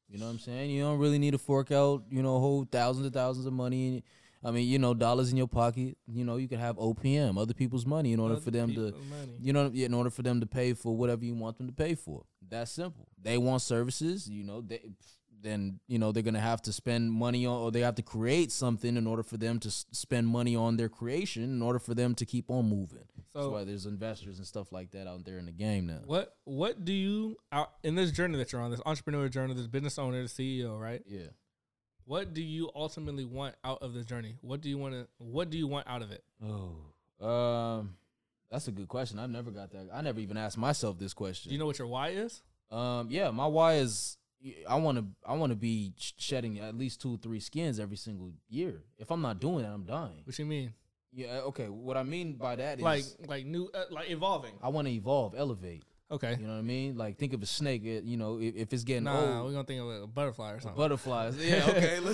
You 0.08 0.20
know 0.20 0.26
what 0.26 0.34
I'm 0.34 0.40
saying? 0.40 0.70
You 0.70 0.84
don't 0.84 1.00
really 1.00 1.18
need 1.18 1.32
to 1.32 1.40
fork 1.40 1.72
out, 1.72 2.04
you 2.12 2.22
know, 2.22 2.40
whole 2.40 2.66
thousands 2.72 3.08
of 3.08 3.14
thousands 3.14 3.48
of 3.48 3.54
money. 3.54 4.04
I 4.46 4.52
mean, 4.52 4.68
you 4.68 4.78
know, 4.80 4.94
dollars 4.94 5.32
in 5.32 5.38
your 5.38 5.48
pocket. 5.48 5.98
You 6.08 6.24
know, 6.24 6.36
you 6.38 6.48
can 6.48 6.60
have 6.60 6.78
OPM, 6.78 7.38
other 7.38 7.54
people's 7.54 7.86
money, 7.86 8.14
in 8.14 8.20
order 8.20 8.36
Other 8.36 8.44
for 8.44 8.52
them 8.52 8.74
to, 8.76 8.82
money. 8.92 9.38
you 9.42 9.54
know, 9.54 9.66
in 9.68 9.94
order 9.94 10.10
for 10.12 10.22
them 10.22 10.40
to 10.42 10.46
pay 10.46 10.74
for 10.74 10.96
whatever 10.96 11.26
you 11.26 11.34
want 11.34 11.58
them 11.58 11.68
to 11.68 11.74
pay 11.74 11.96
for. 11.96 12.26
That's 12.48 12.72
simple. 12.72 13.08
They 13.22 13.38
want 13.38 13.62
services, 13.64 14.30
you 14.30 14.44
know, 14.44 14.62
they 14.62 14.82
then 15.42 15.80
you 15.88 16.00
know 16.00 16.12
they're 16.12 16.24
gonna 16.24 16.40
have 16.40 16.60
to 16.64 16.74
spend 16.74 17.12
money 17.12 17.46
on, 17.46 17.56
or 17.62 17.72
they 17.72 17.82
have 17.82 17.94
to 17.96 18.02
create 18.02 18.52
something 18.52 18.98
in 18.98 19.06
order 19.06 19.22
for 19.22 19.38
them 19.38 19.60
to 19.60 19.68
s- 19.68 19.86
spend 19.92 20.28
money 20.28 20.56
on 20.56 20.76
their 20.78 20.90
creation, 20.90 21.44
in 21.44 21.62
order 21.62 21.78
for 21.78 21.94
them 21.94 22.16
to 22.16 22.26
keep 22.26 22.50
on 22.50 22.68
moving. 22.68 23.06
That's 23.34 23.46
So- 23.46 23.52
why 23.52 23.64
there's 23.64 23.86
investors 23.86 24.38
and 24.40 24.48
stuff 24.48 24.72
like 24.72 24.90
that 24.92 25.06
out 25.08 25.24
there 25.24 25.38
in 25.38 25.46
the 25.46 25.52
game 25.52 25.86
now. 25.86 26.02
What 26.06 26.36
what 26.46 26.84
do 26.84 26.94
you 26.94 27.38
out 27.52 27.74
in 27.84 27.94
this 27.94 28.12
journey 28.12 28.38
that 28.40 28.52
you're 28.52 28.62
on, 28.62 28.72
this 28.72 28.82
entrepreneur 28.88 29.30
journey, 29.30 29.54
this 29.54 29.68
business 29.68 30.00
owner, 30.00 30.24
the 30.24 30.30
CEO, 30.30 30.80
right? 30.80 31.04
Yeah. 31.08 31.28
What 32.06 32.34
do 32.34 32.42
you 32.42 32.70
ultimately 32.76 33.26
want 33.26 33.56
out 33.64 33.82
of 33.82 33.94
this 33.94 34.06
journey? 34.06 34.36
What 34.42 34.62
do 34.62 34.70
you 34.70 34.78
want 34.78 34.94
to 34.94 35.08
what 35.18 35.50
do 35.50 35.58
you 35.58 35.68
want 35.68 35.88
out 35.88 36.02
of 36.02 36.12
it? 36.12 36.24
Oh, 36.44 37.26
um, 37.28 37.96
that's 38.52 38.68
a 38.68 38.72
good 38.72 38.88
question. 38.88 39.18
I 39.18 39.26
never 39.26 39.50
got 39.52 39.72
that. 39.72 39.90
I 39.92 40.02
never 40.02 40.20
even 40.20 40.38
asked 40.38 40.58
myself 40.58 41.00
this 41.00 41.14
question. 41.14 41.50
Do 41.50 41.54
you 41.54 41.60
know 41.60 41.66
what 41.66 41.80
your 41.80 41.88
why 41.88 42.10
is? 42.10 42.44
Um, 42.72 43.08
yeah, 43.10 43.32
my 43.32 43.48
why 43.48 43.76
is 43.76 44.18
I 44.70 44.76
want 44.76 45.00
to 45.00 45.06
I 45.28 45.34
want 45.34 45.52
to 45.52 45.56
be 45.56 45.94
shedding 45.98 46.60
at 46.60 46.76
least 46.78 47.02
two 47.02 47.18
three 47.18 47.40
skins 47.40 47.80
every 47.80 47.98
single 47.98 48.32
year. 48.50 48.84
If 49.00 49.10
I'm 49.12 49.22
not 49.22 49.40
doing 49.40 49.64
that, 49.64 49.72
I'm 49.72 49.84
dying. 49.86 50.22
What 50.24 50.36
do 50.36 50.44
you 50.44 50.48
mean? 50.48 50.74
Yeah, 51.12 51.40
okay. 51.46 51.70
What 51.70 51.98
I 51.98 52.04
mean 52.04 52.34
by 52.34 52.56
that 52.58 52.78
is 52.78 52.84
Like 52.84 53.04
like 53.28 53.46
new 53.46 53.70
uh, 53.74 53.86
like 53.90 54.10
evolving. 54.12 54.54
I 54.62 54.70
want 54.70 54.88
to 54.88 54.94
evolve, 54.94 55.34
elevate. 55.36 55.84
Okay. 56.12 56.38
You 56.40 56.46
know 56.46 56.54
what 56.54 56.60
I 56.60 56.64
mean? 56.64 56.98
Like 56.98 57.18
think 57.18 57.34
of 57.34 57.42
a 57.42 57.46
snake. 57.48 57.84
It, 57.84 58.04
you 58.04 58.16
know, 58.16 58.40
if, 58.40 58.56
if 58.56 58.74
it's 58.74 58.84
getting 58.84 59.06
Nah, 59.06 59.40
old, 59.40 59.48
we're 59.48 59.54
gonna 59.54 59.64
think 59.64 59.82
of 59.82 60.04
a 60.04 60.08
butterfly 60.08 60.52
or 60.54 60.60
something. 60.60 60.78
butterflies. 60.78 61.36
Yeah, 61.38 61.66
okay. 61.70 61.98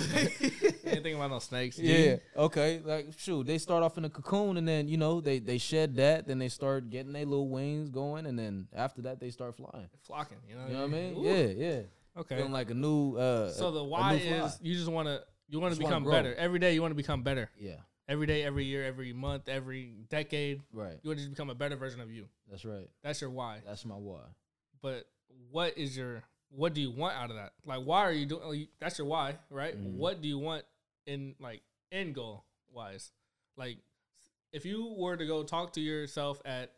Ain't 0.86 1.04
thinking 1.04 1.16
about 1.16 1.32
no 1.32 1.40
snakes. 1.40 1.78
Yeah. 1.78 2.18
Okay. 2.38 2.82
Like 2.84 3.08
shoot, 3.18 3.46
they 3.46 3.58
start 3.58 3.84
off 3.84 3.98
in 3.98 4.06
a 4.06 4.10
cocoon, 4.10 4.56
and 4.58 4.68
then 4.68 4.88
you 4.88 4.98
know 4.98 5.20
they 5.20 5.40
they 5.40 5.58
shed 5.58 5.96
that, 5.98 6.28
then 6.28 6.40
they 6.40 6.48
start 6.48 6.90
getting 6.90 7.12
their 7.12 7.26
little 7.26 7.50
wings 7.50 7.90
going, 7.90 8.26
and 8.28 8.40
then 8.40 8.68
after 8.74 9.02
that 9.04 9.20
they 9.20 9.30
start 9.30 9.58
flying. 9.58 9.90
Flocking, 10.04 10.38
you 10.48 10.56
know. 10.56 10.68
You 10.68 10.74
know 10.74 10.80
what 10.80 10.86
I 10.86 10.88
mean? 10.88 11.18
Ooh. 11.18 11.24
Yeah, 11.24 11.68
yeah. 11.68 11.82
Okay. 12.18 12.38
Feeling 12.38 12.52
like 12.54 12.70
a 12.70 12.74
new. 12.74 13.18
Uh, 13.18 13.52
So 13.52 13.72
the 13.72 13.84
why 13.84 14.18
fly. 14.20 14.46
is 14.46 14.58
you 14.62 14.74
just 14.74 14.90
want 14.90 15.08
to 15.10 15.22
you 15.50 15.60
want 15.60 15.74
to 15.74 15.80
become 15.80 16.06
better 16.06 16.34
every 16.36 16.60
day. 16.60 16.74
You 16.74 16.82
want 16.82 16.92
to 16.92 16.96
become 16.96 17.24
better 17.24 17.50
Yeah. 17.58 17.76
Every 18.12 18.28
day, 18.28 18.44
every 18.44 18.66
year, 18.66 18.84
every 18.84 19.14
month, 19.14 19.48
every 19.48 19.94
decade. 20.10 20.62
Right. 20.74 20.98
You 21.02 21.10
want 21.10 21.20
to 21.20 21.26
just 21.26 21.30
become 21.30 21.50
a 21.50 21.56
better 21.56 21.76
version 21.78 22.02
of 22.02 22.12
you. 22.12 22.26
That's 22.50 22.66
right. 22.66 22.90
That's 23.04 23.22
your 23.22 23.30
why. 23.30 23.62
That's 23.66 23.86
my 23.86 23.96
why. 23.96 24.20
But 24.82 25.06
what 25.52 25.78
is 25.78 25.96
your 25.98 26.24
what 26.54 26.74
do 26.74 26.82
you 26.82 26.92
want 26.92 27.16
out 27.16 27.30
of 27.30 27.38
that? 27.38 27.54
Like, 27.66 27.84
why 27.86 28.00
are 28.02 28.12
you 28.12 28.26
doing? 28.26 28.68
That's 28.80 28.98
your 28.98 29.08
why, 29.08 29.38
right? 29.50 29.76
Mhm. 29.78 29.94
What 29.96 30.22
do 30.22 30.28
you 30.28 30.38
want 30.38 30.66
in 31.06 31.36
like 31.40 31.62
end 31.92 32.14
goal 32.16 32.44
wise? 32.70 33.12
Like, 33.56 33.78
if 34.52 34.66
you 34.66 34.94
were 34.98 35.16
to 35.16 35.26
go 35.26 35.44
talk 35.44 35.72
to 35.74 35.82
yourself 35.82 36.42
at 36.44 36.74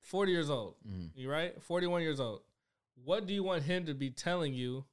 forty 0.00 0.32
years 0.32 0.48
old, 0.48 0.76
Mhm. 0.88 1.10
you 1.14 1.30
right, 1.30 1.60
forty 1.62 1.86
one 1.86 2.00
years 2.00 2.20
old, 2.20 2.40
what 3.04 3.26
do 3.26 3.34
you 3.34 3.42
want 3.42 3.64
him 3.64 3.84
to 3.84 3.92
be 3.94 4.10
telling 4.10 4.54
you 4.54 4.86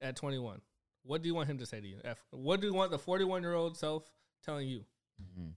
at 0.00 0.14
twenty 0.14 0.38
one? 0.38 0.60
What 1.02 1.22
do 1.22 1.28
you 1.28 1.34
want 1.34 1.48
him 1.48 1.58
to 1.58 1.66
say 1.66 1.80
to 1.80 1.86
you? 1.88 2.00
F- 2.04 2.24
What 2.30 2.60
do 2.60 2.68
you 2.68 2.74
want 2.74 2.92
the 2.92 2.98
forty 2.98 3.24
one 3.24 3.42
year 3.42 3.54
old 3.54 3.76
self 3.76 4.08
telling 4.44 4.68
you? 4.68 4.84
Mhm. 5.20 5.54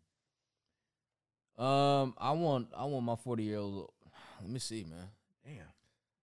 Um, 1.63 2.15
I 2.17 2.31
want 2.31 2.69
I 2.75 2.85
want 2.85 3.05
my 3.05 3.15
forty 3.15 3.43
year 3.43 3.59
old. 3.59 3.91
Let 4.41 4.49
me 4.49 4.59
see, 4.59 4.83
man. 4.83 5.09
Damn. 5.45 5.65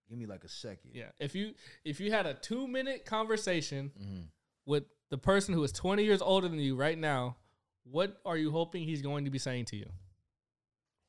Give 0.08 0.18
me 0.18 0.26
like 0.26 0.44
a 0.44 0.48
second. 0.48 0.92
Yeah, 0.94 1.10
if 1.18 1.34
you 1.34 1.54
if 1.84 2.00
you 2.00 2.10
had 2.10 2.26
a 2.26 2.34
two 2.34 2.66
minute 2.66 3.04
conversation 3.04 3.92
hmm 3.96 4.20
with 4.64 4.84
the 5.08 5.16
person 5.16 5.54
who 5.54 5.64
is 5.64 5.72
20 5.72 6.04
years 6.04 6.20
older 6.20 6.46
than 6.46 6.58
you 6.58 6.76
right 6.76 6.98
now, 6.98 7.36
what 7.84 8.20
are 8.26 8.36
you 8.36 8.50
hoping 8.50 8.84
he's 8.84 9.00
going 9.00 9.24
to 9.24 9.30
be 9.30 9.38
saying 9.38 9.64
to 9.64 9.76
you? 9.76 9.88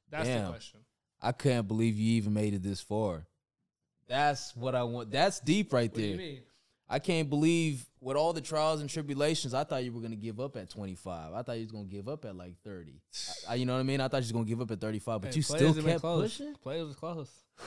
That's 0.10 0.30
the 0.30 0.48
question. 0.48 0.80
I 1.22 1.34
can't 1.34 1.68
believe 1.68 1.98
you 1.98 2.14
even 2.14 2.34
made 2.34 2.54
it 2.54 2.64
this 2.64 2.80
far. 2.80 3.28
That's 4.08 4.56
what 4.56 4.76
I 4.76 4.84
want. 4.84 5.12
That's 5.12 5.42
deep 5.42 5.74
right 5.74 5.92
What 5.92 6.00
do 6.00 6.18
there. 6.18 6.40
I 6.90 6.98
can't 7.00 7.30
believe 7.30 7.86
with 8.02 8.18
all 8.18 8.34
the 8.34 8.42
trials 8.42 8.82
and 8.82 8.90
tribulations. 8.90 9.54
I 9.54 9.64
thought 9.64 9.84
you 9.84 9.92
were 9.94 10.02
gonna 10.02 10.16
give 10.16 10.40
up 10.40 10.56
at 10.58 10.70
25. 10.70 11.34
I 11.34 11.42
thought 11.44 11.54
you 11.58 11.64
was 11.64 11.72
gonna 11.72 11.84
give 11.86 12.08
up 12.08 12.26
at 12.26 12.36
like 12.36 12.56
30. 12.64 13.00
I, 13.48 13.52
I- 13.52 13.56
you 13.56 13.66
know 13.66 13.74
what 13.74 13.80
I 13.80 13.84
mean? 13.84 14.02
I 14.02 14.08
thought 14.08 14.18
you 14.18 14.22
was 14.22 14.32
gonna 14.32 14.46
give 14.46 14.62
up 14.62 14.72
at 14.72 14.82
35, 14.82 15.22
but 15.22 15.30
Hey, 15.32 15.36
you 15.38 15.42
still 15.44 15.74
kept 15.74 16.02
close. 16.02 16.38
pushing. 16.38 16.56
Players 16.56 16.88
was 16.88 16.96
close. 16.96 17.30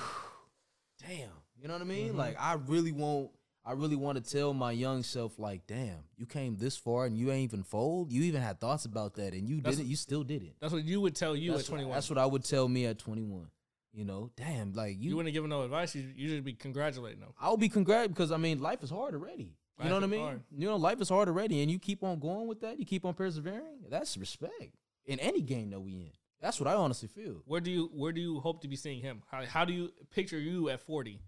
Damn, 1.01 1.31
you 1.61 1.67
know 1.69 1.75
what 1.75 1.83
I 1.83 1.87
mean? 1.87 2.13
Mhm. 2.15 2.17
Like 2.17 2.37
I 2.41 2.55
really 2.67 2.93
want, 2.93 3.31
I 3.65 3.73
really 3.73 3.97
want 3.97 4.23
to 4.25 4.31
tell 4.33 4.53
my 4.55 4.73
young 4.73 5.03
self, 5.03 5.39
like, 5.39 5.67
damn, 5.67 5.99
you 6.17 6.27
came 6.27 6.57
this 6.57 6.77
far 6.77 7.07
and 7.07 7.17
you 7.17 7.31
ain't 7.31 7.45
even 7.53 7.63
fold. 7.63 8.11
You 8.13 8.23
even 8.25 8.41
had 8.43 8.61
thoughts 8.61 8.85
about 8.87 9.15
that, 9.15 9.35
and 9.35 9.49
you 9.49 9.57
That's- 9.57 9.77
did 9.77 9.87
it. 9.87 9.89
You 9.89 9.97
still 9.97 10.23
did 10.25 10.43
it. 10.43 10.55
That's 10.61 10.73
what 10.73 10.85
you 10.85 11.01
would 11.01 11.15
tell 11.15 11.37
you 11.37 11.53
that's 11.53 11.65
at 11.65 11.69
21. 11.69 11.89
What, 11.91 11.95
that's 11.95 12.11
what 12.11 12.19
I 12.19 12.27
would 12.27 12.45
tell 12.45 12.69
me 12.69 12.87
at 12.87 12.99
21. 12.99 13.49
You 13.93 14.07
know, 14.07 14.31
damn, 14.37 14.73
like 14.73 14.97
you, 14.99 15.11
you. 15.11 15.17
wouldn't 15.17 15.35
give 15.35 15.45
him 15.45 15.51
no 15.51 15.63
advice. 15.63 15.95
You 15.95 16.09
you 16.17 16.29
should 16.29 16.45
be 16.45 16.55
congratulating 16.55 17.21
them. 17.21 17.35
I'll 17.39 17.59
be 17.59 17.69
congrat 17.69 18.09
because 18.09 18.33
I 18.33 18.39
mean, 18.39 18.61
life 18.61 18.83
is 18.83 18.91
hard 18.91 19.15
already. 19.15 19.55
You 19.83 19.89
know 19.89 19.97
what 19.97 20.05
I 20.05 20.07
mean? 20.07 20.21
hard. 20.21 20.43
You 20.57 20.69
know, 20.69 20.77
life 20.77 21.01
is 21.01 21.09
hard 21.09 21.29
already, 21.29 21.61
and 21.61 21.71
you 21.71 21.79
keep 21.79 22.05
on 22.05 22.21
going 22.21 22.47
with 22.47 22.61
that. 22.61 22.79
You 22.79 22.87
keep 22.87 23.05
on 23.05 23.15
persevering. 23.15 23.85
That's 23.91 24.17
respect 24.17 24.77
in 25.05 25.19
any 25.19 25.43
game 25.43 25.71
that 25.71 25.81
we 25.81 25.93
in. 25.93 26.11
That's 26.41 26.59
what 26.59 26.69
I 26.69 26.75
honestly 26.75 27.09
feel. 27.09 27.43
Where 27.47 27.61
do 27.61 27.71
you 27.71 27.91
where 27.95 28.13
do 28.13 28.21
you 28.21 28.41
hope 28.41 28.63
to 28.63 28.69
be 28.69 28.77
seeing 28.77 29.01
him? 29.01 29.23
How, 29.31 29.45
how 29.45 29.65
do 29.65 29.73
you 29.73 29.93
picture 30.11 30.39
you 30.39 30.69
at 30.71 30.81
40? 30.81 31.21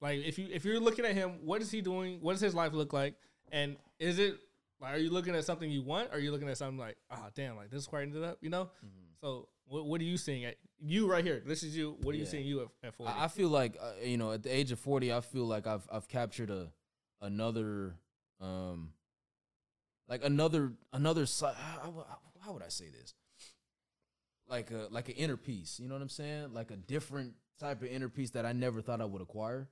Like 0.00 0.20
if 0.24 0.38
you 0.38 0.48
if 0.50 0.64
you're 0.64 0.80
looking 0.80 1.04
at 1.04 1.14
him, 1.14 1.38
what 1.44 1.60
is 1.60 1.70
he 1.70 1.80
doing? 1.80 2.18
What 2.20 2.32
does 2.32 2.40
his 2.40 2.54
life 2.54 2.72
look 2.72 2.92
like? 2.92 3.14
And 3.52 3.76
is 3.98 4.18
it 4.18 4.38
like 4.80 4.94
are 4.94 4.98
you 4.98 5.10
looking 5.10 5.34
at 5.34 5.44
something 5.44 5.70
you 5.70 5.82
want? 5.82 6.10
Or 6.10 6.16
are 6.16 6.18
you 6.18 6.32
looking 6.32 6.48
at 6.48 6.56
something 6.56 6.78
like, 6.78 6.96
oh 7.10 7.28
damn, 7.34 7.56
like 7.56 7.70
this 7.70 7.82
is 7.82 7.92
where 7.92 8.00
I 8.00 8.04
ended 8.04 8.24
up, 8.24 8.38
you 8.40 8.50
know? 8.50 8.64
Mm-hmm. 8.64 9.03
So 9.20 9.48
what 9.66 9.86
what 9.86 10.00
are 10.00 10.04
you 10.04 10.16
seeing 10.16 10.44
at 10.44 10.56
you 10.80 11.06
right 11.10 11.24
here? 11.24 11.42
This 11.44 11.62
is 11.62 11.76
you. 11.76 11.96
What 12.02 12.14
are 12.14 12.18
you 12.18 12.24
Yeah. 12.24 12.30
seeing 12.30 12.46
you 12.46 12.60
at, 12.62 12.68
at 12.88 12.94
40? 12.94 13.12
I, 13.12 13.24
I 13.24 13.28
feel 13.28 13.48
like 13.48 13.76
uh, 13.80 13.92
you 14.04 14.16
know, 14.16 14.32
at 14.32 14.42
the 14.42 14.54
age 14.54 14.70
of 14.72 14.78
forty, 14.78 15.12
I 15.12 15.20
feel 15.20 15.44
like 15.46 15.66
I've 15.66 15.86
I've 15.90 16.08
captured 16.08 16.50
a 16.50 16.72
another 17.20 17.94
um 18.40 18.92
like 20.08 20.24
another 20.24 20.72
another 20.92 21.26
side. 21.26 21.54
How, 21.56 21.80
how- 22.08 22.18
how 22.40 22.52
would 22.52 22.62
I 22.62 22.68
say 22.68 22.90
this? 22.90 23.14
Like 24.48 24.70
a 24.70 24.88
like 24.90 25.08
an 25.08 25.14
inner 25.14 25.38
peace. 25.38 25.80
You 25.80 25.88
know 25.88 25.94
what 25.94 26.02
I'm 26.02 26.10
saying? 26.10 26.52
Like 26.52 26.70
a 26.70 26.76
different 26.76 27.32
type 27.58 27.80
of 27.80 27.88
inner 27.88 28.10
peace 28.10 28.30
that 28.32 28.44
I 28.44 28.52
never 28.52 28.82
thought 28.82 29.00
I 29.00 29.06
would 29.06 29.22
acquire. 29.22 29.68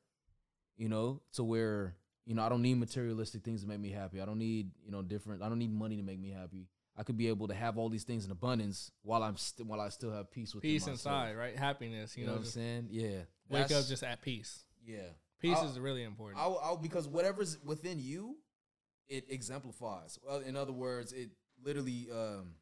You 0.78 0.88
know, 0.88 1.20
to 1.34 1.44
where 1.44 1.96
you 2.24 2.34
know 2.34 2.42
I 2.42 2.48
don't 2.48 2.62
need 2.62 2.78
materialistic 2.78 3.42
things 3.44 3.60
to 3.60 3.68
make 3.68 3.78
me 3.80 3.90
happy. 3.90 4.22
I 4.22 4.24
don't 4.24 4.38
need 4.38 4.70
you 4.82 4.90
know 4.90 5.02
different. 5.02 5.42
I 5.42 5.50
don't 5.50 5.58
need 5.58 5.70
money 5.70 5.96
to 5.98 6.02
make 6.02 6.18
me 6.18 6.30
happy. 6.30 6.66
I 6.96 7.02
could 7.04 7.16
be 7.16 7.28
able 7.28 7.48
to 7.48 7.54
have 7.54 7.78
all 7.78 7.88
these 7.88 8.04
things 8.04 8.24
in 8.26 8.30
abundance 8.30 8.90
while 9.02 9.22
I'm 9.22 9.36
st- 9.36 9.66
while 9.66 9.80
I 9.80 9.88
still 9.88 10.12
have 10.12 10.30
peace 10.30 10.54
within 10.54 10.70
peace 10.70 10.86
inside, 10.86 11.36
right? 11.36 11.56
Happiness, 11.56 12.16
you, 12.16 12.22
You, 12.22 12.26
know, 12.26 12.32
know, 12.34 12.38
what 12.40 12.44
I'm 12.46 12.50
saying? 12.52 12.88
Yeah. 12.90 13.18
wake 13.48 13.72
up 13.72 13.86
just 13.86 14.02
at 14.02 14.20
peace. 14.22 14.64
yeah. 14.84 14.98
Peace 15.40 15.56
I'll- 15.56 15.68
is 15.68 15.78
really 15.78 16.02
important. 16.04 16.40
I'll, 16.40 16.60
I'll 16.62 16.76
because 16.76 17.08
whatever's 17.08 17.58
within 17.64 17.98
you, 17.98 18.36
it 19.08 19.24
exemplifies. 19.28 20.18
Well, 20.24 20.38
in 20.40 20.54
other 20.56 20.72
words, 20.72 21.12
it 21.12 21.30
literally. 21.64 22.08
Um, 22.12 22.54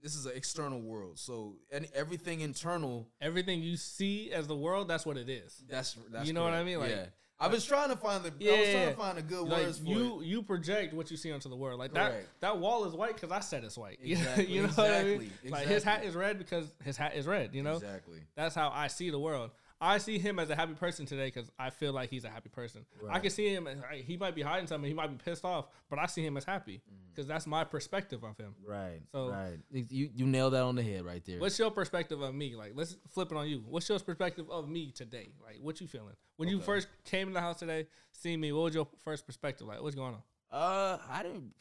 this 0.00 0.16
is 0.16 0.26
an 0.26 0.32
external 0.34 0.80
world, 0.80 1.18
so 1.18 1.56
any, 1.70 1.88
everything 1.94 2.40
internal. 2.40 3.08
Everything 3.20 3.62
you 3.62 3.76
see 3.76 4.32
as 4.32 4.48
the 4.48 4.56
world, 4.56 4.88
that's 4.88 5.06
what 5.06 5.16
it 5.16 5.28
is. 5.28 5.62
That's 5.68 5.96
that's 6.10 6.26
You 6.26 6.32
know 6.32 6.42
what 6.42 6.54
I 6.54 6.64
mean? 6.64 6.78
Like- 6.80 6.90
yeah. 6.90 7.06
I 7.42 7.48
was 7.48 7.64
trying 7.64 7.90
to 7.90 7.96
find 7.96 8.22
the. 8.24 8.28
I 8.28 8.32
was 8.32 8.40
Yeah, 8.40 8.54
trying 8.54 8.72
yeah. 8.74 8.90
to 8.90 8.96
find 8.96 9.18
a 9.18 9.22
good 9.22 9.48
Like 9.48 9.62
words 9.64 9.78
for 9.78 9.84
you, 9.86 10.20
it. 10.20 10.26
you 10.26 10.42
project 10.42 10.94
what 10.94 11.10
you 11.10 11.16
see 11.16 11.32
onto 11.32 11.48
the 11.48 11.56
world. 11.56 11.78
Like 11.78 11.92
that, 11.94 12.10
Correct. 12.12 12.28
that 12.40 12.58
wall 12.58 12.84
is 12.84 12.94
white 12.94 13.14
because 13.14 13.32
I 13.32 13.40
said 13.40 13.64
it's 13.64 13.76
white. 13.76 13.98
You 14.02 14.14
know- 14.16 14.20
Exactly, 14.22 14.46
you 14.54 14.62
know 14.62 14.68
what 14.68 14.78
I 14.90 15.02
mean? 15.04 15.12
exactly, 15.22 15.50
Like 15.50 15.66
his 15.66 15.82
hat 15.84 16.04
is 16.04 16.14
red 16.14 16.38
because 16.38 16.66
his 16.84 16.96
hat 16.96 17.14
is 17.16 17.26
red. 17.26 17.54
You 17.54 17.62
know, 17.62 17.74
exactly. 17.76 18.20
that's 18.36 18.54
how 18.54 18.70
I 18.72 18.86
see 18.86 19.10
the 19.10 19.18
world. 19.18 19.50
I 19.84 19.98
see 19.98 20.16
him 20.18 20.38
as 20.38 20.48
a 20.48 20.54
happy 20.54 20.74
person 20.74 21.06
today 21.06 21.26
because 21.26 21.50
I 21.58 21.70
feel 21.70 21.92
like 21.92 22.08
he's 22.08 22.24
a 22.24 22.28
happy 22.28 22.48
person. 22.48 22.86
I 23.10 23.18
can 23.18 23.30
see 23.30 23.48
him. 23.52 23.64
Like, 23.64 24.04
he 24.04 24.16
might 24.16 24.34
be 24.36 24.42
hiding 24.42 24.68
something. 24.68 24.86
He 24.88 24.94
might 24.94 25.08
be 25.08 25.16
pissed 25.16 25.44
off, 25.44 25.66
but 25.90 25.98
I 25.98 26.06
see 26.06 26.24
him 26.24 26.36
as 26.36 26.44
happy. 26.44 26.80
Because 27.12 27.26
that's 27.26 27.48
my 27.48 27.64
perspective 27.64 28.22
of 28.22 28.36
him. 28.36 28.54
Right. 28.64 29.00
So- 29.10 29.30
right. 29.30 29.58
You 29.72 30.08
you 30.14 30.26
nailed 30.26 30.52
that 30.52 30.62
on 30.62 30.76
the 30.76 30.82
head 30.84 31.04
right 31.04 31.22
there. 31.24 31.40
What's 31.40 31.58
your 31.58 31.72
perspective 31.72 32.20
of 32.20 32.32
me? 32.32 32.54
Like, 32.54 32.72
let's 32.76 32.96
flip 33.10 33.32
it 33.32 33.36
on 33.36 33.48
you. 33.48 33.64
What's 33.68 33.88
your 33.88 33.98
perspective 33.98 34.48
of 34.50 34.68
me 34.68 34.92
today? 34.92 35.32
Like, 35.44 35.56
what 35.60 35.80
you 35.80 35.88
feeling 35.88 36.14
when 36.36 36.48
you 36.48 36.60
first 36.60 36.86
came 37.04 37.26
in 37.26 37.34
the 37.34 37.40
house 37.40 37.58
today, 37.58 37.88
seeing 38.12 38.40
me? 38.40 38.52
What 38.52 38.62
was 38.62 38.74
your 38.76 38.86
first 39.04 39.26
perspective 39.26 39.66
like? 39.66 39.82
What's 39.82 39.96
going 39.96 40.14
on? 40.14 40.22
Uh, 40.50 40.98
I 41.10 41.22
didn't. 41.24 41.54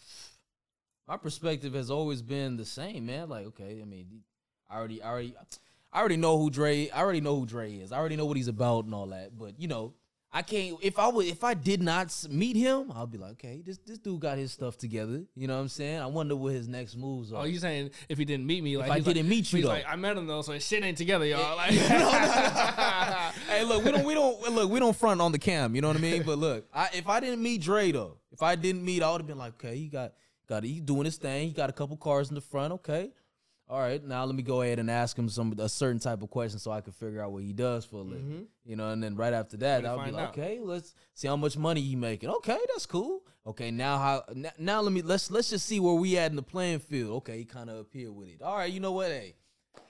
My 1.08 1.18
perspective 1.18 1.74
has 1.74 1.90
always 1.90 2.22
been 2.22 2.56
the 2.56 2.66
same, 2.66 3.08
man. 3.08 3.30
Like, 3.30 3.48
okay, 3.48 3.80
I 3.82 3.86
mean, 3.86 4.22
I 4.70 4.78
already, 4.78 5.02
I 5.02 5.10
already, 5.10 5.36
I 5.38 5.44
already 6.00 6.18
know 6.18 6.38
who 6.38 6.50
Dre. 6.50 6.90
I 6.90 7.02
already 7.02 7.22
know 7.22 7.40
who 7.40 7.46
Dre 7.46 7.74
is. 7.74 7.92
I 7.92 7.98
already 7.98 8.16
know 8.16 8.26
what 8.26 8.38
he's 8.38 8.48
about 8.48 8.86
and 8.86 8.94
all 8.94 9.08
that. 9.08 9.38
But 9.38 9.60
you 9.60 9.68
know, 9.68 9.94
I 10.34 10.44
can't. 10.44 10.78
If 10.82 10.98
I 10.98 11.10
would, 11.10 11.26
if 11.26 11.44
I 11.44 11.54
did 11.54 11.82
not 11.82 12.16
meet 12.30 12.56
him, 12.56 12.90
I'll 12.96 13.06
be 13.06 13.18
like, 13.18 13.32
okay, 13.34 13.62
this 13.66 13.80
this 13.80 13.98
dude 13.98 14.22
got 14.22 14.38
his 14.38 14.54
stuff 14.54 14.78
together. 14.78 15.24
You 15.36 15.48
know 15.48 15.56
what 15.56 15.62
I'm 15.62 15.68
saying? 15.68 16.00
I 16.00 16.06
wonder 16.06 16.38
what 16.38 16.54
his 16.54 16.70
next 16.70 16.96
moves 16.96 17.34
are. 17.34 17.42
Oh, 17.42 17.44
you 17.44 17.60
saying 17.60 17.92
if 18.08 18.18
he 18.18 18.24
didn't 18.24 18.46
meet 18.46 18.64
me, 18.64 18.78
like 18.78 18.90
I 18.90 19.02
didn't 19.02 19.28
meet 19.28 19.52
you, 19.52 19.64
though. 19.64 19.68
like 19.68 19.86
I 19.86 19.98
met 19.98 20.16
him 20.16 20.28
though, 20.28 20.42
so 20.42 20.54
his 20.54 20.66
shit 20.66 20.84
ain't 20.84 20.98
together, 20.98 21.26
y'all. 21.26 21.42
Eh, 21.42 21.56
like, 21.56 21.72
hey, 23.50 23.66
look, 23.66 23.84
we 23.84 23.92
don't, 23.92 24.06
we 24.06 24.14
don't, 24.14 24.42
look, 24.52 24.72
we 24.72 24.80
don't 24.80 24.96
front 24.96 25.20
on 25.20 25.34
the 25.34 25.40
cam. 25.40 25.76
You 25.76 25.82
know 25.82 25.90
what 25.90 25.98
I 25.98 26.02
mean? 26.02 26.24
But 26.24 26.38
look, 26.38 26.66
I, 26.74 26.90
if 26.94 27.10
I 27.10 27.20
didn't 27.20 27.44
meet 27.44 27.62
Dre 27.62 27.92
though, 27.92 28.18
if 28.32 28.42
I 28.42 28.56
didn't 28.56 28.86
meet, 28.86 29.04
I 29.04 29.12
would 29.12 29.20
have 29.20 29.28
been 29.28 29.38
like, 29.38 29.54
okay, 29.56 29.76
he 29.76 29.90
got, 29.90 30.14
got, 30.48 30.64
he 30.64 30.80
doing 30.80 31.04
his 31.04 31.18
thing. 31.18 31.50
He 31.50 31.54
got 31.54 31.70
a 31.70 31.74
couple 31.74 31.98
cars 31.98 32.30
in 32.30 32.36
the 32.36 32.42
front. 32.42 32.72
Okay, 32.72 33.12
all 33.72 33.80
right. 33.80 34.04
Now 34.04 34.26
let 34.26 34.36
me 34.36 34.44
go 34.44 34.62
ahead 34.62 34.78
and 34.80 34.92
ask 34.92 35.18
him 35.18 35.30
some 35.30 35.56
a 35.58 35.70
certain 35.70 36.00
type 36.00 36.22
of 36.22 36.30
question 36.30 36.60
so 36.60 36.72
I 36.72 36.82
can 36.82 36.92
figure 36.94 37.24
out 37.24 37.32
what 37.32 37.42
he 37.44 37.54
does 37.54 37.86
for 37.86 37.96
a 37.98 38.02
living. 38.04 38.48
You 38.66 38.76
know, 38.76 38.90
and 38.90 39.02
then 39.02 39.16
right 39.16 39.34
after 39.34 39.58
that, 39.58 39.86
I'll 39.86 40.04
be 40.06 40.12
like, 40.12 40.24
out. 40.30 40.38
okay, 40.38 40.60
let's 40.62 40.94
see 41.14 41.28
how 41.28 41.38
much 41.38 41.58
money 41.58 41.82
he 41.82 41.96
making. 41.96 42.30
Okay, 42.30 42.60
that's 42.74 42.86
cool. 42.86 43.22
Okay, 43.48 43.72
now 43.72 43.98
how? 43.98 44.24
n- 44.30 44.52
Now 44.60 44.82
let 44.82 44.92
me 44.92 45.02
let's 45.02 45.32
let's 45.32 45.50
just 45.50 45.66
see 45.66 45.80
where 45.80 45.96
we 45.96 46.18
at 46.18 46.30
in 46.30 46.36
the 46.36 46.44
playing 46.44 46.80
field. 46.80 47.12
Okay, 47.18 47.40
he 47.40 47.46
kind 47.46 47.70
of 47.70 47.80
up 47.80 47.88
here 47.94 48.12
with 48.12 48.28
it. 48.28 48.42
All 48.44 48.56
right, 48.58 48.72
you 48.72 48.80
know 48.82 48.92
what? 48.92 49.08
Hey, 49.08 49.36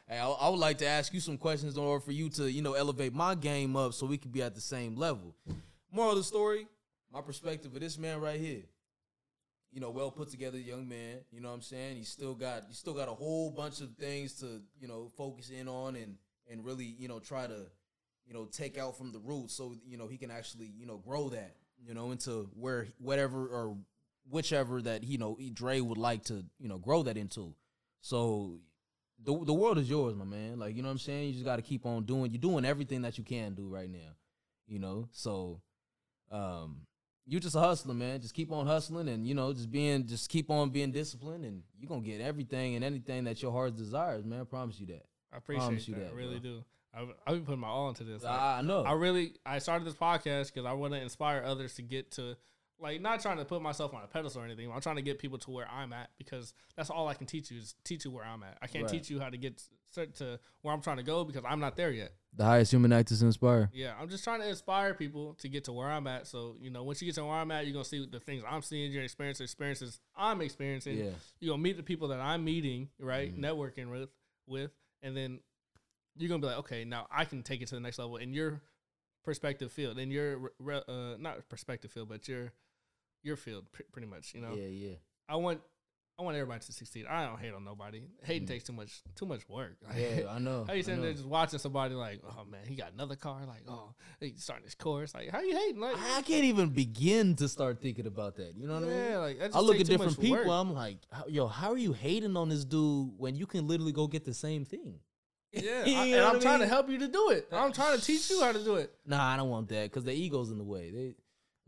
Hey, 0.07 0.19
I, 0.19 0.27
I 0.29 0.49
would 0.49 0.59
like 0.59 0.77
to 0.79 0.85
ask 0.87 1.13
you 1.13 1.19
some 1.19 1.37
questions 1.37 1.75
in 1.75 1.81
order 1.83 1.99
for 2.01 2.11
you 2.11 2.29
to, 2.31 2.51
you 2.51 2.61
know, 2.61 2.73
elevate 2.73 3.13
my 3.13 3.33
game 3.33 3.75
up 3.75 3.93
so 3.93 4.05
we 4.05 4.17
can 4.17 4.29
be 4.29 4.41
at 4.41 4.53
the 4.55 4.61
same 4.61 4.95
level. 4.95 5.35
Moral 5.91 6.11
of 6.11 6.17
the 6.17 6.23
story, 6.23 6.67
my 7.13 7.21
perspective 7.21 7.73
of 7.73 7.79
this 7.81 7.97
man 7.97 8.19
right 8.21 8.39
here. 8.39 8.63
You 9.71 9.79
know, 9.79 9.89
well 9.89 10.12
put 10.12 10.29
together 10.29 10.57
young 10.57 10.88
man. 10.88 11.19
You 11.31 11.41
know 11.41 11.49
what 11.49 11.55
I'm 11.55 11.62
saying? 11.62 11.97
He's 11.97 12.10
still 12.10 12.34
got 12.34 12.63
he 12.67 12.73
still 12.73 12.93
got 12.93 13.07
a 13.07 13.13
whole 13.13 13.51
bunch 13.51 13.81
of 13.81 13.95
things 13.95 14.34
to, 14.41 14.62
you 14.79 14.88
know, 14.88 15.10
focus 15.17 15.49
in 15.49 15.67
on 15.67 15.95
and 15.95 16.15
and 16.49 16.65
really, 16.65 16.86
you 16.86 17.07
know, 17.07 17.19
try 17.19 17.47
to, 17.47 17.65
you 18.25 18.34
know, 18.34 18.45
take 18.45 18.77
out 18.77 18.97
from 18.97 19.12
the 19.12 19.19
roots 19.19 19.53
so, 19.53 19.75
you 19.86 19.97
know, 19.97 20.07
he 20.07 20.17
can 20.17 20.29
actually, 20.29 20.71
you 20.77 20.86
know, 20.86 20.97
grow 20.97 21.29
that, 21.29 21.55
you 21.81 21.93
know, 21.93 22.12
into 22.12 22.49
where 22.53 22.88
whatever 22.97 23.47
or 23.47 23.77
whichever 24.29 24.81
that, 24.81 25.03
you 25.03 25.17
know, 25.17 25.38
Dre 25.53 25.79
would 25.79 25.97
like 25.97 26.25
to, 26.25 26.43
you 26.60 26.67
know, 26.67 26.77
grow 26.77 27.03
that 27.03 27.15
into. 27.15 27.55
So 28.01 28.60
the 29.23 29.45
the 29.45 29.53
world 29.53 29.77
is 29.77 29.89
yours, 29.89 30.15
my 30.15 30.25
man. 30.25 30.60
Like 30.60 30.75
you 30.75 30.81
know 30.81 30.89
what 30.89 30.93
I'm 30.93 30.99
saying. 30.99 31.27
You 31.27 31.34
just 31.34 31.45
got 31.45 31.57
to 31.57 31.62
keep 31.62 31.86
on 31.86 32.05
doing. 32.05 32.31
You're 32.31 32.41
doing 32.41 32.65
everything 32.65 33.03
that 33.03 33.17
you 33.17 33.23
can 33.23 33.53
do 33.53 33.67
right 33.67 33.89
now. 33.89 34.15
You 34.67 34.79
know, 34.79 35.07
so 35.12 35.62
um, 36.31 36.81
you 37.25 37.39
just 37.39 37.55
a 37.55 37.60
hustler, 37.60 37.93
man. 37.93 38.19
Just 38.21 38.34
keep 38.34 38.51
on 38.51 38.65
hustling, 38.67 39.07
and 39.10 39.27
you 39.27 39.34
know, 39.34 39.53
just 39.53 39.71
being, 39.71 40.05
just 40.07 40.29
keep 40.29 40.49
on 40.49 40.69
being 40.69 40.91
disciplined, 40.91 41.45
and 41.45 41.63
you're 41.79 41.89
gonna 41.89 42.01
get 42.01 42.21
everything 42.21 42.75
and 42.75 42.84
anything 42.84 43.23
that 43.25 43.41
your 43.41 43.51
heart 43.51 43.75
desires, 43.75 44.25
man. 44.25 44.41
I 44.41 44.43
promise 44.43 44.79
you 44.79 44.88
that. 44.88 45.05
I 45.34 45.38
appreciate 45.38 45.62
Promise 45.65 45.86
that. 45.86 45.91
you 45.91 45.95
that, 46.03 46.12
I 46.12 46.15
really 46.15 46.39
bro. 46.39 46.49
do. 46.49 46.63
I 46.93 47.01
I've 47.25 47.36
been 47.38 47.45
putting 47.45 47.62
my 47.62 47.67
all 47.69 47.88
into 47.89 48.03
this. 48.03 48.23
Like, 48.23 48.34
I 48.39 48.57
I 48.57 48.62
know. 48.62 48.84
I 48.84 48.93
really 48.93 49.36
I 49.45 49.60
started 49.60 49.86
this 49.88 49.93
podcast 49.93 50.53
because 50.53 50.65
I 50.65 50.73
want 50.73 50.93
to 50.93 50.99
inspire 51.01 51.41
others 51.45 51.75
to 51.75 51.81
get 51.84 52.12
to 52.13 52.36
like 52.79 52.99
not 52.99 53.21
trying 53.21 53.38
to 53.38 53.45
put 53.45 53.62
myself 53.62 53.93
on 53.93 54.01
a 54.03 54.07
pedestal 54.07 54.41
or 54.41 54.45
anything. 54.45 54.69
I'm 54.71 54.81
trying 54.81 54.95
to 54.97 55.01
get 55.01 55.19
people 55.19 55.38
to 55.38 55.51
where 55.51 55.69
I'm 55.69 55.93
at 55.93 56.10
because 56.17 56.53
that's 56.75 56.89
all 56.89 57.07
I 57.07 57.13
can 57.13 57.27
teach 57.27 57.49
you 57.51 57.60
is 57.60 57.75
teach 57.86 58.03
you 58.03 58.12
where 58.12 58.25
I'm 58.25 58.43
at. 58.43 58.57
I 58.62 58.67
can't 58.67 58.84
Right. 58.86 58.91
teach 58.91 59.10
you 59.10 59.19
how 59.21 59.29
to 59.29 59.38
get 59.38 59.62
to 59.93 60.39
where 60.63 60.73
I'm 60.73 60.81
trying 60.81 60.97
to 60.97 61.03
go 61.03 61.23
because 61.23 61.43
I'm 61.47 61.60
not 61.60 61.75
there 61.77 61.91
yet. 61.91 62.12
The 62.33 62.45
highest 62.45 62.71
human 62.71 62.93
act 62.93 63.11
is 63.11 63.21
inspire. 63.21 63.69
Yeah, 63.73 63.93
I'm 63.99 64.07
just 64.09 64.23
trying 64.23 64.39
to 64.41 64.47
inspire 64.47 64.93
people 64.93 65.33
to 65.39 65.49
get 65.49 65.65
to 65.65 65.73
where 65.73 65.89
I'm 65.89 66.07
at. 66.07 66.27
So 66.27 66.55
you 66.61 66.69
know, 66.69 66.83
once 66.83 67.01
you 67.01 67.05
get 67.07 67.15
to 67.15 67.25
where 67.25 67.33
I'm 67.35 67.51
at, 67.51 67.65
you're 67.65 67.73
gonna 67.73 67.85
see 67.85 68.05
the 68.09 68.19
things 68.19 68.43
I'm 68.47 68.61
seeing, 68.61 68.91
your 68.91 69.03
experience, 69.03 69.41
experiences 69.41 69.99
I'm 70.15 70.41
experiencing. 70.41 70.97
Yeah. 70.97 71.11
You're 71.39 71.53
gonna 71.53 71.61
meet 71.63 71.77
the 71.77 71.83
people 71.83 72.07
that 72.09 72.19
I'm 72.21 72.43
meeting, 72.45 72.89
right? 72.99 73.35
Mhm. 73.35 73.39
Networking 73.39 73.89
with, 73.91 74.09
with, 74.47 74.71
and 75.01 75.15
then 75.15 75.39
you're 76.15 76.29
gonna 76.29 76.41
be 76.41 76.47
like, 76.47 76.57
okay, 76.59 76.85
now 76.85 77.07
I 77.11 77.25
can 77.25 77.43
take 77.43 77.61
it 77.61 77.67
to 77.69 77.75
the 77.75 77.81
next 77.81 77.99
level 77.99 78.17
in 78.17 78.33
your 78.33 78.61
perspective 79.23 79.71
field, 79.71 79.99
in 79.99 80.09
your 80.11 80.51
re- 80.59 80.81
uh, 80.87 81.15
not 81.19 81.47
perspective 81.49 81.91
field, 81.91 82.09
but 82.09 82.27
your 82.27 82.53
your 83.23 83.35
field, 83.35 83.65
pr- 83.71 83.83
pretty 83.91 84.07
much. 84.07 84.33
You 84.33 84.41
know, 84.41 84.53
Yeah, 84.55 84.67
yeah. 84.67 84.95
I 85.29 85.35
want. 85.35 85.61
I 86.21 86.23
want 86.23 86.38
everybody 86.38 86.60
to 86.63 86.71
succeed. 86.71 87.07
I 87.10 87.25
don't 87.25 87.39
hate 87.39 87.51
on 87.51 87.63
nobody. 87.65 88.03
Hating 88.21 88.43
Mhm. 88.47 88.51
takes 88.51 88.63
too 88.65 88.73
much 88.73 89.01
too 89.15 89.25
much 89.25 89.41
work. 89.49 89.77
Yeah, 89.97 90.27
I 90.29 90.38
know. 90.38 90.65
How 90.67 90.73
you 90.73 90.84
sitting 90.84 91.01
there 91.01 91.13
just 91.13 91.25
watching 91.25 91.57
somebody 91.57 91.95
like, 91.95 92.21
oh 92.23 92.45
man, 92.45 92.62
he 92.67 92.75
got 92.75 92.93
another 92.93 93.15
car, 93.15 93.41
like, 93.47 93.63
oh, 93.67 93.95
he's 94.19 94.43
starting 94.43 94.65
his 94.65 94.75
course. 94.75 95.15
Like, 95.15 95.29
how 95.31 95.41
you 95.41 95.57
hating? 95.57 95.81
Like, 95.81 95.97
I 95.97 96.21
can't 96.21 96.43
even 96.43 96.69
begin 96.69 97.36
to 97.38 97.47
start 97.49 97.81
thinking 97.81 98.05
about 98.05 98.36
that. 98.36 98.53
You 98.55 98.67
know 98.67 98.75
what 98.75 98.84
I 98.84 98.88
mean? 98.88 98.95
yeah, 98.97 99.17
like 99.17 99.55
I 99.55 99.60
look 99.62 99.79
at 99.79 99.88
different 99.88 100.19
people. 100.19 100.38
work. 100.38 100.47
I'm 100.47 100.73
like, 100.75 100.99
yo, 101.27 101.47
how 101.47 101.71
are 101.71 101.77
you 101.77 101.93
hating 101.93 102.38
on 102.38 102.49
this 102.49 102.63
dude 102.65 103.12
when 103.17 103.36
you 103.36 103.47
can 103.47 103.67
literally 103.67 103.91
go 103.91 104.05
get 104.07 104.23
the 104.23 104.34
same 104.36 104.63
thing? 104.63 104.99
Yeah, 105.53 105.84
I, 105.86 106.05
and 106.05 106.21
I'm 106.21 106.36
I 106.38 106.39
trying 106.39 106.60
to 106.60 106.67
help 106.67 106.88
you 106.89 106.97
to 106.99 107.07
do 107.07 107.29
it. 107.31 107.47
I'm 107.51 107.73
trying 107.73 107.97
to 107.99 108.05
teach 108.05 108.29
you 108.29 108.41
how 108.41 108.51
to 108.53 108.63
do 108.63 108.75
it. 108.75 108.93
Nah, 109.05 109.34
I 109.34 109.36
don't 109.38 109.49
want 109.49 109.67
that 109.69 109.84
because 109.84 110.03
the 110.05 110.13
ego's 110.13 110.49
in 110.51 110.57
the 110.57 110.63
way. 110.63 110.91
They, 110.91 111.15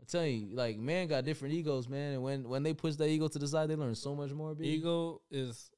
I'm 0.04 0.10
telling 0.10 0.48
you, 0.50 0.54
like, 0.56 0.76
man 0.76 1.06
got 1.08 1.24
different 1.24 1.54
egos, 1.54 1.88
man. 1.88 2.12
And 2.14 2.22
when 2.22 2.46
when 2.48 2.62
they 2.62 2.74
push 2.74 2.94
that 2.96 3.08
ego 3.08 3.26
to 3.28 3.38
the 3.38 3.48
side, 3.48 3.70
they 3.70 3.74
learn 3.76 3.94
so 3.94 4.14
much 4.14 4.30
more. 4.32 4.54
B. 4.54 4.64
Ego 4.66 5.22
is 5.30 5.70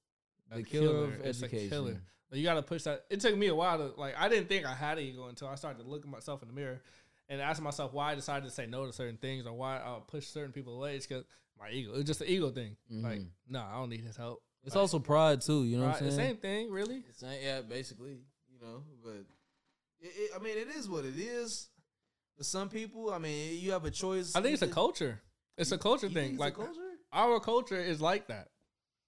The 0.51 0.63
killer 0.65 0.87
killer. 0.89 1.05
of 1.15 1.21
It's 1.27 1.43
a 1.43 1.45
education. 1.45 1.69
killer. 1.71 2.03
But 2.29 2.39
you 2.41 2.45
got 2.45 2.55
to 2.55 2.63
push 2.63 2.83
that. 2.83 3.05
It 3.09 3.21
took 3.21 3.37
me 3.37 3.47
a 3.47 3.55
while 3.55 3.79
to 3.79 4.01
like. 4.01 4.15
I 4.19 4.29
didn't 4.29 4.49
think 4.49 4.67
I 4.67 4.75
had 4.75 4.99
an 4.99 5.05
ego 5.05 5.29
until 5.29 5.47
I 5.47 5.55
started 5.55 5.81
to 5.85 5.89
look 5.89 6.03
at 6.03 6.11
myself 6.11 6.43
in 6.43 6.49
the 6.49 6.55
mirror 6.55 6.83
and 7.29 7.41
ask 7.41 7.63
myself 7.63 7.93
why 7.93 8.11
I 8.13 8.15
decided 8.17 8.45
to 8.49 8.51
say 8.53 8.67
no 8.67 8.85
to 8.87 8.93
certain 8.93 9.17
things 9.17 9.47
or 9.47 9.53
why 9.53 9.77
I 9.77 9.99
push 10.09 10.27
certain 10.27 10.51
people 10.53 10.75
away. 10.77 10.97
It's 10.97 11.07
because 11.07 11.25
my 11.59 11.71
ego. 11.71 11.93
It's 11.95 12.05
just 12.09 12.21
an 12.21 12.27
ego 12.27 12.51
thing. 12.51 12.77
Like, 12.91 13.21
Mhm. 13.21 13.29
no, 13.49 13.61
I 13.63 13.75
don't 13.75 13.91
need 13.91 14.01
his 14.01 14.17
help. 14.17 14.43
It's 14.65 14.75
Like, 14.75 14.81
also 14.81 14.99
pride 14.99 15.41
too. 15.41 15.63
You 15.65 15.77
know 15.79 15.85
right, 15.85 15.93
what 15.93 16.01
I'm 16.03 16.07
the 16.07 16.13
saying? 16.13 16.29
same 16.31 16.37
thing, 16.39 16.71
really. 16.71 17.05
Same, 17.13 17.41
yeah, 17.43 17.61
basically. 17.63 18.19
You 18.53 18.59
know, 18.61 18.83
but 19.05 19.25
it, 20.01 20.09
it, 20.17 20.31
I 20.35 20.41
mean, 20.41 20.59
it 20.59 20.69
is 20.69 20.89
what 20.89 21.05
it 21.05 21.17
is. 21.17 21.69
For 22.37 22.45
some 22.45 22.69
people, 22.69 23.11
I 23.11 23.19
mean, 23.19 23.59
you 23.61 23.73
have 23.73 23.85
a 23.85 23.91
choice. 23.91 24.37
I 24.37 24.43
think 24.43 24.55
it's 24.55 24.63
a 24.63 24.69
culture. 24.69 25.21
It's 25.57 25.73
a 25.73 25.79
culture 25.79 26.09
thing. 26.09 26.37
Like 26.37 26.57
culture? 26.57 26.73
our 27.13 27.41
culture 27.41 27.81
is 27.81 28.01
like 28.01 28.29
that. 28.29 28.49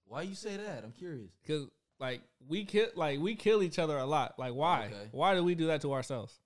Why 0.06 0.22
you 0.22 0.34
say 0.34 0.56
that? 0.56 0.82
I'm 0.82 0.92
curious. 0.92 1.30
Cause 1.46 1.68
like 2.00 2.22
we 2.48 2.64
kill 2.64 2.88
like 2.94 3.20
we 3.20 3.34
kill 3.34 3.62
each 3.62 3.78
other 3.78 3.98
a 3.98 4.06
lot. 4.06 4.38
Like 4.38 4.54
why? 4.54 4.86
Okay. 4.86 5.08
Why 5.12 5.34
do 5.34 5.44
we 5.44 5.54
do 5.54 5.66
that 5.66 5.82
to 5.82 5.92
ourselves? 5.92 6.40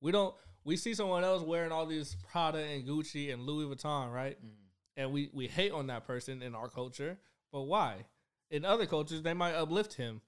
We 0.00 0.12
don't. 0.12 0.34
We 0.62 0.76
see 0.76 0.94
someone 0.94 1.24
else 1.24 1.42
wearing 1.42 1.72
all 1.72 1.86
these 1.86 2.16
Prada 2.30 2.58
and 2.58 2.86
Gucci 2.86 3.32
and 3.32 3.42
Louis 3.42 3.74
Vuitton, 3.74 4.12
right? 4.12 4.36
Mm-hmm. 4.38 4.54
And 4.98 5.12
we 5.12 5.30
we 5.32 5.48
hate 5.48 5.72
on 5.72 5.88
that 5.88 6.06
person 6.06 6.42
in 6.42 6.54
our 6.54 6.68
culture. 6.68 7.18
But 7.52 7.62
why? 7.62 8.04
In 8.50 8.64
other 8.64 8.86
cultures, 8.86 9.22
they 9.22 9.34
might 9.34 9.54
uplift 9.54 9.94
him. 9.94 10.20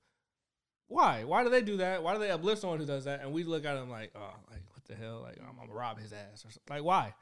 Why? 0.89 1.25
Why 1.25 1.45
do 1.45 1.51
they 1.51 1.63
do 1.63 1.77
that? 1.79 2.03
Why 2.03 2.15
do 2.15 2.21
they 2.21 2.31
uplift 2.31 2.61
someone 2.61 2.79
who 2.79 2.87
does 2.87 3.05
that? 3.05 3.21
And 3.21 3.33
we 3.33 3.45
look 3.45 3.65
at 3.65 3.77
him 3.77 3.91
like, 3.91 4.13
oh, 4.15 4.35
like 4.51 4.63
the 4.95 5.05
hell? 5.05 5.21
Like 5.23 5.39
I'm 5.41 5.57
gonna 5.57 5.73
rob 5.73 5.99
his 6.01 6.13
ass 6.13 6.45
or 6.45 6.51
something. 6.51 6.63
Like 6.71 6.85
why? 6.85 7.15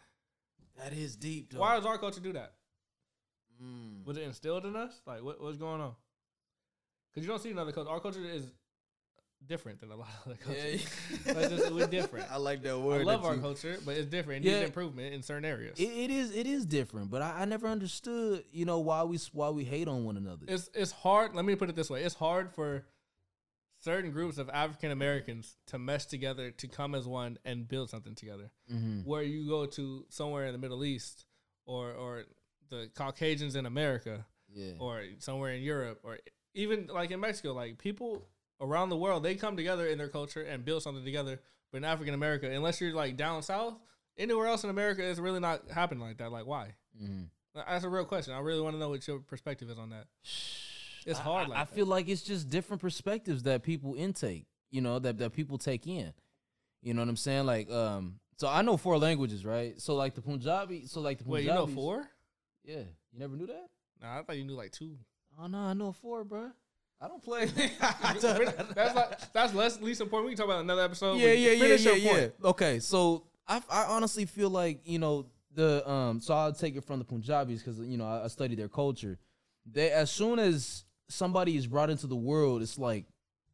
That 0.79 0.93
is 0.93 1.17
deep. 1.17 1.53
Though. 1.53 1.61
Why 1.61 1.77
does 1.77 1.87
our 1.87 1.99
culture 1.99 2.21
do 2.21 2.33
that? 2.35 2.53
Mm. 3.63 4.07
Was 4.07 4.17
it 4.17 4.23
instilled 4.23 4.65
in 4.65 4.77
us? 4.77 5.01
Like 5.07 5.23
what, 5.23 5.41
what's 5.43 5.59
going 5.59 5.81
on? 5.81 5.93
Because 7.13 7.27
you 7.27 7.31
don't 7.33 7.43
see 7.43 7.51
another 7.51 7.73
culture. 7.73 7.91
Our 7.91 8.01
culture 8.01 8.25
is 8.25 8.47
different 9.47 9.81
than 9.81 9.91
a 9.91 9.97
lot 9.97 10.09
of 10.25 10.27
other 10.33 10.39
cultures. 10.43 10.87
Yeah. 11.27 11.33
Like, 11.33 11.51
just- 11.51 11.73
we're 11.73 11.87
different. 11.87 12.27
I 12.31 12.37
like 12.37 12.63
that 12.63 12.79
word. 12.79 13.01
I 13.01 13.05
love 13.05 13.25
our 13.25 13.35
you- 13.35 13.41
culture, 13.41 13.79
but 13.85 13.97
it's 13.97 14.07
different. 14.07 14.45
It 14.45 14.49
needs 14.49 14.61
Yeah. 14.61 14.67
improvement 14.67 15.13
in 15.15 15.23
certain 15.23 15.45
areas. 15.45 15.79
It, 15.79 15.89
it 15.89 16.11
is. 16.11 16.35
It 16.35 16.47
is 16.47 16.65
different, 16.67 17.11
but 17.11 17.21
I, 17.23 17.41
I 17.43 17.45
never 17.47 17.67
understood. 17.67 18.45
You 18.53 18.65
know 18.65 18.79
why 18.79 19.03
we 19.05 19.19
why 19.33 19.51
we 19.51 19.65
hate 19.65 19.89
on 19.89 20.05
one 20.05 20.17
another. 20.17 20.47
it's 20.49 20.71
it's 20.75 20.93
hard. 20.93 21.35
Let 21.35 21.45
me 21.45 21.55
put 21.57 21.69
it 21.69 21.77
this 21.77 21.91
way: 21.91 22.03
it's 22.03 22.15
hard 22.15 22.53
for 22.55 22.85
certain 23.81 24.11
groups 24.13 24.39
of 24.39 24.49
African 24.51 24.91
Americans 24.91 25.57
to 25.67 25.79
mesh 25.79 26.07
together 26.07 26.51
to 26.53 26.69
come 26.69 26.95
as 26.95 27.07
one 27.07 27.39
and 27.45 27.67
build 27.67 27.91
something 27.91 28.15
together. 28.15 28.51
mm-hmm. 28.73 29.01
Where 29.09 29.23
you 29.23 29.49
go 29.49 29.67
to 29.67 30.05
somewhere 30.11 30.47
in 30.47 30.53
the 30.53 30.59
Middle 30.59 30.85
East 30.85 31.25
or 31.67 31.93
or 31.93 32.25
the 32.69 32.91
Caucasians 32.95 33.57
in 33.57 33.67
America 33.67 34.25
Yeah. 34.53 34.75
or 34.79 35.03
somewhere 35.19 35.53
in 35.55 35.63
Europe 35.63 36.01
or 36.05 36.19
even 36.55 36.87
like 36.87 37.11
in 37.11 37.21
Mexico, 37.21 37.53
like 37.53 37.79
people 37.79 38.29
around 38.61 38.91
the 38.91 38.97
world, 38.97 39.23
they 39.23 39.35
come 39.35 39.57
together 39.57 39.87
in 39.87 39.99
their 39.99 40.09
culture 40.09 40.43
and 40.43 40.65
build 40.65 40.83
something 40.83 41.05
together. 41.05 41.41
But 41.73 41.79
in 41.79 41.85
African 41.85 42.15
America, 42.15 42.51
unless 42.51 42.81
you're 42.81 42.93
like 42.95 43.17
down 43.17 43.43
south, 43.43 43.75
anywhere 44.19 44.47
else 44.49 44.65
in 44.65 44.71
America, 44.71 45.03
it's 45.09 45.21
really 45.21 45.41
not 45.41 45.71
happening 45.71 46.03
like 46.05 46.19
that. 46.19 46.31
Like 46.33 46.47
why? 46.47 46.75
mm-hmm. 47.01 47.25
That's 47.55 47.85
a 47.85 47.89
real 47.89 48.05
question. 48.05 48.33
I 48.35 48.39
really 48.41 48.61
want 48.61 48.75
to 48.77 48.81
know 48.81 48.91
what 48.91 49.07
your 49.09 49.19
perspective 49.21 49.71
is 49.71 49.79
on 49.79 49.91
that. 49.91 50.07
It's 51.07 51.19
hard 51.19 51.47
I, 51.47 51.51
like 51.51 51.59
I 51.59 51.65
that. 51.65 51.75
feel 51.75 51.87
like 51.87 52.09
it's 52.09 52.23
just 52.23 52.49
different 52.49 52.81
perspectives 52.81 53.43
that 53.45 53.63
people 53.63 53.95
intake. 53.95 54.47
You 54.71 54.81
know 54.81 54.99
that 54.99 55.19
that 55.19 55.33
people 55.33 55.59
take 55.59 55.87
in. 55.87 56.13
You 56.83 56.95
know 56.95 57.03
what 57.03 57.09
I'm 57.09 57.17
saying? 57.17 57.47
Like, 57.47 57.71
um, 57.71 58.21
so 58.37 58.49
I 58.49 58.63
know 58.63 58.77
four 58.77 58.97
languages, 58.99 59.45
right? 59.45 59.79
So 59.81 59.95
like 59.95 60.15
the 60.15 60.23
Punjabi, 60.23 60.87
so 60.87 61.01
like 61.01 61.19
the 61.19 61.25
Punjabi. 61.25 61.47
Wait, 61.47 61.49
Punjabi. 61.49 61.71
you 61.71 61.77
know 61.77 61.83
four? 61.83 62.11
Yeah, 62.65 62.85
you 63.13 63.19
never 63.19 63.37
knew 63.37 63.47
that. 63.47 63.69
Nah, 64.01 64.19
I 64.19 64.23
thought 64.23 64.37
you 64.37 64.45
knew 64.45 64.55
like 64.55 64.71
two. 64.71 64.97
Oh 65.39 65.47
no, 65.47 65.59
I 65.59 65.75
know 65.75 65.93
four, 65.93 66.25
bro. 66.25 66.51
I 67.01 67.09
don't 67.09 67.23
play. 67.23 67.47
that's 67.81 68.95
like 68.95 69.33
that's 69.33 69.55
less 69.55 69.81
least 69.81 70.01
important. 70.01 70.27
We 70.27 70.35
can 70.35 70.39
talk 70.39 70.47
about 70.47 70.65
another 70.65 70.83
episode. 70.83 71.15
yeah, 71.15 71.29
but 71.29 71.39
yeah, 71.39 71.51
yeah, 71.53 71.61
finish 71.61 71.85
yeah, 71.85 71.93
your 71.93 71.99
yeah. 71.99 72.13
point. 72.13 72.33
Okay, 72.45 72.79
so 72.79 73.25
I, 73.49 73.63
I 73.71 73.85
honestly 73.85 74.27
feel 74.27 74.51
like 74.51 74.81
you 74.85 74.99
know 74.99 75.27
the 75.55 75.89
um. 75.89 76.21
So 76.21 76.35
I'll 76.35 76.53
take 76.53 76.77
it 76.77 76.85
from 76.85 76.99
the 76.99 77.05
Punjabis 77.05 77.63
because 77.63 77.79
you 77.81 77.97
know 77.97 78.07
I, 78.07 78.25
I 78.25 78.29
study 78.29 78.55
their 78.55 78.69
culture. 78.69 79.19
They 79.71 79.91
as 79.91 80.11
soon 80.11 80.39
as 80.39 80.85
somebody 81.11 81.57
is 81.57 81.67
brought 81.67 81.91
into 81.91 82.07
the 82.07 82.17
world, 82.17 82.63
it's 82.63 82.79
like, 82.79 83.05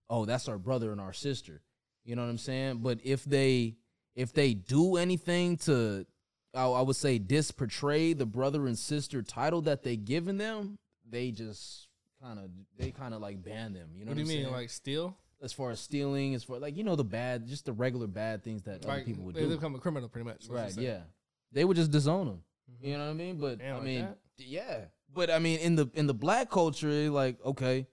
oh, 0.08 0.24
that's 0.24 0.48
our 0.48 0.58
brother 0.58 0.92
and 0.92 1.00
our 1.00 1.12
sister. 1.12 1.62
You 2.04 2.14
know 2.16 2.22
what 2.22 2.28
I'm 2.30 2.38
saying? 2.38 2.78
But 2.78 3.00
if 3.04 3.24
they 3.24 3.74
if 4.14 4.32
they 4.32 4.54
do 4.54 4.96
anything 4.96 5.56
to, 5.58 6.06
I, 6.54 6.64
I 6.66 6.80
would 6.80 6.96
say 6.96 7.18
disportray 7.18 8.16
the 8.16 8.24
brother 8.26 8.66
and 8.66 8.78
sister 8.78 9.22
title 9.22 9.62
that 9.62 9.82
they 9.82 9.96
given 9.96 10.38
them, 10.38 10.78
they 11.08 11.30
just 11.32 11.88
kind 12.22 12.38
of 12.38 12.50
they 12.78 12.90
kind 12.92 13.12
of 13.14 13.20
like 13.20 13.42
ban 13.42 13.72
them. 13.72 13.90
You 13.94 14.04
know 14.04 14.10
What 14.10 14.18
what, 14.18 14.26
do 14.26 14.32
you 14.32 14.38
mean, 14.38 14.44
saying? 14.46 14.54
like 14.54 14.70
steal? 14.70 15.16
as 15.42 15.52
far 15.52 15.70
as 15.70 15.78
stealing, 15.80 16.34
as 16.34 16.44
far 16.44 16.58
like 16.58 16.76
you 16.76 16.82
know 16.84 16.96
the 16.96 17.04
bad, 17.04 17.46
just 17.46 17.66
the 17.66 17.72
regular 17.72 18.06
bad 18.06 18.42
things 18.42 18.62
that 18.62 18.86
other 18.86 19.02
people 19.02 19.24
would 19.24 19.34
they 19.34 19.40
do. 19.42 19.48
They 19.48 19.54
become 19.56 19.74
a 19.74 19.78
criminal, 19.78 20.08
pretty 20.08 20.24
much. 20.26 20.46
Right? 20.48 20.74
Yeah, 20.78 21.00
they 21.52 21.64
would 21.64 21.76
just 21.76 21.90
disown 21.90 22.26
them. 22.26 22.42
Mhm. 22.70 22.86
You 22.88 22.98
know 22.98 23.04
what 23.04 23.10
I 23.10 23.14
mean? 23.14 23.36
But 23.38 23.58
Damn, 23.58 23.74
I 23.74 23.76
like 23.76 23.84
mean, 23.84 24.00
that? 24.02 24.18
yeah. 24.38 24.84
But 25.12 25.30
I 25.30 25.38
mean, 25.38 25.58
in 25.60 25.76
the 25.76 25.90
in 25.94 26.06
the 26.06 26.14
black 26.14 26.50
culture, 26.50 27.10
like 27.10 27.42
okay, 27.44 27.86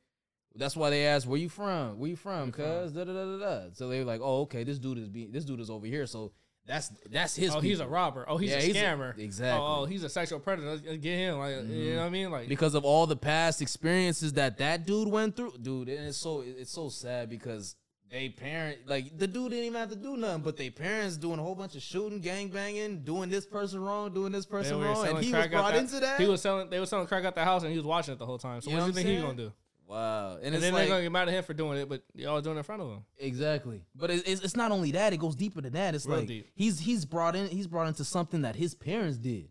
that's 0.56 0.76
why 0.76 0.90
they 0.90 1.06
ask 1.06 1.28
where 1.28 1.40
you 1.40 1.50
from, 1.50 2.00
where 2.00 2.10
you 2.10 2.16
from, 2.16 2.52
cuz 2.52 2.92
da 2.92 3.04
da 3.06 3.14
da 3.14 3.26
da 3.26 3.38
da. 3.40 3.70
So 3.74 3.88
they 3.88 4.00
were 4.00 4.06
like, 4.06 4.22
oh 4.22 4.42
okay, 4.42 4.64
this 4.64 4.80
dude 4.80 4.98
is 4.98 5.08
being 5.10 5.32
this 5.32 5.46
dude 5.46 5.60
is 5.60 5.70
over 5.70 5.86
here, 5.86 6.06
so 6.06 6.32
that's 6.66 6.90
that's 7.12 7.36
his. 7.36 7.54
Oh, 7.56 7.60
he's 7.60 7.80
a 7.82 7.88
robber. 7.88 8.26
Oh, 8.28 8.38
he's 8.38 8.52
Yeah, 8.52 8.58
a 8.58 8.62
he's 8.62 8.76
a- 8.76 8.80
scammer. 8.80 9.18
exactly. 9.18 9.62
Oh, 9.62 9.82
oh, 9.82 9.86
he's 9.86 10.04
a 10.04 10.10
sexual 10.10 10.40
predator. 10.40 10.70
Let's 10.70 10.82
get 10.82 11.18
him. 11.18 11.38
Like, 11.40 11.56
you 11.56 11.62
Mhm. 11.62 11.90
know 11.96 11.98
what 12.00 12.06
I 12.06 12.10
mean? 12.10 12.32
Like, 12.32 12.48
because 12.48 12.74
of 12.74 12.86
all 12.86 13.06
the 13.06 13.18
past 13.18 13.62
experiences 13.62 14.34
that 14.34 14.58
that 14.60 14.86
dude 14.86 15.10
went 15.10 15.36
through, 15.36 15.54
dude. 15.62 15.90
And 15.90 16.08
it's 16.08 16.18
so 16.18 16.42
it's 16.46 16.72
so 16.72 16.88
sad 16.90 17.30
because 17.30 17.76
they 18.14 18.30
parent 18.30 18.78
like 18.86 19.18
the 19.18 19.26
dude 19.26 19.50
didn't 19.50 19.66
even 19.66 19.80
have 19.80 19.90
to 19.90 19.96
do 19.96 20.16
nothing, 20.16 20.44
but 20.44 20.56
they 20.56 20.70
parents 20.70 21.18
doing 21.18 21.40
a 21.40 21.42
whole 21.42 21.56
bunch 21.56 21.76
of 21.76 21.82
shooting, 21.82 22.20
gang 22.20 22.48
banging, 22.50 23.00
doing 23.00 23.28
this 23.28 23.48
person 23.48 23.80
wrong, 23.80 24.14
doing 24.14 24.32
this 24.32 24.46
person 24.46 24.80
wrong, 24.80 25.08
and 25.08 25.18
he 25.18 25.34
was 25.34 25.48
brought 25.48 25.76
into 25.76 26.00
that. 26.00 26.20
He 26.20 26.28
was 26.28 26.40
selling. 26.40 26.70
They 26.70 26.80
were 26.80 26.86
selling 26.86 27.08
crack 27.08 27.26
out 27.26 27.34
the 27.34 27.44
house, 27.44 27.64
and 27.64 27.72
he 27.72 27.78
was 27.78 27.86
watching 27.88 28.14
it 28.14 28.20
the 28.20 28.26
whole 28.28 28.38
time. 28.38 28.62
So 28.62 28.70
You 28.70 28.78
what 28.78 28.82
do 28.84 28.88
you 28.90 28.94
think 28.94 29.10
he's 29.10 29.22
gonna 29.22 29.34
do? 29.34 29.52
wow, 29.88 30.36
and, 30.36 30.46
And, 30.46 30.56
it's 30.56 30.64
then 30.64 30.74
like 30.74 30.84
they're 30.84 30.90
gonna 30.90 31.02
get 31.02 31.12
mad 31.12 31.28
at 31.28 31.34
him 31.34 31.44
for 31.44 31.56
doing 31.56 31.80
it, 31.80 31.90
but 31.90 32.04
y'all 32.14 32.40
doing 32.40 32.56
it 32.56 32.60
in 32.60 32.64
front 32.64 32.84
of 32.84 32.92
him. 32.92 33.00
exactly. 33.18 33.82
But 33.96 34.12
it's, 34.12 34.30
it's 34.30 34.42
it's 34.44 34.56
not 34.56 34.72
only 34.72 34.92
that; 34.92 35.12
it 35.12 35.18
goes 35.18 35.36
deeper 35.36 35.62
than 35.62 35.74
that. 35.74 35.96
It's 35.96 36.06
Real 36.06 36.20
like 36.20 36.28
deep. 36.28 36.48
he's 36.54 36.80
he's 36.80 37.06
brought 37.06 37.36
in 37.36 37.48
he's 37.48 37.66
brought 37.68 37.88
into 37.88 38.04
something 38.04 38.44
that 38.44 38.56
his 38.56 38.76
parents 38.76 39.18
did. 39.18 39.50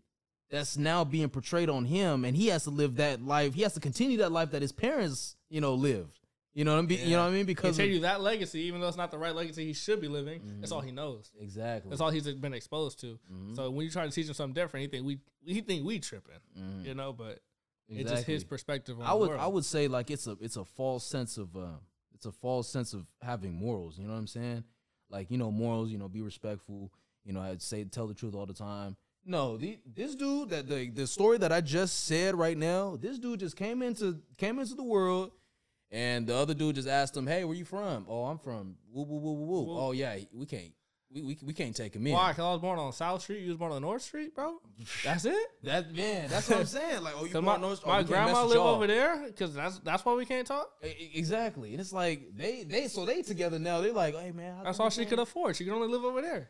That's 0.49 0.77
now 0.77 1.03
being 1.03 1.27
portrayed 1.27 1.69
on 1.69 1.83
him, 1.83 2.23
and 2.23 2.37
he 2.37 2.47
has 2.47 2.63
to 2.63 2.69
live 2.69 2.95
that 2.95 3.21
life. 3.25 3.55
He 3.55 3.63
has 3.63 3.73
to 3.73 3.81
continue 3.81 4.19
that 4.19 4.31
life 4.31 4.51
that 4.51 4.61
his 4.61 4.71
parents, 4.71 5.35
you 5.49 5.59
know, 5.59 5.73
lived. 5.73 6.17
You 6.53 6.65
know 6.65 6.73
what 6.75 6.83
I 6.83 6.87
mean? 6.87 6.99
You 7.07 7.15
know 7.15 7.23
what 7.23 7.27
I 7.29 7.31
mean? 7.31 7.37
He 7.39 7.43
Because 7.45 7.77
tell 7.77 7.85
of- 7.85 7.91
you 7.91 7.99
that 8.01 8.21
legacy, 8.21 8.59
even 8.61 8.79
though 8.79 8.87
it's 8.87 8.97
not 8.97 9.09
the 9.09 9.17
right 9.17 9.33
legacy 9.35 9.65
he 9.65 9.73
should 9.73 9.99
be 9.99 10.07
living. 10.07 10.39
That's 10.59 10.71
all 10.71 10.81
he 10.81 10.91
knows. 10.91 11.31
exactly. 11.39 11.89
That's 11.89 11.99
all 12.01 12.11
he's 12.11 12.27
been 12.31 12.53
exposed 12.53 12.99
to. 13.01 13.19
Mhm. 13.31 13.55
So 13.55 13.71
when 13.71 13.85
you 13.85 13.91
try 13.91 14.05
to 14.05 14.11
teach 14.11 14.27
him 14.27 14.33
something 14.35 14.53
different, 14.53 14.81
he 14.83 14.87
think 14.87 15.05
we 15.05 15.19
he 15.45 15.61
think 15.61 15.83
we 15.85 15.99
tripping. 15.99 16.35
Mhm. 16.57 16.85
You 16.85 16.93
know, 16.93 17.11
but 17.11 17.39
it's 17.89 18.09
just 18.11 18.25
his 18.25 18.43
perspective 18.43 18.99
on 18.99 19.05
I 19.05 19.09
the 19.11 19.17
would 19.17 19.29
world. 19.29 19.41
I 19.41 19.47
would 19.47 19.65
say 19.65 19.87
like 19.87 20.11
it's 20.11 20.27
a 20.27 20.37
it's 20.39 20.55
a 20.57 20.63
false 20.65 21.03
sense 21.05 21.37
of 21.37 21.55
uh, 21.57 21.77
it's 22.13 22.25
a 22.27 22.31
false 22.31 22.69
sense 22.69 22.93
of 22.93 23.05
having 23.21 23.53
morals. 23.53 23.97
You 23.97 24.05
know 24.05 24.13
what 24.13 24.19
I'm 24.19 24.27
saying? 24.27 24.63
Like 25.09 25.31
you 25.31 25.37
know 25.39 25.51
morals. 25.51 25.89
You 25.91 25.97
know, 25.97 26.07
be 26.07 26.21
respectful. 26.21 26.91
You 27.25 27.33
know, 27.33 27.41
I'd 27.41 27.61
say 27.63 27.83
tell 27.85 28.05
the 28.05 28.13
truth 28.13 28.35
all 28.35 28.45
the 28.45 28.53
time. 28.53 28.95
No, 29.25 29.55
the, 29.57 29.79
this 29.85 30.15
dude 30.15 30.49
that 30.49 30.67
the 30.67 30.89
the 30.89 31.07
story 31.07 31.37
that 31.39 31.51
I 31.51 31.61
just 31.61 32.03
said 32.05 32.35
right 32.35 32.57
now. 32.57 32.95
This 32.97 33.17
dude 33.17 33.39
just 33.39 33.55
came 33.55 33.81
into 33.81 34.19
came 34.37 34.59
into 34.59 34.75
the 34.75 34.83
world, 34.83 35.31
and 35.93 36.27
the 36.27 36.35
other 36.35 36.53
dude 36.53 36.75
just 36.75 36.89
asked 36.89 37.15
him, 37.15 37.27
"Hey, 37.27 37.45
where 37.45 37.55
you 37.55 37.63
from? 37.63 38.05
Oh, 38.09 38.25
I'm 38.25 38.39
from 38.39 38.75
woo 38.91 39.03
woo 39.03 39.19
woo 39.19 39.33
woo 39.33 39.45
woo. 39.45 39.63
Woo. 39.63 39.77
Oh 39.79 39.91
yeah, 39.93 40.17
we 40.33 40.45
can't 40.45 40.73
we, 41.13 41.21
we, 41.21 41.37
we 41.43 41.53
can't 41.53 41.75
take 41.75 41.95
him 41.95 42.07
in. 42.07 42.13
Why? 42.13 42.31
Because 42.31 42.43
I 42.43 42.51
was 42.51 42.61
born 42.61 42.79
on 42.79 42.91
South 42.91 43.21
Street. 43.21 43.41
You 43.41 43.49
was 43.49 43.57
born 43.57 43.71
on 43.71 43.81
North 43.83 44.01
Street, 44.01 44.33
bro. 44.33 44.59
That's 45.03 45.25
it. 45.25 45.47
That 45.63 45.93
man, 45.95 46.29
that's 46.29 46.49
what 46.49 46.59
I'm 46.59 46.65
saying. 46.65 47.03
Like, 47.03 47.13
oh, 47.15 47.25
you 47.25 47.31
Cause 47.31 47.43
born 47.43 47.61
my, 47.61 47.67
North- 47.67 47.81
oh, 47.85 47.87
my 47.87 47.97
we 47.99 48.05
grandma 48.05 48.41
mess 48.41 48.49
live 48.49 48.61
over 48.61 48.87
there. 48.87 49.23
Because 49.27 49.53
that's 49.53 49.79
that's 49.79 50.03
why 50.03 50.13
we 50.13 50.25
can't 50.25 50.47
talk. 50.47 50.69
Exactly. 50.81 51.71
And 51.71 51.79
it's 51.79 51.93
like 51.93 52.35
they 52.35 52.63
they 52.63 52.87
so 52.87 53.05
they 53.05 53.21
together 53.21 53.59
now. 53.59 53.81
They're 53.81 53.93
like, 53.93 54.15
hey 54.15 54.31
man, 54.31 54.57
how 54.57 54.63
That's 54.63 54.79
all 54.79 54.89
she 54.89 55.01
can't-" 55.01 55.09
could 55.11 55.19
afford. 55.19 55.55
She 55.55 55.63
could 55.63 55.73
only 55.73 55.87
live 55.87 56.03
over 56.03 56.21
there. 56.21 56.49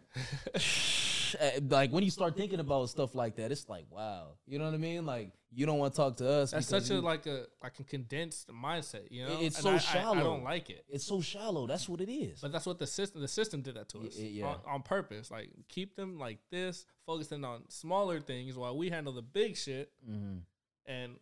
Uh, 1.35 1.59
Like 1.69 1.91
when 1.91 2.03
you 2.03 2.11
start 2.11 2.35
thinking 2.37 2.59
about 2.59 2.89
stuff 2.89 3.15
like 3.15 3.35
that, 3.37 3.51
it's 3.51 3.67
like, 3.69 3.85
wow. 3.89 4.35
You 4.45 4.59
know 4.59 4.65
what 4.65 4.73
I 4.73 4.77
mean? 4.77 5.05
Like 5.05 5.31
you 5.55 5.65
don't 5.65 5.77
want 5.77 5.93
to 5.93 5.97
talk 5.97 6.17
to 6.17 6.27
us. 6.29 6.51
That's 6.51 6.67
such 6.67 6.89
a 6.89 6.95
you- 6.95 7.01
like 7.01 7.25
a 7.27 7.45
like 7.61 7.79
a 7.79 7.83
condensed 7.83 8.49
mindset. 8.49 9.07
You 9.11 9.25
know, 9.25 9.39
It's 9.39 9.57
And 9.57 9.63
so 9.63 9.69
I- 9.69 9.99
I- 9.99 10.11
I, 10.11 10.23
don't 10.23 10.43
like 10.43 10.69
it. 10.69 10.83
It's 10.89 11.05
so 11.05 11.21
shallow. 11.21 11.67
That's 11.67 11.87
what 11.87 12.01
it 12.01 12.11
is. 12.11 12.41
But 12.41 12.51
that's 12.51 12.65
what 12.65 12.79
the 12.79 12.87
system 12.87 13.21
the 13.21 13.27
system 13.27 13.61
did 13.61 13.75
that 13.75 13.89
to 13.89 13.99
us 13.99 14.15
y- 14.17 14.23
yeah. 14.25 14.45
on, 14.47 14.59
on 14.65 14.81
purpose. 14.81 15.29
Like 15.29 15.49
keep 15.69 15.95
them 15.95 16.17
like 16.17 16.39
this, 16.49 16.85
focusing 17.05 17.43
on 17.45 17.69
smaller 17.69 18.19
things 18.19 18.55
while 18.55 18.75
we 18.77 18.89
handle 18.89 19.13
the 19.13 19.21
big 19.21 19.55
shit. 19.57 19.91
Mhm. 20.09 20.41
And 20.85 21.15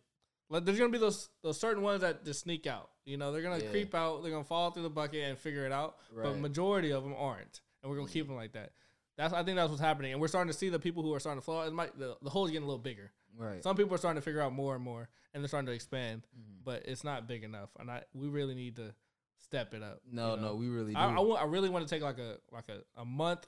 like, 0.48 0.64
there's 0.64 0.78
gonna 0.78 0.90
be 0.90 0.98
those 0.98 1.28
those 1.42 1.58
certain 1.60 1.82
ones 1.82 2.00
that 2.02 2.24
just 2.24 2.40
sneak 2.40 2.66
out. 2.66 2.90
You 3.04 3.16
know, 3.16 3.32
they're 3.32 3.42
gonna 3.42 3.62
Yeah. 3.62 3.70
creep 3.70 3.94
out. 3.94 4.22
They're 4.22 4.30
gonna 4.32 4.44
fall 4.44 4.70
through 4.70 4.82
the 4.84 4.90
bucket 4.90 5.22
and 5.24 5.38
figure 5.38 5.66
it 5.66 5.72
out. 5.72 5.98
But 6.14 6.38
majority 6.38 6.90
of 6.92 7.02
them 7.04 7.14
aren't, 7.16 7.60
and 7.82 7.90
we're 7.90 7.96
gonna 7.98 8.10
keep 8.10 8.26
them 8.26 8.36
like 8.36 8.52
that. 8.52 8.72
That's 9.16 9.32
I 9.34 9.42
think 9.42 9.56
that's 9.56 9.68
what's 9.70 9.80
happening, 9.82 10.12
and 10.12 10.20
we're 10.20 10.28
starting 10.28 10.50
to 10.50 10.56
see 10.58 10.68
the 10.68 10.78
people 10.78 11.02
who 11.02 11.12
are 11.14 11.20
starting 11.20 11.40
to 11.40 11.44
fall. 11.44 11.62
It 11.62 11.72
might 11.72 11.98
the, 11.98 12.16
the 12.22 12.30
hole's 12.30 12.50
getting 12.50 12.64
a 12.64 12.66
little 12.66 12.78
bigger. 12.82 13.12
Right. 13.36 13.62
Some 13.62 13.76
people 13.76 13.94
are 13.94 13.98
starting 13.98 14.20
to 14.20 14.24
figure 14.24 14.40
out 14.40 14.52
more 14.52 14.74
and 14.74 14.82
more, 14.84 15.08
and 15.32 15.42
they're 15.42 15.48
starting 15.48 15.66
to 15.66 15.72
expand, 15.72 16.22
Mhm. 16.38 16.64
but 16.64 16.82
it's 16.86 17.04
not 17.04 17.26
big 17.26 17.44
enough. 17.44 17.70
And 17.78 17.90
I 17.90 18.02
we 18.14 18.28
really 18.28 18.54
need 18.54 18.76
to 18.76 18.94
step 19.38 19.74
it 19.74 19.82
up. 19.82 20.00
No, 20.10 20.34
you 20.34 20.40
know? 20.40 20.48
no, 20.48 20.54
we 20.54 20.68
really 20.68 20.92
do. 20.94 20.98
I, 20.98 21.14
I, 21.14 21.20
want, 21.20 21.42
I 21.42 21.44
really 21.46 21.68
want 21.68 21.86
to 21.86 21.94
take 21.94 22.02
like 22.02 22.18
a 22.18 22.38
like 22.50 22.68
a, 22.68 23.00
a 23.00 23.04
month 23.04 23.46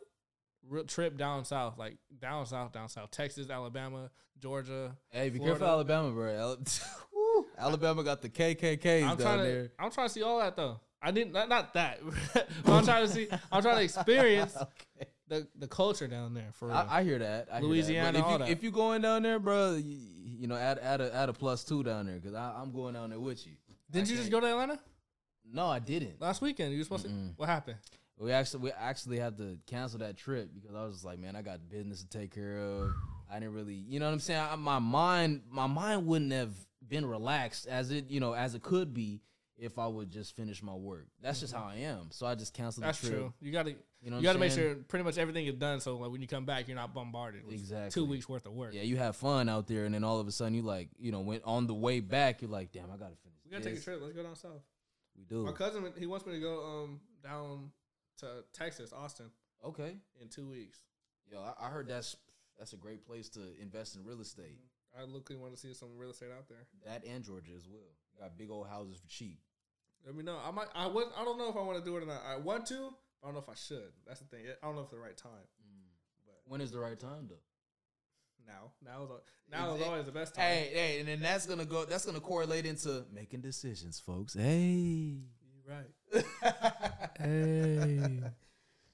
real 0.69 0.85
trip 0.85 1.17
down 1.17 1.45
south, 1.45 1.79
like 1.79 1.97
down 2.19 2.47
south, 2.47 2.73
down 2.73 2.89
south, 2.89 3.11
Texas, 3.11 3.49
Alabama, 3.51 4.11
Georgia. 4.39 4.97
hey, 5.11 5.31
be 5.31 5.39
Florida. 5.39 5.59
careful, 5.59 5.75
Alabama, 5.75 6.11
bro. 6.13 6.57
Alabama 7.59 8.03
got 8.03 8.23
the 8.23 8.29
KKKs 8.29 9.03
I'm 9.09 9.17
down 9.17 9.39
to 9.39 9.45
there. 9.45 9.73
I'm 9.79 9.91
trying 9.91 10.09
to 10.09 10.13
see 10.13 10.23
all 10.23 10.39
that 10.41 10.57
though. 10.57 10.81
I 11.03 11.11
didn't 11.11 11.33
not, 11.33 11.49
not 11.49 11.75
that. 11.75 12.01
but 12.35 12.49
I'm 12.73 12.85
trying 12.85 13.07
to 13.07 13.13
see. 13.13 13.29
I'm 13.53 13.63
trying 13.63 13.77
to 13.79 13.83
experience 13.83 14.57
okay. 14.57 15.11
The, 15.29 15.47
the 15.59 15.67
culture 15.69 16.07
down 16.07 16.35
there 16.35 16.51
for 16.53 16.69
real. 16.69 16.77
I, 16.77 16.99
I 17.01 17.03
hear 17.05 17.19
that. 17.19 17.49
I 17.51 17.55
hear 17.55 17.61
that. 17.63 17.67
Louisiana, 17.67 18.19
if 18.19 18.27
you, 18.31 18.39
that. 18.39 18.49
if 18.51 18.63
you 18.63 18.71
going 18.71 19.03
down 19.03 19.23
there, 19.23 19.39
bro, 19.39 19.75
you, 19.75 19.99
you 20.23 20.47
know, 20.47 20.57
add 20.57 20.79
add 20.79 21.01
a 21.01 21.15
add 21.15 21.29
a 21.29 21.33
plus 21.33 21.65
two 21.65 21.83
down 21.83 22.07
there 22.07 22.17
because 22.17 22.35
I'm 22.35 22.73
going 22.73 22.95
down 22.95 23.11
there 23.11 23.21
with 23.21 23.47
you. 23.47 23.53
Didn't 23.91 24.09
I 24.09 24.11
you 24.11 24.17
just 24.17 24.31
can't- 24.31 24.43
go 24.43 24.47
to 24.47 24.53
Atlanta 24.53 24.79
No, 25.51 25.67
I 25.67 25.79
didn't. 25.79 26.21
last 26.21 26.43
weekend? 26.43 26.73
You 26.73 26.79
were 26.79 26.85
supposed 26.85 27.07
Mm-mm. 27.07 27.29
to. 27.31 27.35
What 27.37 27.49
happened? 27.49 27.77
We 28.19 28.31
actually 28.33 28.61
we 28.65 28.71
actually 28.73 29.19
had 29.19 29.37
to 29.39 29.59
cancel 29.67 29.99
that 30.01 30.17
trip 30.17 30.51
because 30.55 30.75
I 30.77 30.85
was 30.85 30.95
just 30.95 31.05
like, 31.05 31.19
man, 31.19 31.35
I 31.37 31.43
got 31.43 31.69
business 31.69 32.03
to 32.05 32.09
take 32.19 32.33
care 32.35 32.59
of. 32.59 32.93
I 33.31 33.41
didn't 33.41 33.55
really, 33.55 33.75
you 33.75 33.99
know 33.99 34.07
what 34.07 34.13
I'm 34.13 34.21
saying. 34.21 34.41
I, 34.41 34.55
my 34.57 34.79
mind, 34.79 35.43
my 35.51 35.67
mind 35.67 36.07
wouldn't 36.07 36.33
have 36.33 36.53
been 36.87 37.05
relaxed 37.07 37.67
as 37.67 37.91
it, 37.91 38.11
you 38.11 38.21
know, 38.21 38.33
as 38.35 38.55
it 38.55 38.63
could 38.63 38.95
be 38.95 39.21
if 39.57 39.79
I 39.79 39.87
would 39.87 40.11
just 40.11 40.35
finish 40.37 40.63
my 40.63 40.75
work. 40.75 41.07
That's 41.23 41.41
just 41.41 41.53
how 41.55 41.65
I 41.65 41.77
am. 41.77 42.09
So 42.11 42.27
I 42.27 42.35
just 42.35 42.53
canceled 42.55 42.85
That's 42.85 43.01
the 43.01 43.09
trip. 43.09 43.21
true. 43.21 43.35
You 43.41 43.53
got 43.53 43.67
to 43.67 43.75
You 44.03 44.11
know, 44.11 44.17
you 44.17 44.23
got 44.25 44.33
to 44.33 44.37
I'm 44.37 44.41
make 44.41 44.51
saying? 44.53 44.75
sure 44.75 44.83
pretty 44.89 45.05
much 45.05 45.17
everything 45.17 45.47
is 45.47 45.55
done. 45.55 45.81
So 45.81 45.97
like 45.97 46.11
when 46.11 46.21
you 46.21 46.27
come 46.27 46.45
back, 46.45 46.67
you're 46.67 46.77
not 46.77 46.93
bombarded. 46.93 47.45
with 47.45 47.55
Exactly. 47.55 47.91
Two 47.91 48.09
weeks 48.09 48.29
worth 48.29 48.47
of 48.47 48.53
work. 48.53 48.75
Yeah, 48.75 48.83
you 48.83 48.97
have 48.97 49.15
fun 49.17 49.49
out 49.49 49.67
there, 49.69 49.85
and 49.85 49.95
then 49.95 50.03
all 50.05 50.19
of 50.21 50.27
a 50.27 50.33
sudden 50.33 50.55
you 50.55 50.63
like, 50.63 50.89
you 50.99 51.13
know, 51.13 51.21
went 51.21 51.43
on 51.45 51.67
the 51.67 51.75
way 51.75 52.01
back, 52.01 52.43
you're 52.43 52.51
like, 52.51 52.73
damn, 52.73 52.85
I 52.91 52.97
gotta 52.97 53.15
finish. 53.17 53.39
We 53.45 53.51
gotta 53.53 53.63
take 53.65 53.73
a 53.73 53.77
this. 53.77 53.85
trip. 53.85 54.01
Let's 54.03 54.15
go 54.15 54.23
down 54.23 54.35
south. 54.37 54.63
We 55.17 55.23
do. 55.25 55.45
My 55.45 55.53
cousin, 55.53 55.85
he 55.99 56.07
wants 56.07 56.27
me 56.27 56.33
to 56.33 56.41
go 56.41 56.65
um 56.83 57.01
down 57.23 57.71
to 58.19 58.45
Texas, 58.53 58.93
Austin, 58.93 59.31
Okay. 59.65 59.97
in 60.21 60.29
two 60.29 60.49
weeks. 60.49 60.81
Yo, 61.31 61.41
I, 61.41 61.67
I 61.67 61.69
heard 61.71 61.87
that's 61.89 62.17
that's 62.59 62.73
a 62.73 62.77
great 62.77 63.07
place 63.07 63.29
to 63.31 63.41
invest 63.61 63.95
in 63.97 64.05
real 64.05 64.21
estate. 64.21 64.59
I 64.97 65.03
literally 65.05 65.41
want 65.41 65.55
to 65.55 65.61
see 65.61 65.73
some 65.75 65.89
real 65.97 66.11
estate 66.11 66.31
out 66.37 66.49
there. 66.49 66.67
That 66.87 67.05
and 67.05 67.25
Georgia 67.25 67.53
as 67.57 67.67
well. 67.69 67.81
Got 68.21 68.39
big 68.39 68.49
old 68.51 68.69
houses 68.69 68.99
for 68.99 69.09
cheap. 69.09 69.41
Let 70.07 70.15
me 70.15 70.23
know. 70.23 70.39
I 70.45 70.51
might. 70.51 70.67
I 70.75 70.87
would. 70.87 71.07
I 71.19 71.25
don't 71.25 71.39
know 71.39 71.49
if 71.49 71.57
I 71.57 71.63
want 71.63 71.79
to 71.79 71.85
do 71.85 71.97
it 71.97 72.03
or 72.03 72.07
not. 72.07 72.23
I 72.27 72.37
want 72.37 72.67
to. 72.67 72.91
But 73.21 73.29
I 73.29 73.29
don't 73.29 73.35
know 73.35 73.41
if 73.41 73.49
I 73.49 73.55
should. 73.55 73.91
That's 74.07 74.21
the 74.21 74.27
thing. 74.27 74.41
I 74.63 74.67
don't 74.67 74.75
know 74.75 74.83
if 74.83 74.87
it's 74.87 74.93
the 74.95 74.99
right 75.01 75.17
time. 75.17 75.31
Mm. 75.63 75.89
But 76.27 76.35
When 76.47 76.61
is 76.61 76.71
the 76.73 76.79
right 76.79 76.99
time 76.99 77.27
though? 77.29 77.37
now, 78.47 78.73
now 78.85 79.05
is 79.05 79.11
now 79.51 79.75
is 79.75 79.81
Exa- 79.81 79.87
always 79.87 80.05
the 80.05 80.13
best 80.13 80.35
time. 80.35 80.45
Hey, 80.45 80.71
hey, 80.73 80.99
and 81.01 81.09
then 81.09 81.21
that's 81.21 81.47
gonna 81.47 81.65
go. 81.65 81.85
That's 81.87 82.05
gonna 82.05 82.21
correlate 82.21 82.67
into 82.67 83.05
making 83.13 83.41
decisions, 83.41 83.99
folks. 83.99 84.35
Hey, 84.35 85.17
You're 85.65 85.75
right. 85.75 86.25
hey. 87.19 88.21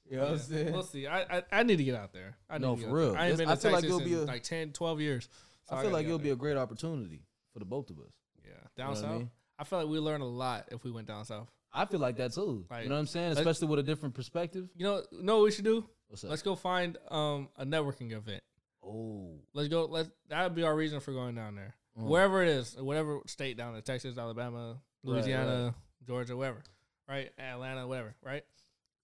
You 0.09 0.17
know 0.17 0.23
what 0.23 0.31
I'm 0.33 0.39
saying? 0.39 0.73
We'll 0.73 0.83
see. 0.83 1.07
I, 1.07 1.23
I 1.39 1.43
I 1.53 1.63
need 1.63 1.77
to 1.79 1.85
get 1.85 1.95
out 1.95 2.13
there. 2.13 2.37
I 2.49 2.59
need 2.59 2.63
No, 2.67 2.77
for 2.77 2.89
real. 2.89 3.17
I 3.17 3.29
ain't 3.29 3.39
been 3.39 3.47
to 3.47 3.53
I 3.53 3.57
feel 3.57 3.73
like 3.73 3.85
it'll 3.85 4.01
be 4.01 4.15
a- 4.15 4.19
like 4.23 4.43
10, 4.43 4.73
12 4.73 5.01
years. 5.01 5.29
So 5.69 5.75
I 5.75 5.83
feel 5.83 5.91
gotta 5.91 5.95
like 5.95 6.05
it'll 6.07 6.17
out 6.17 6.23
be 6.23 6.31
a 6.31 6.37
great 6.37 6.57
opportunity 6.57 7.23
for 7.53 7.59
the 7.61 7.65
both 7.65 7.91
of 7.91 7.99
us. 7.99 8.13
yeah 8.45 8.53
down 8.77 8.89
what 8.91 8.99
I 8.99 9.01
south. 9.01 9.11
I, 9.11 9.19
mean? 9.19 9.31
Feel 9.65 9.81
like 9.81 9.89
we 9.89 9.99
learn 9.99 10.21
a 10.21 10.27
lot 10.27 10.69
if 10.73 10.85
we 10.85 10.91
went 10.91 11.07
down 11.09 11.25
south. 11.25 11.49
I 11.73 11.85
feel 11.87 12.01
like 12.01 12.17
that 12.17 12.33
too. 12.33 12.65
Like, 12.71 12.83
you 12.85 12.89
know 12.89 12.97
what 12.97 13.01
I'm 13.01 13.07
saying? 13.07 13.33
Especially 13.33 13.69
with 13.69 13.79
a 13.79 13.83
different 13.85 14.15
perspective. 14.15 14.69
You 14.77 14.85
know, 14.85 15.03
know 15.13 15.37
what 15.39 15.45
we 15.45 15.51
should 15.53 15.65
do? 15.65 15.85
What's 16.09 16.25
up? 16.25 16.31
Let's 16.31 16.43
go 16.43 16.57
find 16.57 16.97
um 17.09 17.49
a 17.57 17.65
networking 17.65 18.13
event. 18.13 18.43
oh, 18.85 19.39
Let's 19.55 19.69
go. 19.69 19.85
Let 19.85 20.09
that 20.29 20.43
would 20.45 20.55
be 20.55 20.63
our 20.65 20.75
reason 20.75 21.01
for 21.01 21.13
going 21.13 21.35
down 21.35 21.55
there. 21.57 21.75
Uh-huh. 21.97 22.07
wherever 22.07 22.43
it 22.43 22.49
is, 22.49 22.77
whatever 22.79 23.21
state 23.27 23.57
down 23.57 23.73
there, 23.73 23.83
Texas, 23.83 24.17
Alabama, 24.17 24.81
Right, 25.03 25.13
Louisiana, 25.15 25.75
Georgia, 26.07 26.37
wherever, 26.37 26.63
right? 27.09 27.31
Atlanta, 27.37 27.87
whatever, 27.87 28.15
right? 28.25 28.45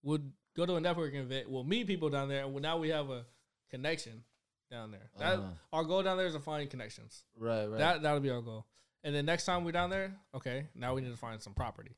Would 0.05 0.33
go 0.57 0.67
to 0.67 0.77
a 0.77 0.81
networking 0.81 1.21
event. 1.21 1.51
We'll 1.51 1.65
meet 1.65 1.89
people 1.89 2.11
down 2.11 2.29
there, 2.29 2.45
and 2.45 2.53
well, 2.55 2.63
now 2.63 2.79
we 2.79 2.91
have 2.91 3.11
a 3.11 3.27
connection 3.71 4.23
down 4.71 4.93
there. 4.93 5.11
That 5.19 5.39
Uh-huh. 5.39 5.49
our 5.73 5.85
goal 5.85 6.03
down 6.05 6.17
there 6.17 6.27
is 6.29 6.35
to 6.35 6.41
find 6.41 6.71
connections. 6.71 7.25
Right, 7.37 7.67
right. 7.67 7.79
That 7.79 8.03
that'll 8.03 8.21
be 8.21 8.31
our 8.31 8.41
goal. 8.41 8.67
And 9.07 9.15
then 9.15 9.25
next 9.25 9.45
time 9.45 9.63
we're 9.65 9.71
down 9.71 9.89
there, 9.91 10.13
okay, 10.35 10.67
now 10.75 10.93
we 10.95 11.01
need 11.01 11.13
to 11.13 11.17
find 11.17 11.41
some 11.41 11.55
property 11.55 11.93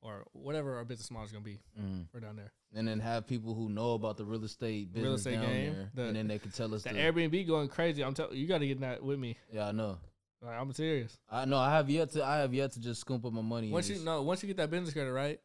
or 0.00 0.24
whatever 0.32 0.76
our 0.76 0.84
business 0.84 1.10
model 1.10 1.26
is 1.26 1.32
gonna 1.32 1.44
be. 1.44 1.58
Mhm. 1.76 2.06
We're 2.14 2.20
down 2.20 2.36
there. 2.36 2.52
And 2.72 2.86
then 2.86 3.00
have 3.00 3.26
people 3.26 3.52
who 3.54 3.68
know 3.68 3.94
about 3.94 4.16
the 4.16 4.24
real 4.24 4.44
estate 4.44 4.92
business 4.92 5.04
Real 5.04 5.14
estate 5.16 5.34
down 5.34 5.46
game, 5.46 5.74
there, 5.74 5.90
the- 5.92 6.02
and 6.04 6.16
then 6.16 6.28
they 6.28 6.38
can 6.38 6.52
tell 6.52 6.72
us. 6.72 6.84
The 6.84 6.90
the, 6.92 7.00
Airbnb 7.00 7.48
going 7.48 7.68
crazy. 7.68 8.04
I'm 8.04 8.14
telling 8.14 8.36
you, 8.38 8.46
got 8.46 8.58
to 8.58 8.68
get 8.68 8.78
that 8.78 9.02
with 9.02 9.18
me. 9.18 9.36
yeah, 9.52 9.66
I 9.66 9.72
know. 9.72 9.98
Like, 10.40 10.56
I'm 10.56 10.72
serious. 10.72 11.18
I 11.28 11.46
know. 11.46 11.58
I 11.58 11.70
have 11.72 11.90
yet 11.90 12.10
to. 12.12 12.24
I 12.24 12.38
have 12.38 12.54
yet 12.54 12.70
to 12.72 12.80
just 12.80 13.00
scoop 13.00 13.24
up 13.24 13.32
my 13.32 13.42
money. 13.42 13.70
Once 13.70 13.88
you 13.88 13.98
no, 14.04 14.22
once 14.22 14.40
you 14.42 14.46
get 14.46 14.56
that 14.58 14.70
business 14.70 14.92
credit 14.92 15.12
right, 15.12 15.40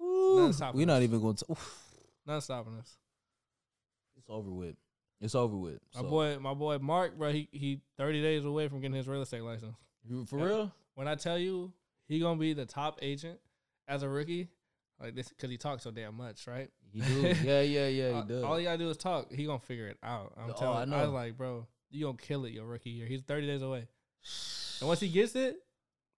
Ooh, 0.00 0.52
we're 0.72 0.86
not 0.86 1.02
even 1.02 1.20
going 1.20 1.36
to. 1.36 1.52
Oof, 1.52 1.84
nothing's 2.26 2.44
stopping 2.44 2.78
us. 2.78 2.96
it's 4.16 4.28
over 4.30 4.50
with. 4.50 4.76
It's 5.20 5.34
over 5.34 5.56
with. 5.56 5.80
My 5.94 6.00
So, 6.00 6.08
boy, 6.08 6.38
my 6.38 6.54
boy 6.54 6.78
Mark, 6.78 7.16
bro, 7.18 7.30
he 7.30 7.48
he 7.52 7.80
30 7.98 8.22
days 8.22 8.44
away 8.46 8.68
from 8.68 8.80
getting 8.80 8.96
his 8.96 9.06
real 9.06 9.20
estate 9.22 9.42
license. 9.42 9.76
You- 10.04 10.24
for 10.24 10.38
Yeah. 10.38 10.44
real. 10.44 10.72
When 10.94 11.08
I 11.08 11.14
tell 11.14 11.38
you 11.38 11.72
he 12.06 12.20
gonna 12.20 12.38
be 12.38 12.52
the 12.52 12.66
top 12.66 12.98
agent 13.02 13.38
as 13.88 14.02
a 14.02 14.08
rookie, 14.08 14.48
like 15.00 15.14
this, 15.14 15.28
because 15.28 15.50
he 15.50 15.56
talks 15.56 15.82
so 15.84 15.90
damn 15.90 16.14
much, 16.16 16.46
right? 16.46 16.70
He 16.92 17.00
do. 17.00 17.20
yeah, 17.44 17.60
yeah, 17.62 17.86
yeah. 17.88 18.20
He 18.22 18.28
does. 18.28 18.42
All 18.44 18.58
you 18.58 18.64
gotta 18.66 18.78
do 18.78 18.90
is 18.90 18.96
talk. 18.96 19.32
He 19.32 19.44
gonna 19.46 19.58
figure 19.60 19.88
it 19.88 19.98
out. 20.02 20.34
I'm 20.36 20.50
Oh, 20.50 20.54
telling. 20.54 20.92
I 20.92 20.98
I, 21.00 21.02
was 21.04 21.12
like, 21.12 21.36
bro, 21.38 21.66
you 21.90 22.04
gonna 22.06 22.18
kill 22.18 22.44
it 22.44 22.52
your 22.52 22.66
rookie 22.66 22.90
year. 22.90 23.06
He's 23.06 23.22
30 23.22 23.46
days 23.46 23.62
away, 23.62 23.86
and 24.80 24.88
once 24.88 25.00
he 25.00 25.08
gets 25.08 25.34
it, 25.36 25.56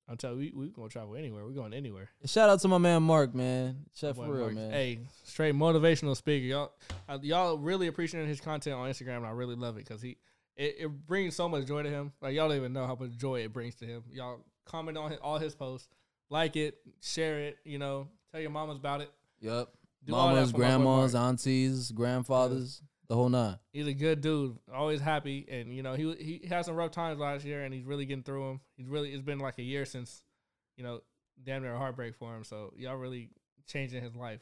I'm 0.08 0.16
telling 0.16 0.40
you, 0.40 0.52
we 0.54 0.66
we 0.66 0.72
gonna 0.72 0.88
travel 0.88 1.14
anywhere. 1.14 1.44
We're 1.44 1.52
going 1.52 1.72
anywhere. 1.74 2.10
Shout 2.24 2.48
out 2.50 2.60
to 2.60 2.68
my 2.68 2.78
man 2.78 3.02
Mark, 3.04 3.34
man. 3.34 3.84
Chef 3.94 4.16
for 4.16 4.26
real, 4.34 4.50
man. 4.50 4.72
Hey, 4.72 4.98
straight 5.24 5.54
motivational 5.54 6.16
speaker. 6.16 6.44
Y'all, 6.46 6.72
uh, 7.08 7.18
y'all 7.22 7.56
really 7.58 7.86
appreciate 7.86 8.26
his 8.26 8.40
content 8.40 8.74
on 8.76 8.90
Instagram, 8.90 9.18
and 9.18 9.26
I 9.26 9.30
really 9.30 9.54
love 9.54 9.76
it 9.76 9.84
because 9.86 10.02
he 10.02 10.16
it, 10.56 10.76
it 10.80 10.88
brings 11.06 11.34
so 11.34 11.48
much 11.48 11.66
joy 11.66 11.82
to 11.82 11.90
him. 11.90 12.12
Like 12.20 12.34
y'all 12.34 12.48
don't 12.48 12.56
even 12.56 12.72
know 12.72 12.86
how 12.86 12.94
much 12.94 13.16
joy 13.16 13.40
it 13.40 13.52
brings 13.52 13.74
to 13.76 13.86
him. 13.86 14.04
Y'all 14.10 14.40
comment 14.64 14.96
on 14.96 15.10
his, 15.10 15.20
all 15.20 15.38
his 15.38 15.54
posts, 15.54 15.88
like 16.30 16.56
it, 16.56 16.78
share 17.00 17.40
it. 17.40 17.58
You 17.64 17.78
know, 17.78 18.08
tell 18.30 18.40
your 18.40 18.50
mamas 18.50 18.78
about 18.78 19.00
it. 19.00 19.10
Yep. 19.40 19.68
Do 20.04 20.12
Mamas, 20.12 20.50
for 20.50 20.58
my 20.58 20.66
boy 20.66 20.66
grandmas, 20.66 21.14
aunties, 21.14 21.92
grandfathers, 21.92 22.82
the 23.08 23.14
whole 23.14 23.28
nine. 23.28 23.56
He's 23.72 23.86
a 23.86 23.94
good 23.94 24.20
dude, 24.20 24.58
always 24.74 25.00
happy, 25.00 25.46
and 25.48 25.72
you 25.72 25.82
know 25.82 25.94
he 25.94 26.40
he 26.42 26.46
had 26.48 26.64
some 26.64 26.74
rough 26.74 26.90
times 26.90 27.20
last 27.20 27.44
year, 27.44 27.62
and 27.62 27.72
he's 27.72 27.84
really 27.84 28.04
getting 28.04 28.24
through 28.24 28.48
them. 28.48 28.60
He's 28.76 28.88
really 28.88 29.12
it's 29.12 29.22
been 29.22 29.38
like 29.38 29.58
a 29.58 29.62
year 29.62 29.84
since, 29.84 30.24
you 30.76 30.82
know, 30.82 31.02
damn 31.44 31.62
near 31.62 31.74
a 31.74 31.78
heartbreak 31.78 32.16
for 32.16 32.34
him. 32.34 32.42
So 32.42 32.72
y'all 32.76 32.96
really 32.96 33.30
changing 33.68 34.02
his 34.02 34.16
life 34.16 34.40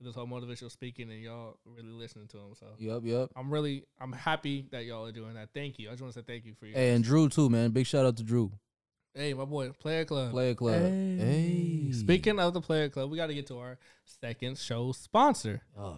with 0.00 0.08
this 0.08 0.16
whole 0.16 0.26
motivational 0.26 0.70
speaking, 0.70 1.10
and 1.10 1.20
y'all 1.20 1.58
really 1.64 1.90
listening 1.90 2.26
to 2.28 2.38
him. 2.38 2.54
So 2.58 2.66
Yep, 2.78 3.02
yep. 3.04 3.30
I'm 3.36 3.50
really 3.50 3.84
I'm 4.00 4.12
happy 4.12 4.66
that 4.72 4.84
y'all 4.84 5.06
are 5.06 5.12
doing 5.12 5.34
that. 5.34 5.50
Thank 5.54 5.78
you. 5.78 5.88
I 5.88 5.92
just 5.92 6.02
want 6.02 6.14
to 6.14 6.20
say 6.20 6.24
thank 6.26 6.44
you 6.46 6.54
for 6.58 6.66
you. 6.66 6.74
Hey, 6.74 6.90
and 6.94 7.04
Drew 7.04 7.28
too, 7.28 7.50
man. 7.50 7.70
Big 7.70 7.86
shout 7.86 8.06
out 8.06 8.16
to 8.16 8.22
Drew. 8.22 8.50
Hey, 9.14 9.34
my 9.34 9.44
boy, 9.44 9.70
Player 9.70 10.04
Club. 10.04 10.30
Player 10.30 10.54
Club. 10.54 10.80
Hey. 10.82 11.90
Speaking 11.92 12.38
of 12.38 12.54
the 12.54 12.60
Player 12.60 12.88
Club, 12.88 13.10
we 13.10 13.16
got 13.16 13.26
to 13.26 13.34
get 13.34 13.46
to 13.48 13.58
our 13.58 13.76
second 14.04 14.56
show 14.56 14.92
sponsor. 14.92 15.62
Oh, 15.76 15.96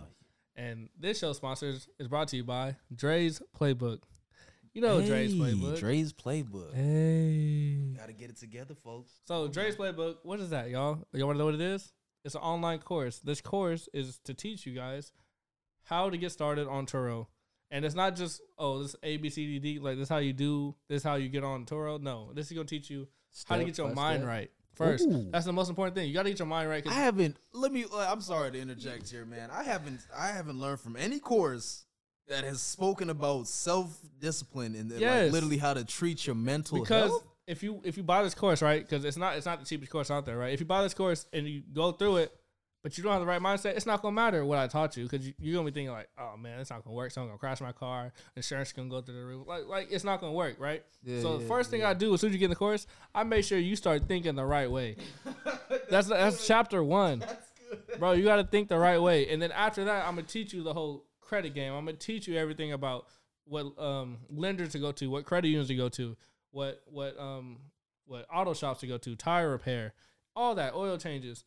And 0.57 0.89
this 0.99 1.19
show 1.19 1.35
sponsor 1.35 1.69
is, 1.69 1.89
is 1.99 2.09
brought 2.09 2.29
to 2.29 2.37
you 2.37 2.45
by 2.45 2.77
Dre's 2.95 3.43
Playbook. 3.59 3.99
You 4.73 4.81
know 4.81 5.03
Dre's 5.03 5.35
Playbook. 5.35 5.79
Dre's 5.79 6.15
playbook. 6.15 6.75
Hey. 6.75 7.95
Gotta 7.95 8.15
get 8.15 8.31
it 8.31 8.39
together, 8.39 8.75
folks. 8.83 9.13
So 9.29 9.47
Dre's 9.47 9.77
Playbook, 9.77 10.17
what 10.23 10.41
is 10.41 10.49
that, 10.49 10.71
y'all? 10.71 11.07
Y'all 11.13 11.27
want 11.27 11.37
to 11.37 11.39
know 11.41 11.45
what 11.45 11.55
it 11.55 11.61
is? 11.61 11.93
It's 12.25 12.35
an 12.35 12.41
online 12.41 12.79
course. 12.81 13.19
This 13.19 13.41
course 13.41 13.89
is 13.93 14.19
to 14.25 14.35
teach 14.35 14.67
you 14.67 14.75
guys 14.75 15.13
how 15.85 16.11
to 16.11 16.17
get 16.17 16.33
started 16.33 16.69
on 16.69 16.87
Turo. 16.87 17.27
And 17.71 17.85
it's 17.85 17.95
not 17.95 18.17
just, 18.17 18.41
oh, 18.59 18.83
this 18.83 18.95
A, 19.03 19.17
B, 19.17 19.31
C, 19.31 19.47
D, 19.47 19.59
D, 19.59 19.79
like 19.81 19.97
this 19.97 20.05
is 20.05 20.09
how 20.09 20.19
you 20.19 20.33
do, 20.33 20.75
this 20.89 20.99
is 20.99 21.03
how 21.05 21.15
you 21.15 21.29
get 21.29 21.43
on 21.43 21.65
Turo. 21.65 22.01
No, 22.01 22.31
this 22.35 22.47
is 22.47 22.53
going 22.53 22.67
to 22.67 22.75
teach 22.75 22.91
you 22.91 23.09
how 23.49 23.57
to 23.57 23.65
get 23.65 23.79
your 23.79 23.95
mind 23.95 24.21
step. 24.21 24.29
right 24.29 24.51
first. 24.75 25.07
Ooh. 25.07 25.29
That's 25.31 25.47
the 25.47 25.53
most 25.53 25.69
important 25.69 25.95
thing. 25.95 26.09
You 26.09 26.15
got 26.15 26.25
to 26.25 26.31
get 26.31 26.39
your 26.39 26.47
mind 26.47 26.69
right. 26.69 26.87
I 26.87 26.93
haven't. 26.93 27.37
Let 27.53 27.73
me. 27.73 27.85
uh, 27.93 27.99
I'm 28.11 28.21
sorry 28.21 28.51
to 28.53 28.61
interject 28.61 29.11
here, 29.11 29.25
man. 29.25 29.51
I 29.51 29.63
haven't. 29.63 30.01
I 30.17 30.29
haven't 30.29 30.59
learned 30.61 30.81
from 30.81 30.97
any 30.97 31.19
course 31.19 31.85
that 32.29 32.45
has 32.45 32.61
spoken 32.63 33.11
about 33.11 33.49
self 33.49 33.99
discipline 34.21 34.75
and 34.75 34.91
Yes. 34.91 35.25
like 35.25 35.33
literally 35.33 35.59
how 35.59 35.75
to 35.75 35.85
treat 35.85 36.27
your 36.27 36.37
mental 36.37 36.81
because 36.81 37.11
health. 37.11 37.25
If 37.47 37.63
you 37.63 37.81
if 37.85 37.97
you 37.97 38.03
buy 38.03 38.23
this 38.23 38.35
course 38.35 38.63
right 38.63 38.83
because 38.89 39.05
it's 39.05 39.17
not 39.17 39.37
it's 39.37 39.47
not 39.47 39.61
the 39.61 39.67
cheapest 39.67 39.91
course 39.91 40.11
out 40.11 40.25
there 40.27 40.39
right? 40.39 40.53
If 40.53 40.61
you 40.61 40.67
buy 40.67 40.83
this 40.83 40.95
course 40.95 41.27
and 41.33 41.47
you 41.47 41.63
go 41.73 41.93
through 41.93 42.19
it 42.19 42.33
but 42.83 42.97
you 42.99 43.05
don't 43.05 43.13
have 43.13 43.21
the 43.21 43.27
right 43.27 43.41
mindset 43.41 43.77
it's 43.77 43.87
not 43.87 44.03
gonna 44.03 44.15
matter 44.15 44.45
what 44.45 44.59
i 44.59 44.67
taught 44.67 44.97
you 44.97 45.05
because 45.05 45.25
you, 45.27 45.33
you're 45.39 45.55
gonna 45.55 45.71
be 45.71 45.75
thinking 45.75 45.93
like 45.93 46.09
oh 46.19 46.37
man 46.37 46.59
it's 46.59 46.71
not 46.71 46.83
gonna 46.85 46.97
work 46.97 47.11
So 47.13 47.21
I'm 47.21 47.29
gonna 47.29 47.39
crash 47.39 47.61
my 47.61 47.73
car 47.73 48.13
insurance 48.37 48.69
is 48.69 48.73
gonna 48.73 48.89
go 48.89 49.01
through 49.01 49.15
the 49.15 49.25
roof 49.25 49.47
like 49.47 49.67
like 49.67 49.89
it's 49.91 50.05
not 50.05 50.21
gonna 50.21 50.33
work 50.33 50.57
right? 50.59 50.83
Yeah, 51.05 51.21
so 51.21 51.39
the 51.39 51.47
first 51.47 51.71
thing 51.71 51.85
i 51.85 51.95
do 51.95 52.13
as 52.15 52.21
soon 52.21 52.31
as 52.31 52.35
you 52.35 52.39
get 52.39 52.47
in 52.47 52.51
the 52.51 52.57
course 52.57 52.87
i 53.15 53.23
make 53.23 53.45
sure 53.45 53.59
you 53.59 53.77
start 53.77 54.07
thinking 54.09 54.35
the 54.35 54.45
right 54.45 54.71
way. 54.71 54.97
That's 55.91 56.09
that's 56.09 56.47
chapter 56.47 56.83
one. 56.83 57.25
bro 57.99 58.13
you 58.13 58.25
got 58.25 58.37
to 58.37 58.45
think 58.45 58.69
the 58.69 58.79
right 58.79 59.01
way 59.01 59.29
and 59.29 59.41
then 59.41 59.53
after 59.53 59.85
that 59.85 60.07
i'm 60.07 60.15
gonna 60.17 60.27
teach 60.27 60.53
you 60.53 60.63
the 60.63 60.75
whole 60.75 61.05
credit 61.21 61.55
game. 61.55 61.73
I'm 61.73 61.87
gonna 61.87 61.97
teach 61.97 62.29
you 62.29 62.37
everything 62.37 62.73
about 62.73 63.07
what 63.47 63.79
um 63.79 64.19
lenders 64.29 64.71
to 64.73 64.79
go 64.79 64.93
to 64.93 65.09
what 65.09 65.25
credit 65.25 65.49
unions 65.49 65.69
to 65.69 65.75
go 65.75 65.89
to 65.89 66.15
what 66.53 66.81
what 66.87 67.19
um 67.19 67.59
what 68.07 68.27
auto 68.33 68.55
shops 68.55 68.81
to 68.81 68.87
go 68.87 68.99
to 68.99 69.17
tire 69.17 69.51
repair 69.51 69.95
all 70.35 70.55
that 70.55 70.75
oil 70.75 70.97
changes. 70.97 71.45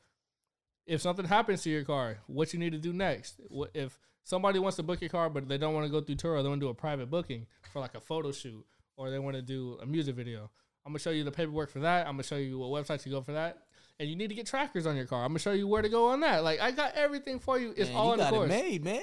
If 0.85 1.01
something 1.01 1.25
happens 1.25 1.63
to 1.63 1.69
your 1.69 1.83
car 1.83 2.17
what 2.27 2.53
you 2.53 2.59
need 2.59 2.73
to 2.73 2.77
do 2.77 2.93
next? 2.93 3.39
If 3.73 3.97
somebody 4.23 4.59
wants 4.59 4.75
to 4.75 4.83
book 4.83 5.01
your 5.01 5.09
car 5.09 5.29
but 5.29 5.47
they 5.47 5.57
don't 5.57 5.73
want 5.73 5.85
to 5.85 5.91
go 5.91 6.01
through 6.01 6.15
Turo 6.15 6.43
they 6.43 6.49
want 6.49 6.59
to 6.59 6.65
do 6.65 6.69
a 6.69 6.73
private 6.75 7.09
booking 7.09 7.47
for 7.71 7.79
like 7.79 7.95
a 7.95 8.01
photo 8.01 8.31
shoot 8.31 8.65
or 8.97 9.09
they 9.09 9.19
want 9.19 9.35
to 9.35 9.41
do 9.41 9.77
a 9.81 9.85
music 9.85 10.15
video 10.15 10.49
i'm 10.85 10.91
gonna 10.91 10.99
show 10.99 11.11
you 11.11 11.23
the 11.23 11.31
paperwork 11.31 11.69
for 11.69 11.79
that 11.79 12.07
i'm 12.07 12.13
gonna 12.13 12.23
show 12.23 12.37
you 12.37 12.57
what 12.57 12.69
website 12.69 13.01
to 13.03 13.09
go 13.09 13.21
for 13.21 13.33
that 13.33 13.65
and 13.99 14.09
you 14.09 14.15
need 14.15 14.29
to 14.29 14.35
get 14.35 14.45
trackers 14.45 14.85
on 14.85 14.95
your 14.95 15.05
car. 15.05 15.23
I'm 15.23 15.29
gonna 15.29 15.39
show 15.39 15.53
you 15.53 15.67
where 15.67 15.81
to 15.81 15.89
go 15.89 16.09
on 16.09 16.19
that. 16.21 16.43
Like 16.43 16.59
i 16.59 16.71
got 16.71 16.95
everything 16.95 17.39
for 17.39 17.57
you. 17.57 17.73
It's 17.75 17.89
Man, 17.89 17.97
all 17.97 18.07
you 18.07 18.13
in 18.13 18.19
the 18.19 18.29
course 18.29 18.51
it 18.51 18.63
made, 18.63 18.83
man. 18.83 19.01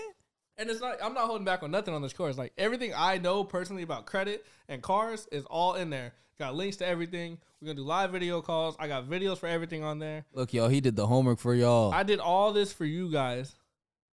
And 0.58 0.68
it's 0.70 0.80
not 0.80 0.96
I'm 1.02 1.14
not 1.14 1.26
holding 1.26 1.44
back 1.44 1.62
on 1.62 1.70
nothing 1.70 1.94
on 1.94 2.02
this 2.02 2.12
course. 2.12 2.36
Like 2.38 2.52
everything 2.58 2.92
I 2.96 3.18
know 3.18 3.44
personally 3.44 3.82
about 3.82 4.06
credit 4.06 4.44
and 4.68 4.82
cars 4.82 5.28
is 5.32 5.44
all 5.46 5.74
in 5.74 5.90
there. 5.90 6.12
Got 6.38 6.54
links 6.54 6.78
to 6.78 6.86
everything. 6.86 7.38
We're 7.60 7.66
gonna 7.66 7.76
do 7.76 7.84
live 7.84 8.10
video 8.10 8.40
calls. 8.40 8.74
I 8.78 8.88
got 8.88 9.08
videos 9.08 9.38
for 9.38 9.46
everything 9.46 9.82
on 9.84 9.98
there. 9.98 10.24
Look, 10.32 10.52
y'all, 10.52 10.68
he 10.68 10.80
did 10.80 10.96
the 10.96 11.06
homework 11.06 11.38
for 11.38 11.54
y'all. 11.54 11.92
I 11.92 12.02
did 12.02 12.18
all 12.18 12.52
this 12.52 12.72
for 12.72 12.84
you 12.84 13.10
guys. 13.10 13.54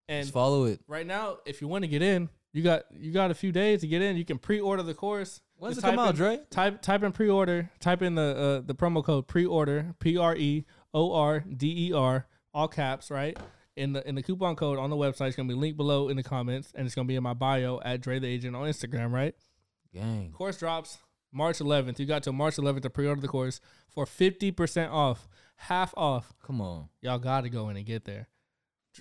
And 0.09 0.25
Just 0.25 0.33
follow 0.35 0.65
it. 0.65 0.81
right 0.89 1.07
now, 1.07 1.37
if 1.45 1.61
you 1.61 1.69
want 1.69 1.85
to 1.85 1.89
get 1.89 2.01
in, 2.03 2.31
you 2.53 2.63
got 2.63 2.85
you 2.93 3.13
got 3.13 3.31
a 3.31 3.35
few 3.35 3.53
days 3.53 3.81
to 3.83 3.87
get 3.87 4.01
in. 4.03 4.17
You 4.17 4.25
can 4.25 4.39
pre-order 4.39 4.83
the 4.83 4.95
course. 4.95 5.41
When's 5.57 5.75
Just 5.77 5.87
it 5.87 5.91
come 5.91 5.99
out, 5.99 6.11
in- 6.11 6.17
Dre? 6.17 6.41
Type 6.51 6.81
type 6.83 7.03
in 7.03 7.13
pre-order. 7.13 7.71
Type 7.81 8.03
in 8.03 8.15
the 8.15 8.23
uh, 8.63 8.67
the 8.67 8.75
promo 8.75 9.05
code 9.05 9.27
pre-order 9.27 9.95
P 9.99 10.17
R 10.17 10.35
E 10.37 10.65
O 10.95 11.13
R 11.13 11.41
D 11.41 11.89
E 11.89 11.93
R 11.93 12.27
all 12.55 12.69
caps 12.69 13.11
right. 13.11 13.37
In 13.79 13.93
the 13.93 14.07
in 14.09 14.15
the 14.17 14.23
coupon 14.23 14.57
code 14.57 14.79
on 14.79 14.91
the 14.91 14.97
website, 14.97 15.29
it's 15.29 15.37
gonna 15.37 15.49
be 15.49 15.55
linked 15.55 15.77
below 15.77 16.09
in 16.09 16.17
the 16.17 16.23
comments, 16.23 16.73
and 16.75 16.85
it's 16.85 16.95
gonna 16.95 17.07
be 17.07 17.15
in 17.17 17.23
my 17.23 17.35
bio 17.35 17.81
at 17.85 18.01
Dre 18.01 18.19
the 18.19 18.27
Agent 18.27 18.57
on 18.57 18.67
Instagram, 18.67 19.13
right? 19.13 19.35
Gang. 19.95 20.33
Course 20.33 20.59
drops 20.59 20.99
March 21.33 21.59
11th. 21.59 21.99
You 21.99 22.07
got 22.07 22.23
till 22.23 22.33
March 22.33 22.57
11th 22.57 22.83
to 22.83 22.91
pre-order 22.91 23.21
the 23.21 23.29
course 23.29 23.61
for 23.89 24.05
50% 24.05 24.91
off, 24.91 25.29
half 25.57 25.95
off. 25.97 26.33
Come 26.43 26.61
on. 26.61 26.89
Y'all 27.01 27.19
got 27.19 27.43
to 27.43 27.49
go 27.51 27.69
in 27.69 27.77
and 27.77 27.87
get 27.87 28.05
there. 28.05 28.29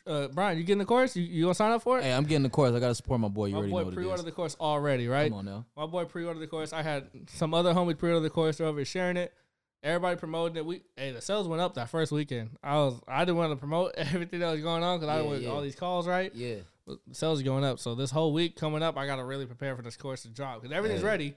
Uh, 0.05 0.27
Brian, 0.27 0.57
you 0.57 0.63
getting 0.63 0.79
the 0.79 0.85
course? 0.85 1.15
You, 1.15 1.23
you 1.23 1.43
gonna 1.43 1.55
sign 1.55 1.71
up 1.71 1.81
for 1.81 1.97
it? 1.97 2.03
Hey, 2.03 2.13
I'm 2.13 2.23
getting 2.23 2.43
the 2.43 2.49
course. 2.49 2.73
I 2.73 2.79
gotta 2.79 2.93
support 2.93 3.19
my 3.19 3.29
boy. 3.29 3.47
You 3.47 3.53
My 3.53 3.57
already 3.59 3.73
know 3.73 3.83
boy 3.83 3.89
it 3.89 3.93
pre-ordered 3.95 4.25
the 4.25 4.31
course 4.31 4.55
already, 4.59 5.07
right? 5.07 5.31
Come 5.31 5.39
on 5.39 5.45
now. 5.45 5.65
My 5.75 5.87
boy 5.87 6.05
pre-ordered 6.05 6.39
the 6.39 6.47
course. 6.47 6.71
I 6.71 6.83
had 6.83 7.09
some 7.29 7.53
other 7.53 7.73
homies 7.73 7.97
pre-order 7.97 8.19
the 8.19 8.29
course. 8.29 8.61
Over 8.61 8.79
here 8.79 8.85
sharing 8.85 9.17
it. 9.17 9.33
Everybody 9.83 10.17
promoting 10.17 10.57
it. 10.57 10.65
We 10.65 10.81
hey, 10.95 11.11
the 11.11 11.21
sales 11.21 11.47
went 11.47 11.61
up 11.61 11.75
that 11.75 11.89
first 11.89 12.11
weekend. 12.11 12.57
I 12.63 12.75
was 12.75 12.99
I 13.07 13.25
didn't 13.25 13.37
want 13.37 13.51
to 13.51 13.55
promote 13.57 13.93
everything 13.97 14.39
that 14.39 14.51
was 14.51 14.61
going 14.61 14.83
on 14.83 14.99
because 14.99 15.15
I 15.15 15.21
was 15.21 15.41
yeah. 15.41 15.49
all 15.49 15.61
these 15.61 15.75
calls, 15.75 16.07
right? 16.07 16.33
Yeah. 16.33 16.57
But 16.85 16.99
sales 17.11 17.41
are 17.41 17.43
going 17.43 17.63
up. 17.63 17.79
So 17.79 17.95
this 17.95 18.11
whole 18.11 18.33
week 18.33 18.55
coming 18.55 18.81
up, 18.81 18.97
I 18.97 19.05
got 19.05 19.17
to 19.17 19.23
really 19.23 19.45
prepare 19.45 19.75
for 19.75 19.81
this 19.81 19.97
course 19.97 20.23
to 20.23 20.29
drop 20.29 20.61
because 20.61 20.75
everything's 20.75 21.01
Hey. 21.01 21.07
ready. 21.07 21.35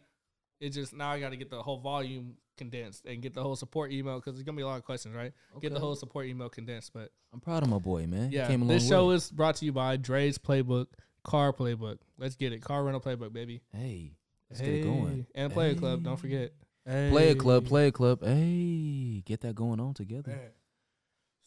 It's 0.61 0.77
just 0.77 0.95
now 0.95 1.11
I 1.11 1.21
got 1.21 1.31
to 1.31 1.37
get 1.37 1.51
the 1.51 1.63
whole 1.63 1.79
volume 1.79 2.37
condensed 2.61 3.07
and 3.07 3.23
get 3.23 3.33
the 3.33 3.43
whole 3.43 3.57
support 3.57 3.91
email 3.91 4.17
because 4.17 4.35
there's 4.35 4.45
gonna 4.45 4.57
be 4.57 4.63
a 4.63 4.67
lot 4.67 4.77
of 4.77 4.85
questions, 4.85 5.15
right? 5.15 5.33
Get 5.63 5.73
the 5.73 5.81
whole 5.81 5.97
support 5.97 6.27
email 6.27 6.51
condensed. 6.51 6.93
But 6.93 7.11
I'm 7.33 7.41
proud 7.41 7.63
of 7.63 7.71
my 7.71 7.79
boy, 7.79 8.07
man. 8.07 8.31
Yeah, 8.31 8.47
came 8.47 8.67
this 8.67 8.87
show 8.87 9.09
way. 9.09 9.15
is 9.15 9.31
brought 9.31 9.57
to 9.57 9.65
you 9.65 9.73
by 9.73 9.97
Dre's 9.97 10.37
Playbook, 10.37 10.87
Car 11.25 11.55
Playbook. 11.55 11.99
Let's 12.19 12.37
get 12.37 12.53
it, 12.53 12.61
Car 12.61 12.85
Rental 12.85 13.01
Playbook, 13.01 13.33
baby. 13.33 13.63
Hey, 13.75 14.13
let's 14.51 14.61
get 14.61 14.75
it 14.75 14.85
going. 14.85 15.27
Hey. 15.35 15.43
and 15.43 15.53
Player 15.53 15.75
Club. 15.75 16.03
Don't 16.05 16.19
forget. 16.19 16.53
Player 16.91 17.35
Club, 17.35 17.67
play 17.67 17.87
a 17.87 17.93
club. 17.93 18.25
Hey, 18.25 19.23
get 19.25 19.41
that 19.43 19.55
going 19.55 19.79
on 19.79 19.95
together. 19.95 20.33
Man. 20.33 20.41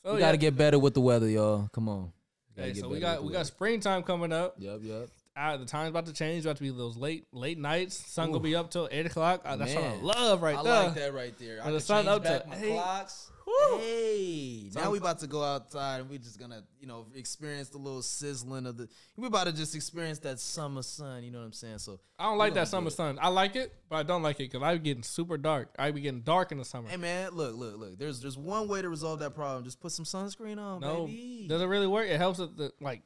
So 0.05 0.13
we 0.13 0.19
yeah. 0.19 0.27
gotta 0.27 0.37
get 0.37 0.57
better 0.57 0.79
with 0.79 0.93
the 0.93 1.01
weather, 1.01 1.29
y'all. 1.29 1.69
Come 1.73 1.89
on. 1.89 2.11
Hey, 2.55 2.73
so 2.73 2.87
we 2.87 2.99
got 2.99 3.21
we 3.23 3.29
the 3.29 3.33
got 3.33 3.45
springtime 3.47 4.03
coming 4.03 4.31
up. 4.31 4.55
weather. 4.59 4.79
Yep, 4.79 4.79
yep. 4.83 5.09
Uh, 5.36 5.57
the 5.57 5.65
time's 5.65 5.89
about 5.89 6.05
to 6.05 6.13
change. 6.13 6.45
About 6.45 6.57
to 6.57 6.63
be 6.63 6.69
those 6.69 6.97
late 6.97 7.25
late 7.31 7.57
nights. 7.57 7.95
Sun 7.95 8.31
gonna 8.31 8.43
be 8.43 8.55
up 8.55 8.69
till 8.69 8.88
eight 8.91 9.05
o'clock. 9.05 9.41
Uh, 9.45 9.55
that's 9.55 9.73
what 9.73 9.84
I 9.84 9.95
love 9.95 10.41
right 10.41 10.57
I 10.57 10.63
there. 10.63 10.73
I 10.73 10.84
like 10.86 10.95
that 10.95 11.13
right 11.13 11.38
there. 11.39 11.59
I 11.63 11.71
the 11.71 11.79
sun 11.79 12.07
up 12.07 12.23
to 12.23 12.43
my 12.47 12.55
eight. 12.57 12.71
clocks. 12.71 13.31
Woo. 13.45 13.77
Hey, 13.77 14.69
now 14.73 14.91
we 14.91 14.99
about 14.99 15.19
to 15.19 15.27
go 15.27 15.43
outside 15.43 15.99
and 15.99 16.09
we 16.09 16.17
just 16.17 16.39
gonna, 16.39 16.63
you 16.79 16.88
know, 16.88 17.07
experience 17.13 17.69
the 17.69 17.77
little 17.77 18.01
sizzling 18.01 18.65
of 18.65 18.77
the. 18.77 18.88
We 19.17 19.27
about 19.27 19.47
to 19.47 19.53
just 19.53 19.75
experience 19.75 20.19
that 20.19 20.39
summer 20.39 20.81
sun. 20.81 21.23
You 21.23 21.31
know 21.31 21.39
what 21.39 21.45
I'm 21.45 21.53
saying? 21.53 21.79
So, 21.79 21.99
I 22.17 22.25
don't 22.25 22.38
like 22.38 22.53
that 22.53 22.69
summer 22.69 22.89
sun. 22.89 23.19
I 23.21 23.27
like 23.27 23.57
it, 23.57 23.73
but 23.89 23.97
I 23.97 24.03
don't 24.03 24.23
like 24.23 24.39
it 24.39 24.49
because 24.49 24.63
I 24.63 24.75
be 24.75 24.84
getting 24.84 25.03
super 25.03 25.38
dark. 25.38 25.69
I 25.77 25.91
be 25.91 25.99
getting 25.99 26.21
dark 26.21 26.53
in 26.53 26.57
the 26.57 26.63
summer. 26.65 26.88
hey 26.88 26.95
man, 26.97 27.31
look, 27.34 27.55
look, 27.55 27.77
look. 27.77 27.97
There's 27.97 28.21
there's 28.21 28.38
one 28.38 28.69
way 28.69 28.81
to 28.81 28.88
resolve 28.88 29.19
that 29.19 29.36
problem. 29.36 29.65
Just 29.65 29.81
put 29.81 29.91
some 29.91 30.05
sunscreen 30.05 30.57
on, 30.57 30.79
no, 30.79 31.05
baby. 31.05 31.47
does 31.49 31.61
it 31.61 31.65
really 31.65 31.88
work? 31.88 32.07
It 32.07 32.17
helps 32.17 32.39
with 32.39 32.55
the 32.55 32.71
like. 32.79 33.01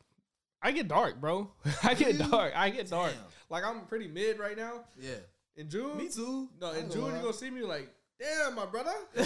I 0.61 0.71
get 0.71 0.87
dark, 0.87 1.21
bro. 1.21 1.51
I 1.83 1.93
get 1.93 2.13
you? 2.13 2.29
dark. 2.29 2.53
I 2.55 2.69
get 2.69 2.89
dark. 2.89 3.13
Damn. 3.13 3.23
Like 3.49 3.63
I'm 3.63 3.81
pretty 3.85 4.07
mid 4.07 4.39
right 4.39 4.57
now. 4.57 4.81
Yeah, 4.99 5.15
In 5.55 5.69
June, 5.69 5.97
me 5.97 6.09
too. 6.09 6.49
No, 6.59 6.71
in 6.71 6.89
June 6.89 7.11
you're 7.11 7.21
gonna 7.21 7.33
see 7.33 7.49
me 7.49 7.61
like, 7.61 7.89
damn, 8.19 8.55
my 8.55 8.65
brother. 8.65 8.91
I'm 9.17 9.23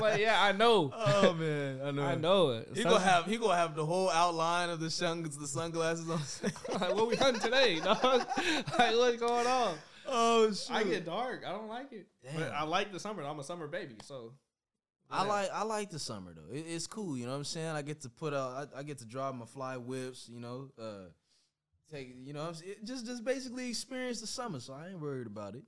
like, 0.00 0.20
yeah, 0.20 0.36
I 0.40 0.52
know. 0.52 0.92
Oh 0.94 1.34
man, 1.34 1.80
I 1.84 1.90
know. 1.90 2.02
I 2.02 2.14
know 2.14 2.50
it. 2.50 2.68
He 2.74 2.82
Sun- 2.82 2.92
gonna 2.92 3.04
have 3.04 3.26
he 3.26 3.36
gonna 3.36 3.56
have 3.56 3.74
the 3.74 3.84
whole 3.84 4.10
outline 4.10 4.70
of 4.70 4.80
the 4.80 4.90
sun, 4.90 5.22
the 5.22 5.46
sunglasses 5.46 6.08
on. 6.08 6.20
like, 6.80 6.94
what 6.94 7.08
we 7.08 7.16
hunting 7.16 7.42
today, 7.42 7.80
dog? 7.80 8.02
like, 8.02 8.96
what's 8.96 9.16
going 9.18 9.46
on? 9.46 9.76
oh 10.06 10.52
shit! 10.52 10.70
I 10.74 10.84
get 10.84 11.04
dark. 11.04 11.42
I 11.46 11.50
don't 11.50 11.68
like 11.68 11.92
it. 11.92 12.06
But 12.22 12.38
Damn. 12.50 12.54
I 12.54 12.62
like 12.62 12.92
the 12.92 13.00
summer. 13.00 13.22
I'm 13.22 13.38
a 13.40 13.44
summer 13.44 13.66
baby, 13.66 13.96
so. 14.02 14.32
I 15.10 15.24
like 15.24 15.50
I 15.52 15.62
like 15.64 15.90
the 15.90 15.98
summer 15.98 16.34
though. 16.34 16.54
It, 16.54 16.64
it's 16.68 16.86
cool, 16.86 17.16
you 17.16 17.24
know 17.24 17.32
what 17.32 17.38
I'm 17.38 17.44
saying. 17.44 17.68
I 17.68 17.82
get 17.82 18.02
to 18.02 18.08
put 18.08 18.34
out. 18.34 18.70
I, 18.74 18.80
I 18.80 18.82
get 18.82 18.98
to 18.98 19.06
drive 19.06 19.34
my 19.34 19.46
fly 19.46 19.76
whips, 19.76 20.28
you 20.28 20.40
know. 20.40 20.70
Uh, 20.80 21.08
take 21.90 22.14
you 22.24 22.32
know, 22.32 22.46
what 22.46 22.62
just 22.84 23.06
just 23.06 23.24
basically 23.24 23.68
experience 23.68 24.20
the 24.20 24.26
summer. 24.26 24.60
So 24.60 24.74
I 24.74 24.88
ain't 24.88 25.00
worried 25.00 25.26
about 25.26 25.54
it. 25.54 25.62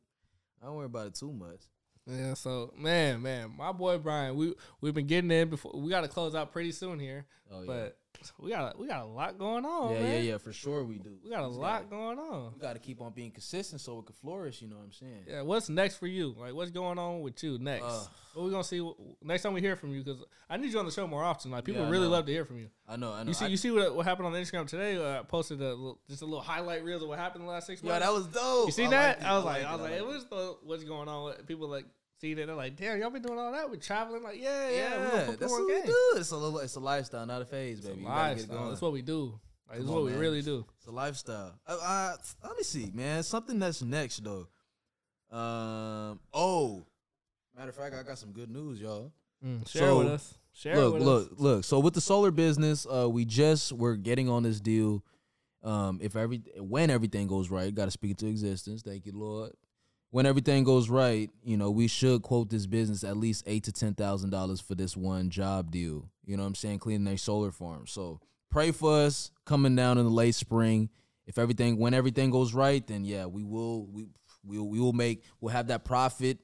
I 0.62 0.66
don't 0.66 0.76
worry 0.76 0.86
about 0.86 1.06
it 1.06 1.14
too 1.14 1.32
much. 1.32 1.60
Yeah, 2.06 2.34
so 2.34 2.72
man, 2.76 3.22
man, 3.22 3.54
my 3.56 3.72
boy 3.72 3.98
Brian, 3.98 4.36
we 4.36 4.54
we've 4.80 4.94
been 4.94 5.06
getting 5.06 5.30
in 5.30 5.48
before. 5.48 5.72
We 5.74 5.90
got 5.90 6.02
to 6.02 6.08
close 6.08 6.34
out 6.34 6.52
pretty 6.52 6.72
soon 6.72 6.98
here, 6.98 7.26
Oh 7.50 7.60
yeah, 7.60 7.66
but 7.66 7.98
we 8.38 8.50
got 8.50 8.78
we 8.78 8.86
got 8.86 9.02
a 9.02 9.06
lot 9.06 9.38
going 9.38 9.64
on. 9.64 9.92
yeah, 9.94 10.00
man. 10.00 10.12
yeah, 10.12 10.20
yeah, 10.32 10.38
for 10.38 10.52
sure 10.52 10.84
we 10.84 10.98
do. 10.98 11.16
We 11.24 11.30
got 11.30 11.44
a 11.44 11.48
just 11.48 11.58
lot 11.58 11.88
Gotta, 11.90 11.96
going 11.96 12.18
on. 12.18 12.52
we 12.54 12.60
got 12.60 12.72
to 12.74 12.78
keep 12.78 13.00
on 13.00 13.12
being 13.12 13.30
consistent 13.30 13.80
so 13.80 13.98
it 13.98 14.06
can 14.06 14.14
flourish. 14.14 14.60
You 14.62 14.68
know 14.68 14.76
what 14.76 14.84
I'm 14.84 14.92
saying? 14.92 15.24
Yeah, 15.26 15.42
what's 15.42 15.68
next 15.68 15.96
for 15.96 16.06
you? 16.06 16.34
Like, 16.38 16.54
what's 16.54 16.70
going 16.70 16.98
on 16.98 17.20
with 17.22 17.42
you 17.42 17.58
next? 17.58 17.84
Uh, 17.84 18.04
what 18.34 18.44
we 18.44 18.50
gonna 18.50 18.62
see 18.64 18.92
next 19.22 19.42
time 19.42 19.52
we 19.54 19.60
hear 19.60 19.74
from 19.76 19.92
you? 19.92 20.02
Because 20.04 20.22
I 20.48 20.56
need 20.56 20.72
you 20.72 20.78
on 20.78 20.84
the 20.86 20.90
show 20.92 21.06
more 21.06 21.24
often. 21.24 21.50
Like, 21.50 21.64
people 21.64 21.82
Yeah, 21.82 21.90
really 21.90 22.04
know. 22.06 22.10
love 22.12 22.26
to 22.26 22.32
hear 22.32 22.44
from 22.44 22.58
you. 22.58 22.68
I 22.88 22.96
know, 22.96 23.12
I 23.12 23.22
know. 23.22 23.28
You 23.28 23.34
see, 23.34 23.44
I- 23.46 23.48
you 23.48 23.56
see 23.56 23.70
what, 23.70 23.94
what 23.94 24.06
happened 24.06 24.26
on 24.26 24.32
Instagram 24.34 24.66
today? 24.66 24.96
Uh, 24.96 25.20
I 25.20 25.22
posted 25.22 25.60
a 25.60 25.68
little, 25.70 25.98
just 26.08 26.22
a 26.22 26.26
little 26.26 26.40
highlight 26.42 26.84
reel 26.84 27.02
of 27.02 27.08
what 27.08 27.18
happened 27.18 27.44
the 27.44 27.48
last 27.48 27.66
six 27.66 27.82
months. 27.82 27.94
yeah, 27.94 27.98
that 28.06 28.12
was 28.12 28.26
dope. 28.26 28.66
you 28.66 28.72
see 28.72 28.86
I 28.86 28.90
that? 28.90 29.24
I 29.24 29.36
was 29.36 29.44
like, 29.44 29.64
I 29.64 29.72
was 29.72 29.80
like, 29.82 29.92
hey, 29.92 29.98
it. 29.98 30.06
what's 30.06 30.24
the 30.24 30.56
what's 30.64 30.84
going 30.84 31.08
on? 31.08 31.32
People 31.46 31.68
like 31.68 31.86
see 32.20 32.34
that 32.34 32.46
they're 32.46 32.54
like, 32.54 32.76
damn, 32.76 33.00
y'all 33.00 33.10
been 33.10 33.22
doing 33.22 33.38
all 33.38 33.52
that 33.52 33.70
with 33.70 33.84
traveling. 33.84 34.22
Like, 34.22 34.40
yeah, 34.40 34.68
yeah, 34.68 34.76
Yeah, 34.76 35.28
we're 35.28 35.36
that's 35.36 35.52
what 35.52 35.66
we 35.66 35.82
do. 35.82 36.12
It's 36.16 36.30
a 36.30 36.36
little, 36.36 36.58
it's 36.58 36.76
a 36.76 36.80
lifestyle, 36.80 37.26
not 37.26 37.42
a 37.42 37.44
phase, 37.44 37.78
It's 37.78 37.86
a 37.86 37.90
baby. 37.90 38.02
You 38.02 38.06
gotta 38.06 38.34
get 38.34 38.44
it 38.44 38.50
lifestyle. 38.50 38.68
That's 38.68 38.82
what 38.82 38.92
we 38.92 39.02
do. 39.02 39.40
Like, 39.68 39.78
this 39.78 39.88
what 39.88 39.98
on, 39.98 40.04
we 40.06 40.12
really 40.12 40.42
do. 40.42 40.66
It's 40.78 40.86
a 40.86 40.90
lifestyle. 40.90 41.54
Uh, 41.66 41.78
uh, 41.80 42.16
let 42.44 42.56
me 42.56 42.62
see, 42.64 42.90
man. 42.92 43.22
Something 43.22 43.58
that's 43.58 43.82
next 43.82 44.22
though. 44.24 44.48
Um. 45.30 46.18
Oh, 46.34 46.84
matter 47.56 47.70
of 47.70 47.76
fact, 47.76 47.94
I 47.94 48.02
got 48.02 48.18
some 48.18 48.32
good 48.32 48.50
news, 48.50 48.80
y'all. 48.80 49.12
Mm, 49.44 49.68
share 49.70 49.90
it 49.90 49.96
with 49.96 50.08
us. 50.08 50.34
Share 50.52 50.74
it 50.74 50.76
look, 50.76 50.94
with 50.94 51.02
look, 51.02 51.32
us. 51.32 51.38
look. 51.38 51.64
So 51.64 51.78
with 51.78 51.94
the 51.94 52.00
solar 52.00 52.32
business, 52.32 52.84
uh, 52.84 53.08
we 53.08 53.24
just 53.24 53.72
we're 53.72 53.94
getting 53.94 54.28
on 54.28 54.42
this 54.42 54.60
deal. 54.60 55.04
Um, 55.62 56.00
if 56.02 56.16
every 56.16 56.42
when 56.56 56.90
everything 56.90 57.28
goes 57.28 57.48
right, 57.48 57.72
got 57.72 57.84
to 57.84 57.90
speak 57.92 58.10
it 58.10 58.18
to 58.18 58.26
existence. 58.26 58.82
Thank 58.82 59.06
you, 59.06 59.12
Lord. 59.12 59.52
When 60.10 60.26
everything 60.26 60.64
goes 60.64 60.88
right, 60.88 61.30
you 61.44 61.56
know, 61.56 61.70
we 61.70 61.86
should 61.86 62.22
quote 62.22 62.50
this 62.50 62.66
business 62.66 63.04
at 63.04 63.16
least 63.16 63.44
eight 63.46 63.64
to 63.64 63.72
ten 63.72 63.94
thousand 63.94 64.30
dollars 64.30 64.60
for 64.60 64.74
this 64.74 64.96
one 64.96 65.30
job 65.30 65.70
deal. 65.70 66.08
You 66.24 66.36
know 66.36 66.42
what 66.42 66.48
I'm 66.48 66.54
saying? 66.56 66.80
Cleaning 66.80 67.04
their 67.04 67.16
solar 67.16 67.52
farm. 67.52 67.86
So 67.86 68.20
pray 68.50 68.72
for 68.72 68.92
us 68.92 69.30
coming 69.46 69.76
down 69.76 69.98
in 69.98 70.04
the 70.04 70.10
late 70.10 70.34
spring. 70.34 70.90
If 71.26 71.38
everything 71.38 71.78
when 71.78 71.94
everything 71.94 72.30
goes 72.30 72.52
right, 72.54 72.84
then 72.84 73.04
yeah, 73.04 73.26
we 73.26 73.44
will 73.44 73.86
we 73.86 74.08
we 74.44 74.58
we 74.58 74.80
will 74.80 74.92
make 74.92 75.22
we'll 75.40 75.52
have 75.52 75.68
that 75.68 75.84
profit 75.84 76.38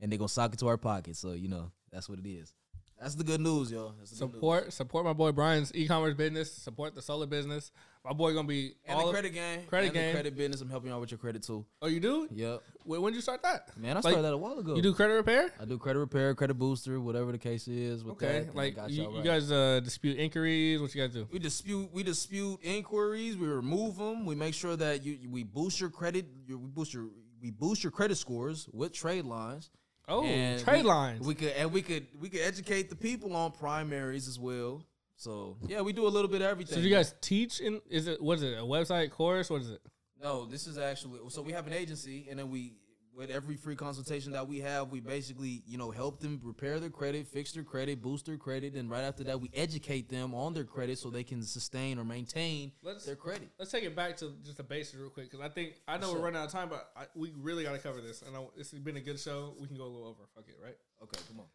and 0.00 0.10
they're 0.10 0.18
gonna 0.18 0.28
sock 0.28 0.52
it 0.52 0.60
to 0.60 0.68
our 0.68 0.76
pocket. 0.76 1.16
So, 1.16 1.32
you 1.32 1.48
know, 1.48 1.72
that's 1.90 2.08
what 2.08 2.18
it 2.18 2.28
is. 2.28 2.52
That's 3.00 3.14
the 3.14 3.24
good 3.24 3.40
news, 3.40 3.70
y'all. 3.70 3.94
That's 3.98 4.10
the 4.10 4.16
good 4.26 4.32
news. 4.32 4.34
Support, 4.36 4.72
support 4.72 5.04
my 5.04 5.12
boy 5.12 5.32
Brian's 5.32 5.72
e-commerce 5.74 6.14
business. 6.14 6.52
Support 6.52 6.94
the 6.94 7.02
solar 7.02 7.26
business. 7.26 7.70
My 8.04 8.12
boy 8.12 8.32
gonna 8.32 8.48
be 8.48 8.72
And 8.86 8.98
all 8.98 9.06
the 9.06 9.12
credit 9.12 9.34
game. 9.34 9.60
credit 9.66 9.92
game. 9.92 10.12
Credit 10.14 10.36
business. 10.36 10.60
I'm 10.60 10.70
helping 10.70 10.88
you 10.88 10.94
out 10.94 11.00
with 11.00 11.10
your 11.10 11.18
credit 11.18 11.42
too. 11.42 11.64
Oh, 11.82 11.88
you 11.88 12.00
do? 12.00 12.26
Yep. 12.32 12.62
When 12.84 13.02
when 13.02 13.12
did 13.12 13.16
you 13.18 13.22
start 13.22 13.42
that? 13.42 13.76
Man, 13.76 13.92
I 13.92 13.94
Like, 13.96 14.02
started 14.04 14.22
that 14.22 14.32
a 14.32 14.36
while 14.36 14.58
ago. 14.58 14.74
You 14.76 14.82
do 14.82 14.94
credit 14.94 15.14
repair? 15.14 15.52
I 15.60 15.64
do 15.64 15.78
credit 15.78 15.98
repair, 15.98 16.34
credit 16.34 16.54
booster, 16.54 17.00
whatever 17.00 17.32
the 17.32 17.38
case 17.38 17.68
is. 17.68 18.02
With 18.04 18.14
Okay, 18.14 18.44
that, 18.46 18.54
like 18.54 18.76
you, 18.88 19.02
y'all 19.02 19.16
you 19.18 19.22
guys 19.22 19.52
uh, 19.52 19.80
dispute 19.80 20.18
inquiries. 20.18 20.80
What 20.80 20.94
you 20.94 21.02
guys 21.02 21.12
do? 21.12 21.28
we 21.30 21.38
dispute 21.38 21.90
we 21.92 22.02
dispute 22.02 22.60
inquiries. 22.62 23.36
We 23.36 23.46
remove 23.46 23.96
them. 23.98 24.24
We 24.24 24.34
make 24.34 24.54
sure 24.54 24.74
that 24.76 25.04
you 25.04 25.18
we 25.28 25.42
boost 25.44 25.78
your 25.80 25.90
credit. 25.90 26.26
Your, 26.46 26.58
we 26.58 26.68
boost 26.70 26.94
your 26.94 27.08
we 27.42 27.50
boost 27.50 27.84
your 27.84 27.90
credit 27.92 28.16
scores 28.16 28.68
with 28.72 28.92
trade 28.92 29.24
lines. 29.24 29.70
Oh, 30.08 30.24
And 30.24 30.60
trade 30.62 30.84
we- 30.84 30.88
lines. 30.88 31.26
We 31.26 31.34
could 31.34 31.48
and 31.52 31.70
we 31.72 31.82
could 31.82 32.06
we 32.18 32.28
could 32.30 32.40
educate 32.40 32.88
the 32.88 32.96
people 32.96 33.36
on 33.36 33.52
primaries 33.52 34.26
as 34.26 34.38
well. 34.38 34.82
So 35.16 35.56
yeah, 35.66 35.80
we 35.82 35.92
do 35.92 36.06
a 36.06 36.08
little 36.08 36.30
bit 36.30 36.40
of 36.42 36.48
everything. 36.48 36.76
so 36.76 36.80
do 36.80 36.88
you 36.88 36.94
guys 36.94 37.14
teach 37.20 37.60
in? 37.60 37.80
Is 37.90 38.06
it 38.06 38.22
what 38.22 38.38
is 38.38 38.42
it? 38.44 38.54
A 38.58 38.62
website 38.62 39.10
course? 39.10 39.50
What 39.50 39.60
is 39.62 39.70
it? 39.70 39.80
No, 40.22 40.46
this 40.46 40.66
is 40.66 40.78
actually 40.78 41.20
so 41.28 41.42
we 41.42 41.52
have 41.52 41.66
an 41.66 41.72
agency, 41.72 42.26
and 42.30 42.38
then 42.38 42.50
we 42.50 42.72
with 43.18 43.30
every 43.30 43.56
free 43.56 43.74
consultation 43.74 44.30
that 44.32 44.46
we 44.46 44.60
have, 44.60 44.90
we 44.90 45.00
basically 45.00 45.62
you 45.66 45.76
know 45.76 45.90
help 45.90 46.20
them 46.20 46.40
repair 46.44 46.78
their 46.78 46.88
credit, 46.88 47.26
fix 47.26 47.52
their 47.52 47.64
credit, 47.64 48.00
boost 48.00 48.26
their 48.26 48.36
credit, 48.36 48.74
and 48.74 48.88
right 48.88 49.02
after 49.02 49.24
that, 49.24 49.40
we 49.40 49.50
educate 49.54 50.08
them 50.08 50.34
on 50.34 50.54
their 50.54 50.64
credit 50.64 50.98
so 50.98 51.10
they 51.10 51.24
can 51.24 51.42
sustain 51.42 51.98
or 51.98 52.04
maintain 52.04 52.70
Let's- 52.82 53.04
their 53.04 53.16
credit. 53.16 53.50
Let's 53.58 53.72
take 53.72 53.82
it 53.84 53.96
back 53.96 54.16
to 54.18 54.32
just 54.44 54.56
the 54.56 54.62
basics 54.62 54.96
real 54.98 55.10
quick 55.10 55.30
because 55.30 55.44
I 55.44 55.48
think 55.48 55.74
I 55.88 55.98
know 55.98 56.06
Sure. 56.10 56.18
we're 56.18 56.24
running 56.26 56.40
out 56.40 56.46
of 56.46 56.52
time, 56.52 56.68
but 56.68 56.90
I, 56.96 57.06
we 57.16 57.32
really 57.36 57.64
got 57.64 57.72
to 57.72 57.78
cover 57.78 58.00
this. 58.00 58.22
And 58.22 58.36
I, 58.36 58.40
this 58.56 58.70
has 58.70 58.80
been 58.80 58.96
a 58.96 59.00
good 59.00 59.18
show. 59.18 59.54
We 59.58 59.66
can 59.66 59.76
go 59.76 59.84
a 59.84 59.88
little 59.92 60.06
over. 60.06 60.22
Fuck 60.36 60.44
it, 60.48 60.56
right? 60.62 60.76
Okay, 61.02 61.20
come 61.28 61.40
on. 61.40 61.46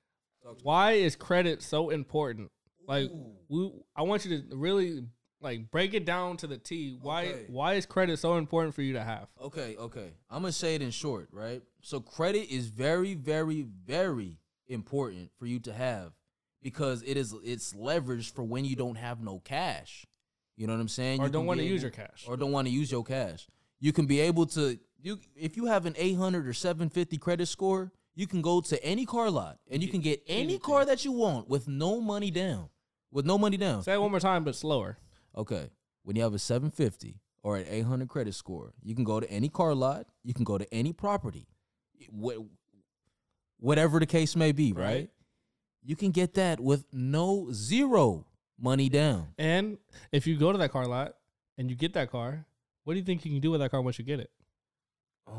Talk 0.44 0.58
me. 0.58 0.62
Why 0.64 0.92
is 0.94 1.16
credit 1.16 1.62
so 1.62 1.90
important? 1.90 2.52
Like 2.86 3.10
Ooh. 3.10 3.32
we, 3.48 3.72
I 3.96 4.02
want 4.02 4.26
you 4.26 4.38
to 4.42 4.56
really 4.58 5.06
like 5.44 5.70
break 5.70 5.94
it 5.94 6.06
down 6.06 6.38
to 6.38 6.48
the 6.48 6.58
T. 6.58 6.98
Why 7.02 7.26
Okay. 7.28 7.46
why 7.50 7.74
is 7.74 7.86
credit 7.86 8.18
so 8.18 8.38
important 8.38 8.74
for 8.74 8.82
you 8.82 8.94
to 8.94 9.04
have? 9.04 9.28
Okay, 9.42 9.76
okay. 9.78 10.12
I'm 10.30 10.42
gonna 10.42 10.52
say 10.52 10.76
it 10.76 10.82
in 10.82 10.92
short, 10.92 11.28
right? 11.32 11.62
So 11.82 12.00
credit 12.00 12.50
is 12.52 12.68
very, 12.68 13.14
very, 13.14 13.62
very 13.62 14.40
important 14.68 15.32
for 15.38 15.46
you 15.46 15.60
to 15.60 15.74
have 15.74 16.14
because 16.62 17.04
it 17.04 17.18
is 17.18 17.36
it's 17.44 17.76
leverage 17.76 18.34
for 18.34 18.44
when 18.44 18.66
you 18.66 18.76
don't 18.76 18.96
have 18.96 19.22
no 19.22 19.40
cash. 19.40 20.06
You 20.56 20.68
know 20.68 20.74
what 20.74 20.80
I'm 20.82 20.88
saying? 20.88 21.20
Or 21.20 21.26
You 21.26 21.32
don't 21.32 21.46
wanna 21.46 21.64
use 21.64 21.82
your 21.82 21.92
cash. 21.92 22.26
Or 22.28 22.38
don't 22.38 22.52
want 22.52 22.68
to 22.68 22.74
use 22.74 22.92
your 22.92 23.04
cash. 23.04 23.48
You 23.80 23.92
can 23.92 24.06
be 24.06 24.20
able 24.22 24.46
to 24.48 24.80
you 25.02 25.20
if 25.36 25.58
you 25.58 25.66
have 25.66 25.86
an 25.86 25.96
800 25.98 26.48
or 26.48 26.54
750 26.54 27.18
credit 27.18 27.48
score, 27.48 27.92
you 28.16 28.28
can 28.28 28.42
go 28.42 28.62
to 28.62 28.82
any 28.84 29.06
car 29.06 29.30
lot 29.30 29.60
and 29.70 29.84
you 29.84 29.90
can 29.90 30.00
get 30.00 30.24
any 30.28 30.44
anything. 30.44 30.60
car 30.62 30.86
that 30.86 31.04
you 31.04 31.12
want 31.12 31.50
with 31.50 31.68
no 31.68 32.00
money 32.00 32.32
down. 32.32 32.70
With 33.12 33.26
no 33.26 33.38
money 33.38 33.58
down. 33.58 33.84
Say 33.84 33.94
it 33.94 34.02
one 34.02 34.12
more 34.12 34.20
time, 34.20 34.44
but 34.44 34.56
slower. 34.56 34.98
Okay. 35.38 35.70
When 36.04 36.16
you 36.16 36.22
have 36.24 36.34
a 36.34 36.40
750 36.40 37.20
or 37.44 37.58
an 37.58 37.66
800 37.70 38.08
credit 38.10 38.34
score, 38.36 38.74
you 38.84 38.94
can 38.96 39.04
go 39.04 39.20
to 39.20 39.30
any 39.32 39.50
car 39.50 39.74
lot, 39.74 40.06
you 40.24 40.34
can 40.34 40.44
go 40.44 40.58
to 40.58 40.74
any 40.74 40.94
property, 40.94 41.48
whatever 43.60 44.00
the 44.00 44.06
case 44.06 44.36
may 44.36 44.52
be, 44.52 44.74
right? 44.74 44.84
Right. 44.84 45.10
You 45.86 45.96
can 45.96 46.12
get 46.12 46.36
that 46.36 46.60
with 46.60 46.86
no 46.94 47.50
zero 47.52 48.26
money 48.60 48.88
down. 48.90 49.28
And 49.38 49.78
if 50.12 50.26
you 50.28 50.38
go 50.38 50.52
to 50.52 50.58
that 50.60 50.72
car 50.72 50.86
lot 50.88 51.16
and 51.58 51.70
you 51.70 51.76
get 51.76 51.94
that 51.94 52.10
car, 52.12 52.46
what 52.86 52.94
do 52.94 53.00
you 53.00 53.06
think 53.06 53.26
you 53.26 53.32
can 53.32 53.42
do 53.42 53.52
with 53.52 53.60
that 53.62 53.72
car 53.72 53.82
once 53.82 54.00
you 54.00 54.06
get 54.06 54.20
it? 54.20 54.30
Oh. 55.28 55.34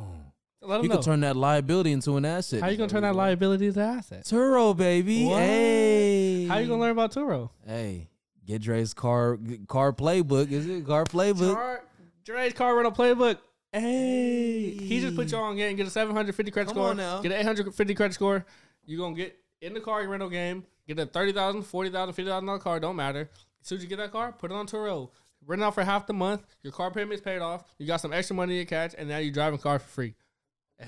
Let 0.60 0.82
You 0.82 0.88
know. 0.88 0.94
can 0.96 1.04
turn 1.04 1.20
that 1.20 1.36
liability 1.36 1.92
into 1.92 2.16
an 2.16 2.24
asset. 2.24 2.62
How 2.62 2.68
you 2.68 2.78
gonna 2.78 2.88
turn 2.88 3.02
that 3.02 3.14
liability 3.14 3.70
to 3.70 3.80
asset? 3.80 4.24
Turo, 4.24 4.74
baby. 4.74 5.26
What? 5.26 5.38
Hey. 5.40 6.46
How 6.46 6.56
you 6.58 6.66
gonna 6.68 6.80
learn 6.80 6.92
about 6.92 7.12
Turo? 7.12 7.50
Hey, 7.66 8.08
get 8.46 8.62
Dre's 8.62 8.94
car 8.94 9.38
car 9.68 9.92
playbook. 9.92 10.50
Is 10.50 10.66
it 10.66 10.86
car 10.86 11.04
playbook? 11.04 11.54
Car, 11.54 11.84
Dre's 12.24 12.52
car 12.52 12.74
rental 12.74 12.92
playbook. 12.92 13.38
Hey, 13.72 14.70
he 14.70 15.00
just 15.00 15.16
put 15.16 15.32
you 15.32 15.38
on 15.38 15.56
game, 15.56 15.76
get 15.76 15.86
a 15.86 15.90
750 15.90 16.50
credit 16.52 16.68
Come 16.68 16.76
score, 16.76 16.90
on 16.90 16.96
now. 16.96 17.20
get 17.20 17.32
an 17.32 17.38
850 17.40 17.94
credit 17.94 18.14
score. 18.14 18.46
You're 18.86 19.00
gonna 19.00 19.16
get 19.16 19.36
in 19.60 19.74
the 19.74 19.80
car 19.80 20.06
rental 20.06 20.28
game, 20.28 20.64
get 20.86 20.98
a 20.98 21.06
30,000, 21.06 21.62
40,000, 21.62 22.12
50,000 22.14 22.46
dollar 22.46 22.58
car. 22.58 22.78
Don't 22.78 22.96
matter. 22.96 23.28
As 23.60 23.68
soon 23.68 23.78
as 23.78 23.82
you 23.82 23.88
get 23.90 23.96
that 23.98 24.12
car, 24.12 24.32
put 24.32 24.50
it 24.50 24.54
on 24.54 24.66
Turo. 24.66 25.10
Rent 25.46 25.62
out 25.62 25.74
for 25.74 25.82
half 25.84 26.06
the 26.06 26.12
month. 26.12 26.46
Your 26.62 26.72
car 26.72 26.90
payment's 26.90 27.20
paid 27.22 27.40
off. 27.40 27.64
You 27.78 27.86
got 27.86 28.00
some 28.00 28.12
extra 28.12 28.36
money 28.36 28.58
to 28.58 28.64
catch, 28.64 28.94
and 28.96 29.08
now 29.08 29.18
you're 29.18 29.32
driving 29.32 29.58
car 29.58 29.78
for 29.78 29.88
free. 29.88 30.14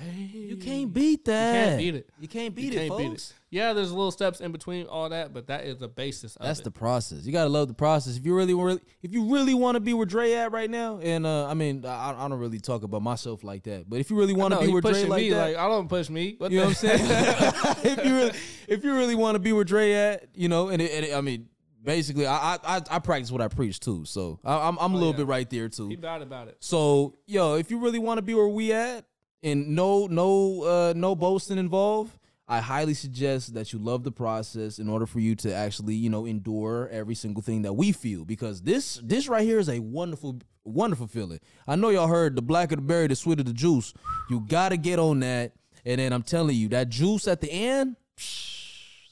You 0.04 0.56
can't 0.56 0.92
beat 0.92 1.24
that. 1.26 1.52
You 1.52 1.66
can't 1.66 1.78
beat 1.78 1.94
it. 1.94 2.10
You 2.20 2.28
can't 2.28 2.54
beat 2.54 2.62
You 2.62 2.80
it, 2.80 2.88
can't 2.88 2.98
beat 2.98 3.08
folks. 3.08 3.34
Yeah, 3.50 3.72
there's 3.72 3.90
little 3.90 4.10
steps 4.10 4.40
in 4.40 4.52
between 4.52 4.86
all 4.86 5.08
that, 5.08 5.32
but 5.32 5.46
that 5.46 5.64
is 5.64 5.78
the 5.78 5.88
basis 5.88 6.36
of 6.36 6.42
it. 6.42 6.46
That's 6.46 6.60
it. 6.60 6.64
the 6.64 6.70
process. 6.70 7.24
You 7.24 7.32
gotta 7.32 7.48
love 7.48 7.68
the 7.68 7.74
process. 7.74 8.16
If 8.16 8.26
you 8.26 8.36
really, 8.36 8.54
really 8.54 8.80
if 9.02 9.12
you 9.12 9.32
really 9.32 9.54
want 9.54 9.76
to 9.76 9.80
be 9.80 9.94
where 9.94 10.06
Dre 10.06 10.32
at 10.32 10.52
right 10.52 10.68
now, 10.70 10.98
and 11.00 11.24
uh, 11.24 11.46
I 11.46 11.54
mean, 11.54 11.84
I, 11.86 12.10
I 12.10 12.28
don't 12.28 12.38
really 12.38 12.58
talk 12.58 12.82
about 12.82 13.02
myself 13.02 13.44
like 13.44 13.62
that, 13.64 13.88
but 13.88 14.00
if 14.00 14.10
you 14.10 14.18
really 14.18 14.34
want 14.34 14.52
to 14.54 14.60
be 14.60 14.68
where 14.68 14.82
Dre 14.82 15.04
like 15.04 15.22
me 15.22 15.30
that, 15.30 15.48
like 15.48 15.56
I 15.56 15.68
don't 15.68 15.88
push 15.88 16.10
me. 16.10 16.34
What 16.38 16.50
you 16.50 16.58
know 16.58 16.66
what 16.66 16.84
I'm 16.84 16.98
saying? 16.98 17.00
if 17.84 18.04
you 18.04 18.14
really, 18.14 18.32
if 18.68 18.84
you 18.84 18.94
really 18.94 19.14
want 19.14 19.36
to 19.36 19.38
be 19.38 19.52
where 19.52 19.64
Dre 19.64 19.92
at, 19.92 20.28
you 20.34 20.48
know, 20.48 20.68
and, 20.68 20.82
it, 20.82 20.90
and 20.92 21.04
it- 21.06 21.14
I 21.14 21.20
mean, 21.20 21.48
basically, 21.82 22.26
I, 22.26 22.54
I 22.54 22.58
I 22.64 22.82
I 22.90 22.98
practice 22.98 23.30
what 23.30 23.40
I 23.40 23.48
preach 23.48 23.80
too, 23.80 24.04
so 24.04 24.40
I, 24.44 24.68
I'm 24.68 24.76
I'm 24.78 24.92
a 24.92 24.96
little 24.96 25.12
yeah. 25.12 25.18
bit 25.18 25.26
right 25.28 25.48
there 25.48 25.68
too. 25.68 25.88
he 25.88 25.96
bad 25.96 26.20
about 26.20 26.48
it. 26.48 26.56
So, 26.60 27.16
yo, 27.26 27.54
if 27.54 27.70
you 27.70 27.78
really 27.78 28.00
want 28.00 28.18
to 28.18 28.22
be 28.22 28.34
where 28.34 28.48
we 28.48 28.72
at 28.72 29.06
and 29.46 29.68
no 29.68 30.06
no 30.08 30.62
uh 30.62 30.92
no 30.96 31.14
boasting 31.14 31.56
involved, 31.56 32.18
I 32.48 32.60
highly 32.60 32.94
suggest 32.94 33.54
that 33.54 33.72
you 33.72 33.78
love 33.78 34.04
the 34.04 34.12
process 34.12 34.78
in 34.78 34.88
order 34.88 35.06
for 35.06 35.20
you 35.20 35.34
to 35.36 35.54
actually, 35.54 35.94
you 35.94 36.10
know, 36.10 36.26
endure 36.26 36.88
every 36.92 37.14
single 37.14 37.42
thing 37.42 37.62
that 37.62 37.72
we 37.72 37.92
feel 37.92 38.24
because 38.24 38.62
this 38.62 39.00
this 39.02 39.28
right 39.28 39.44
here 39.44 39.58
is 39.58 39.68
a 39.68 39.78
wonderful 39.78 40.40
wonderful 40.64 41.06
feeling. 41.06 41.40
I 41.66 41.76
know 41.76 41.90
y'all 41.90 42.08
heard 42.08 42.36
the 42.36 42.42
blacker 42.42 42.76
the 42.76 42.82
berry, 42.82 43.06
the 43.06 43.16
sweeter 43.16 43.44
the 43.44 43.52
juice. 43.52 43.94
You 44.28 44.40
got 44.40 44.70
to 44.70 44.76
get 44.76 44.98
on 44.98 45.20
that. 45.20 45.52
And 45.84 46.00
then 46.00 46.12
I'm 46.12 46.22
telling 46.22 46.56
you, 46.56 46.68
that 46.70 46.88
juice 46.88 47.28
at 47.28 47.40
the 47.40 47.50
end, 47.50 47.94
it's 48.16 48.55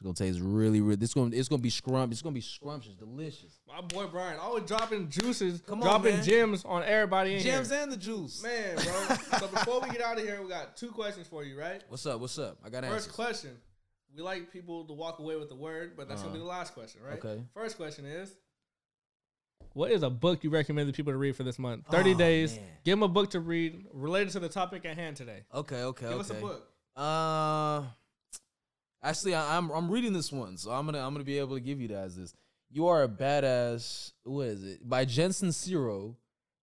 going 0.04 0.14
to 0.14 0.22
taste 0.24 0.38
really 0.40 0.80
really 0.80 1.02
it's 1.02 1.14
going 1.14 1.30
to 1.32 1.36
it's 1.36 1.48
going 1.48 1.58
to 1.60 1.62
be 1.62 1.70
scrump, 1.70 2.12
it's 2.12 2.22
going 2.22 2.32
to 2.34 2.38
be 2.38 2.40
scrumptious, 2.40 2.94
delicious. 2.94 3.58
My 3.66 3.80
boy 3.80 4.06
Brian 4.06 4.38
always 4.38 4.64
dropping 4.64 5.08
juices, 5.08 5.60
Come 5.66 5.82
on, 5.82 5.88
dropping 5.88 6.14
man. 6.16 6.24
gems 6.24 6.64
on 6.64 6.82
everybody 6.84 7.34
in 7.36 7.40
Gems 7.42 7.70
here. 7.70 7.80
and 7.82 7.90
the 7.90 7.96
juice. 7.96 8.42
Man, 8.42 8.76
bro. 8.76 9.16
so 9.40 9.48
before 9.48 9.80
we 9.80 9.88
get 9.90 10.00
out 10.02 10.16
of 10.18 10.24
here, 10.24 10.40
we 10.42 10.48
got 10.48 10.76
two 10.76 10.90
questions 10.92 11.26
for 11.26 11.42
you, 11.42 11.58
right? 11.58 11.82
What's 11.88 12.06
up? 12.06 12.20
What's 12.20 12.38
up? 12.38 12.58
I 12.64 12.68
got 12.70 12.84
First 12.84 12.94
answers. 13.08 13.12
question. 13.12 13.50
We 14.16 14.22
like 14.22 14.52
people 14.52 14.84
to 14.84 14.92
walk 14.92 15.18
away 15.18 15.34
with 15.36 15.48
the 15.48 15.56
word, 15.56 15.94
but 15.96 16.08
that's 16.08 16.22
gonna 16.22 16.34
be 16.34 16.38
the 16.38 16.44
last 16.44 16.72
question, 16.74 17.00
right? 17.04 17.18
Okay. 17.24 17.42
First 17.52 17.76
question 17.76 18.04
is 18.06 18.32
What 19.72 19.90
is 19.90 20.04
a 20.04 20.10
book 20.10 20.44
you 20.44 20.50
recommend 20.50 20.88
the 20.88 20.92
people 20.92 21.12
to 21.12 21.16
read 21.16 21.34
for 21.34 21.42
this 21.42 21.58
month? 21.58 21.86
30 21.90 22.14
Oh, 22.14 22.18
days. 22.18 22.54
man. 22.56 22.64
Give 22.84 22.92
them 22.92 23.02
a 23.02 23.08
book 23.08 23.30
to 23.30 23.40
read 23.40 23.86
related 23.92 24.30
to 24.34 24.38
the 24.40 24.48
topic 24.48 24.84
at 24.84 24.96
hand 24.96 25.16
today. 25.16 25.40
Okay, 25.52 25.82
okay, 25.82 26.06
Give 26.06 26.12
okay. 26.12 26.20
us 26.20 26.30
a 26.30 26.34
book. 26.34 26.68
Uh, 26.94 27.82
actually, 29.04 29.34
I, 29.34 29.56
I'm 29.56 29.70
I'm 29.70 29.90
reading 29.90 30.12
this 30.12 30.32
one, 30.32 30.56
so 30.56 30.70
I'm 30.70 30.86
gonna 30.86 30.98
I'm 31.06 31.12
gonna 31.12 31.24
be 31.24 31.38
able 31.38 31.54
to 31.54 31.60
give 31.60 31.80
you 31.80 31.88
guys 31.88 32.16
this. 32.16 32.34
You 32.70 32.88
are 32.88 33.04
a 33.04 33.08
badass. 33.08 34.12
What 34.24 34.46
is 34.48 34.64
it? 34.64 34.88
By 34.88 35.04
Jen 35.04 35.30
Sincero. 35.30 36.16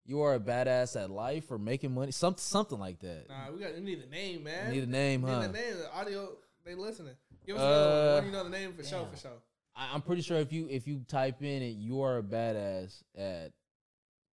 You 0.04 0.20
are 0.22 0.34
a 0.34 0.40
badass 0.40 1.00
at 1.00 1.10
life 1.10 1.48
or 1.50 1.58
making 1.58 1.94
money. 1.94 2.10
Something 2.10 2.40
something 2.40 2.78
like 2.78 2.98
that. 3.00 3.26
Nah, 3.28 3.52
we 3.54 3.60
got 3.60 3.72
we 3.74 3.80
need 3.80 4.02
a 4.02 4.10
name, 4.10 4.42
man. 4.42 4.72
Need 4.72 4.82
a 4.82 4.86
name, 4.86 5.22
We 5.22 5.30
huh? 5.30 5.40
Need 5.42 5.50
a 5.50 5.52
name. 5.52 5.74
The 5.78 5.94
audio, 5.94 6.28
they 6.66 6.74
listening. 6.74 7.14
Give 7.46 7.56
us 7.56 7.62
another 7.62 7.86
one. 7.86 8.08
Uh, 8.08 8.14
One 8.16 8.26
you 8.26 8.32
know 8.32 8.44
the 8.44 8.50
name 8.50 8.72
for 8.72 8.82
sure, 8.84 9.06
for 9.12 9.16
sure. 9.16 9.30
I, 9.76 9.90
I'm 9.94 10.02
pretty 10.02 10.22
sure 10.22 10.38
if 10.38 10.52
you 10.52 10.66
if 10.68 10.88
you 10.88 11.02
type 11.06 11.40
in 11.42 11.62
it, 11.62 11.76
you 11.76 12.02
are 12.02 12.18
a 12.18 12.22
badass 12.22 13.02
at 13.16 13.52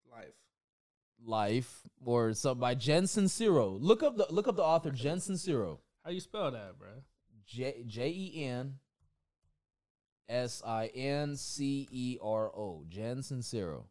Life. 0.09 0.33
life 1.25 1.81
or 2.05 2.33
something 2.33 2.61
by 2.61 2.73
Jen 2.73 3.03
Sincero. 3.03 3.77
Look 3.81 4.03
up 4.03 4.15
the 4.17 4.27
look 4.29 4.47
up 4.47 4.55
the 4.55 4.63
author 4.63 4.89
Jen 4.91 5.17
Sincero. 5.17 5.79
How 6.05 6.11
you 6.11 6.21
spell 6.21 6.49
that, 6.51 6.79
bro? 6.79 6.87
J 7.47 7.83
J 7.87 8.09
E 8.09 8.43
N 8.45 8.75
S 10.29 10.61
I 10.65 10.87
N 10.87 11.35
C 11.35 11.87
E 11.91 12.17
R 12.21 12.47
O. 12.47 12.83
Jen 12.89 13.17
Sincero. 13.17 13.83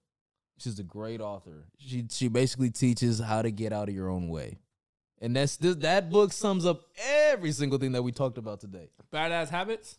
She's 0.59 0.79
a 0.79 0.83
great 0.85 1.21
author. 1.21 1.67
She 1.79 2.07
she 2.11 2.29
basically 2.29 2.71
teaches 2.71 3.19
how 3.19 3.43
to 3.43 3.51
get 3.51 3.73
out 3.73 3.89
of 3.89 3.95
your 3.95 4.09
own 4.09 4.29
way. 4.29 4.59
And 5.21 5.35
that's 5.35 5.57
this, 5.57 5.77
that 5.77 6.11
book 6.11 6.33
sums 6.33 6.67
up 6.67 6.83
every 7.03 7.51
single 7.53 7.79
thing 7.79 7.93
that 7.93 8.03
we 8.03 8.13
talked 8.13 8.37
about 8.37 8.61
today. 8.61 8.91
Badass 9.13 9.49
habits. 9.49 9.99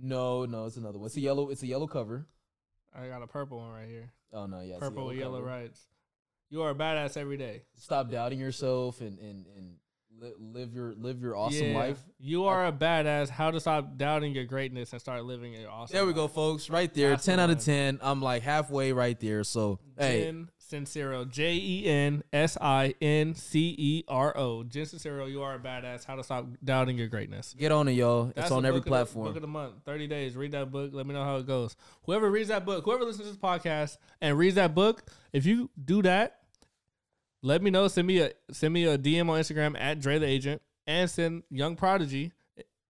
No, 0.00 0.44
no, 0.46 0.66
it's 0.66 0.76
another 0.76 0.98
one. 0.98 1.06
It's 1.06 1.16
a 1.16 1.20
yellow. 1.20 1.50
It's 1.50 1.62
a 1.64 1.66
yellow 1.66 1.88
cover. 1.88 2.26
I 2.94 3.08
got 3.08 3.22
a 3.22 3.26
purple 3.26 3.58
one 3.58 3.70
right 3.72 3.88
here. 3.88 4.12
Oh 4.32 4.46
no, 4.46 4.60
yeah, 4.60 4.78
Purple 4.78 5.06
with 5.06 5.16
yellow 5.16 5.38
cover. 5.40 5.48
rights. 5.50 5.80
You 6.50 6.62
are 6.62 6.70
a 6.70 6.74
badass 6.74 7.16
every 7.16 7.36
day. 7.36 7.62
Stop 7.76 8.10
doubting 8.10 8.38
yourself 8.38 9.00
and 9.00 9.18
and 9.18 9.46
and 9.56 9.74
li- 10.20 10.32
live 10.38 10.74
your 10.74 10.94
live 10.96 11.20
your 11.20 11.36
awesome 11.36 11.68
Yeah. 11.72 11.78
life. 11.78 11.98
You 12.18 12.44
are 12.44 12.66
a 12.66 12.72
badass. 12.72 13.28
How 13.28 13.50
to 13.50 13.60
stop 13.60 13.96
doubting 13.96 14.34
your 14.34 14.44
greatness 14.44 14.92
and 14.92 15.00
start 15.00 15.24
living 15.24 15.52
your 15.54 15.70
awesome. 15.70 15.94
There 15.94 16.02
we 16.04 16.08
life. 16.12 16.16
go, 16.16 16.28
folks. 16.28 16.68
Right 16.70 16.92
there, 16.92 17.10
That's 17.10 17.24
ten 17.24 17.38
out 17.40 17.50
of 17.50 17.62
ten. 17.64 17.98
I'm 18.02 18.20
like 18.22 18.42
halfway 18.42 18.92
right 18.92 19.18
there. 19.20 19.44
So 19.44 19.78
hey, 19.98 20.24
Jen 20.24 20.50
Sincero. 20.60 21.30
J 21.30 21.54
E 21.54 21.86
N 21.86 22.22
S 22.32 22.58
I 22.60 22.94
N 23.00 23.34
C 23.34 23.74
E 23.78 24.04
R 24.08 24.36
O. 24.36 24.64
Jen 24.64 24.84
Sincero, 24.84 25.30
you 25.30 25.42
are 25.42 25.54
a 25.54 25.58
badass. 25.58 26.04
How 26.04 26.16
to 26.16 26.22
stop 26.22 26.46
doubting 26.62 26.98
your 26.98 27.08
greatness. 27.08 27.54
get 27.58 27.72
on 27.72 27.88
it, 27.88 27.92
y'all. 27.92 28.26
That's 28.34 28.46
it's 28.46 28.50
on 28.50 28.62
the 28.64 28.68
every 28.68 28.80
book 28.80 28.86
of 28.86 28.90
the- 28.90 28.90
platform. 28.90 29.26
book 29.28 29.36
of 29.36 29.42
the 29.42 29.48
month, 29.48 29.74
thirty 29.84 30.06
days. 30.06 30.36
Read 30.36 30.52
that 30.52 30.70
book. 30.70 30.90
Let 30.92 31.06
me 31.06 31.14
know 31.14 31.24
how 31.24 31.36
it 31.36 31.46
goes. 31.46 31.76
Whoever 32.04 32.30
reads 32.30 32.48
that 32.48 32.66
book, 32.66 32.84
whoever 32.84 33.04
listens 33.04 33.26
to 33.28 33.32
this 33.32 33.40
podcast 33.40 33.96
and 34.20 34.36
reads 34.36 34.56
that 34.56 34.74
book, 34.74 35.04
if 35.32 35.46
you 35.46 35.70
do 35.82 36.02
that, 36.02 36.40
let 37.42 37.62
me 37.62 37.70
know. 37.70 37.88
Send 37.88 38.06
me 38.06 38.18
a 38.20 38.30
send 38.52 38.72
me 38.74 38.84
a 38.84 38.96
DM 38.98 39.28
on 39.28 39.40
Instagram 39.40 39.76
at 39.78 40.00
Dre 40.00 40.18
the 40.18 40.26
Agent 40.26 40.62
and 40.86 41.08
send 41.10 41.42
Young 41.50 41.76
Prodigy. 41.76 42.32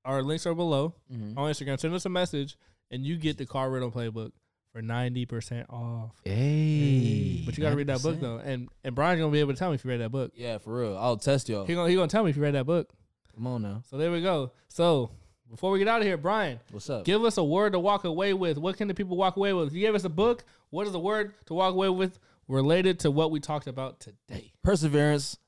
Our 0.04 0.22
links 0.22 0.46
are 0.46 0.54
below 0.54 0.94
Mhm. 1.12 1.36
on 1.36 1.50
Instagram. 1.50 1.78
Send 1.78 1.94
us 1.94 2.06
a 2.06 2.08
message 2.08 2.56
and 2.90 3.04
you 3.04 3.16
get 3.16 3.36
the 3.36 3.44
Car 3.46 3.70
Rental 3.70 3.90
Playbook 3.90 4.32
for 4.72 4.80
ninety 4.80 5.26
percent 5.26 5.68
off. 5.68 6.12
Hey, 6.24 7.42
But 7.44 7.56
you 7.58 7.62
gotta 7.62 7.76
read 7.76 7.88
that 7.88 8.02
book 8.02 8.20
though, 8.20 8.38
and 8.38 8.68
and 8.84 8.94
Brian's 8.94 9.20
gonna 9.20 9.32
be 9.32 9.40
able 9.40 9.52
to 9.52 9.58
tell 9.58 9.68
me 9.70 9.74
if 9.74 9.84
you 9.84 9.90
read 9.90 10.00
that 10.00 10.12
book. 10.12 10.32
Yeah, 10.34 10.58
for 10.58 10.78
real. 10.80 10.96
I'll 10.96 11.16
test 11.16 11.48
y'all. 11.48 11.66
He 11.66 11.74
gonna 11.74 11.88
he 11.90 11.94
gonna 11.96 12.08
tell 12.08 12.24
me 12.24 12.30
if 12.30 12.36
you 12.36 12.42
read 12.42 12.54
that 12.54 12.66
book. 12.66 12.90
Come 13.34 13.46
on 13.46 13.62
now. 13.62 13.82
So 13.90 13.96
there 13.98 14.10
we 14.10 14.22
go. 14.22 14.52
So 14.68 15.10
before 15.50 15.70
we 15.70 15.78
get 15.78 15.88
out 15.88 16.00
of 16.00 16.06
here, 16.06 16.16
Brian, 16.16 16.60
What's 16.70 16.90
up? 16.90 17.04
Give 17.04 17.24
us 17.24 17.36
a 17.38 17.44
word 17.44 17.72
to 17.72 17.78
walk 17.78 18.04
away 18.04 18.34
with. 18.34 18.58
What 18.58 18.76
can 18.76 18.88
the 18.88 18.94
people 18.94 19.16
walk 19.16 19.36
away 19.36 19.52
with? 19.52 19.68
If 19.68 19.74
you 19.74 19.80
gave 19.80 19.94
us 19.94 20.04
a 20.04 20.08
book, 20.10 20.44
what 20.70 20.86
is 20.86 20.92
the 20.92 20.98
word 20.98 21.32
to 21.46 21.54
walk 21.54 21.72
away 21.72 21.88
with 21.88 22.18
related 22.48 22.98
to 23.00 23.10
what 23.10 23.30
we 23.30 23.40
talked 23.40 23.66
about 23.66 24.00
today? 24.00 24.52
Perseverance, 24.64 25.38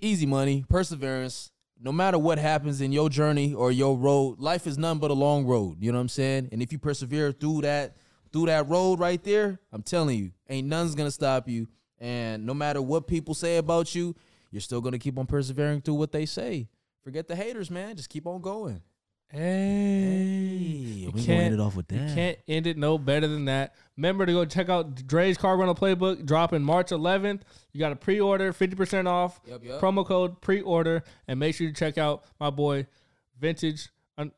easy 0.00 0.26
money, 0.26 0.64
perseverance. 0.68 1.50
No 1.78 1.92
matter 1.92 2.18
what 2.18 2.38
happens 2.38 2.80
in 2.80 2.92
your 2.92 3.10
journey 3.10 3.52
or 3.52 3.70
your 3.70 3.98
road, 3.98 4.40
life 4.40 4.66
is 4.66 4.78
none 4.78 4.98
but 4.98 5.10
a 5.10 5.14
long 5.14 5.44
road. 5.44 5.76
You 5.80 5.92
know 5.92 5.98
what 5.98 6.02
I'm 6.02 6.08
saying? 6.08 6.48
And 6.52 6.62
if 6.62 6.72
you 6.72 6.78
persevere 6.78 7.32
through 7.32 7.62
that, 7.62 7.96
through 8.32 8.46
that 8.46 8.68
road 8.68 8.98
right 8.98 9.22
there, 9.22 9.60
I'm 9.72 9.82
telling 9.82 10.18
you, 10.18 10.30
ain't 10.48 10.68
none's 10.68 10.94
gonna 10.94 11.10
stop 11.10 11.48
you. 11.48 11.68
And 11.98 12.46
no 12.46 12.54
matter 12.54 12.80
what 12.80 13.06
people 13.06 13.34
say 13.34 13.58
about 13.58 13.94
you, 13.94 14.14
you're 14.50 14.60
still 14.60 14.80
gonna 14.80 14.98
keep 14.98 15.18
on 15.18 15.26
persevering 15.26 15.82
through 15.82 15.94
what 15.94 16.12
they 16.12 16.24
say. 16.24 16.68
Forget 17.04 17.28
the 17.28 17.36
haters, 17.36 17.70
man. 17.70 17.96
Just 17.96 18.08
keep 18.08 18.26
on 18.26 18.40
going. 18.40 18.80
Hey, 19.28 21.06
we 21.06 21.12
can't- 21.12 21.26
gonna 21.26 21.38
end 21.40 21.54
it 21.54 21.60
off 21.60 21.76
with 21.76 21.90
you 21.92 21.98
that. 21.98 22.14
can't 22.14 22.38
end 22.48 22.66
it 22.66 22.76
no 22.76 22.98
better 22.98 23.26
than 23.26 23.46
that. 23.46 23.74
Remember 23.96 24.26
to 24.26 24.32
go 24.32 24.44
check 24.44 24.68
out 24.68 25.06
Dre's 25.06 25.36
Car 25.38 25.56
Rental 25.56 25.74
Playbook 25.74 26.24
dropping 26.26 26.62
March 26.62 26.90
11th. 26.90 27.42
You 27.72 27.80
got 27.80 27.92
a 27.92 27.96
pre-order, 27.96 28.52
50% 28.52 29.06
off. 29.06 29.40
Yep, 29.46 29.64
yep. 29.64 29.80
Promo 29.80 30.04
code 30.06 30.40
pre-order, 30.40 31.02
and 31.28 31.38
make 31.40 31.54
sure 31.54 31.66
you 31.66 31.72
check 31.72 31.98
out 31.98 32.24
my 32.40 32.50
boy 32.50 32.86
Vintage 33.38 33.88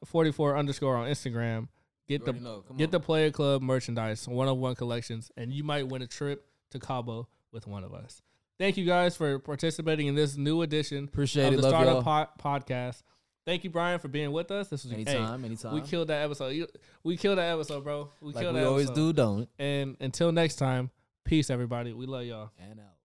44 0.04 0.56
underscore 0.56 0.96
on 0.96 1.08
Instagram. 1.08 1.68
Get 2.08 2.20
You 2.20 2.24
the 2.26 2.30
already 2.30 2.44
know. 2.44 2.64
Come 2.66 2.76
get 2.76 2.84
on. 2.86 2.90
the 2.92 3.00
Player 3.00 3.30
Club 3.30 3.62
merchandise, 3.62 4.26
one 4.26 4.48
on 4.48 4.58
one 4.60 4.74
collections, 4.74 5.30
and 5.36 5.52
you 5.52 5.62
might 5.64 5.86
win 5.88 6.02
a 6.02 6.06
trip 6.06 6.46
to 6.70 6.78
Cabo 6.78 7.28
with 7.52 7.66
one 7.66 7.84
of 7.84 7.92
us. 7.94 8.22
Thank 8.58 8.76
you 8.76 8.84
guys 8.86 9.16
for 9.16 9.38
participating 9.38 10.06
in 10.08 10.14
this 10.16 10.36
new 10.36 10.62
edition 10.62 11.04
Appreciate 11.04 11.46
of 11.48 11.52
it. 11.54 11.56
the 11.58 11.62
Love 11.62 11.70
Startup 11.70 12.04
y'all. 12.04 12.26
po- 12.26 12.48
Podcast. 12.58 13.02
Thank 13.48 13.64
you, 13.64 13.70
Brian, 13.70 13.98
for 13.98 14.08
being 14.08 14.30
with 14.30 14.50
us. 14.50 14.68
This 14.68 14.84
was 14.84 14.92
hey, 14.92 15.06
Anytime, 15.06 15.42
anytime. 15.42 15.72
we 15.72 15.80
killed 15.80 16.08
that 16.08 16.22
episode. 16.22 16.68
We 17.02 17.16
killed 17.16 17.38
that 17.38 17.50
episode, 17.54 17.82
bro. 17.82 18.10
We 18.20 18.34
like 18.34 18.42
killed 18.42 18.54
we 18.54 18.60
that 18.60 18.66
We 18.66 18.68
always 18.68 18.90
episode. 18.90 19.06
do, 19.06 19.12
don't? 19.14 19.48
And 19.58 19.96
until 20.00 20.32
next 20.32 20.56
time, 20.56 20.90
peace, 21.24 21.48
everybody. 21.48 21.94
We 21.94 22.04
love 22.04 22.24
y'all. 22.24 22.50
And 22.58 22.78
out. 22.78 22.97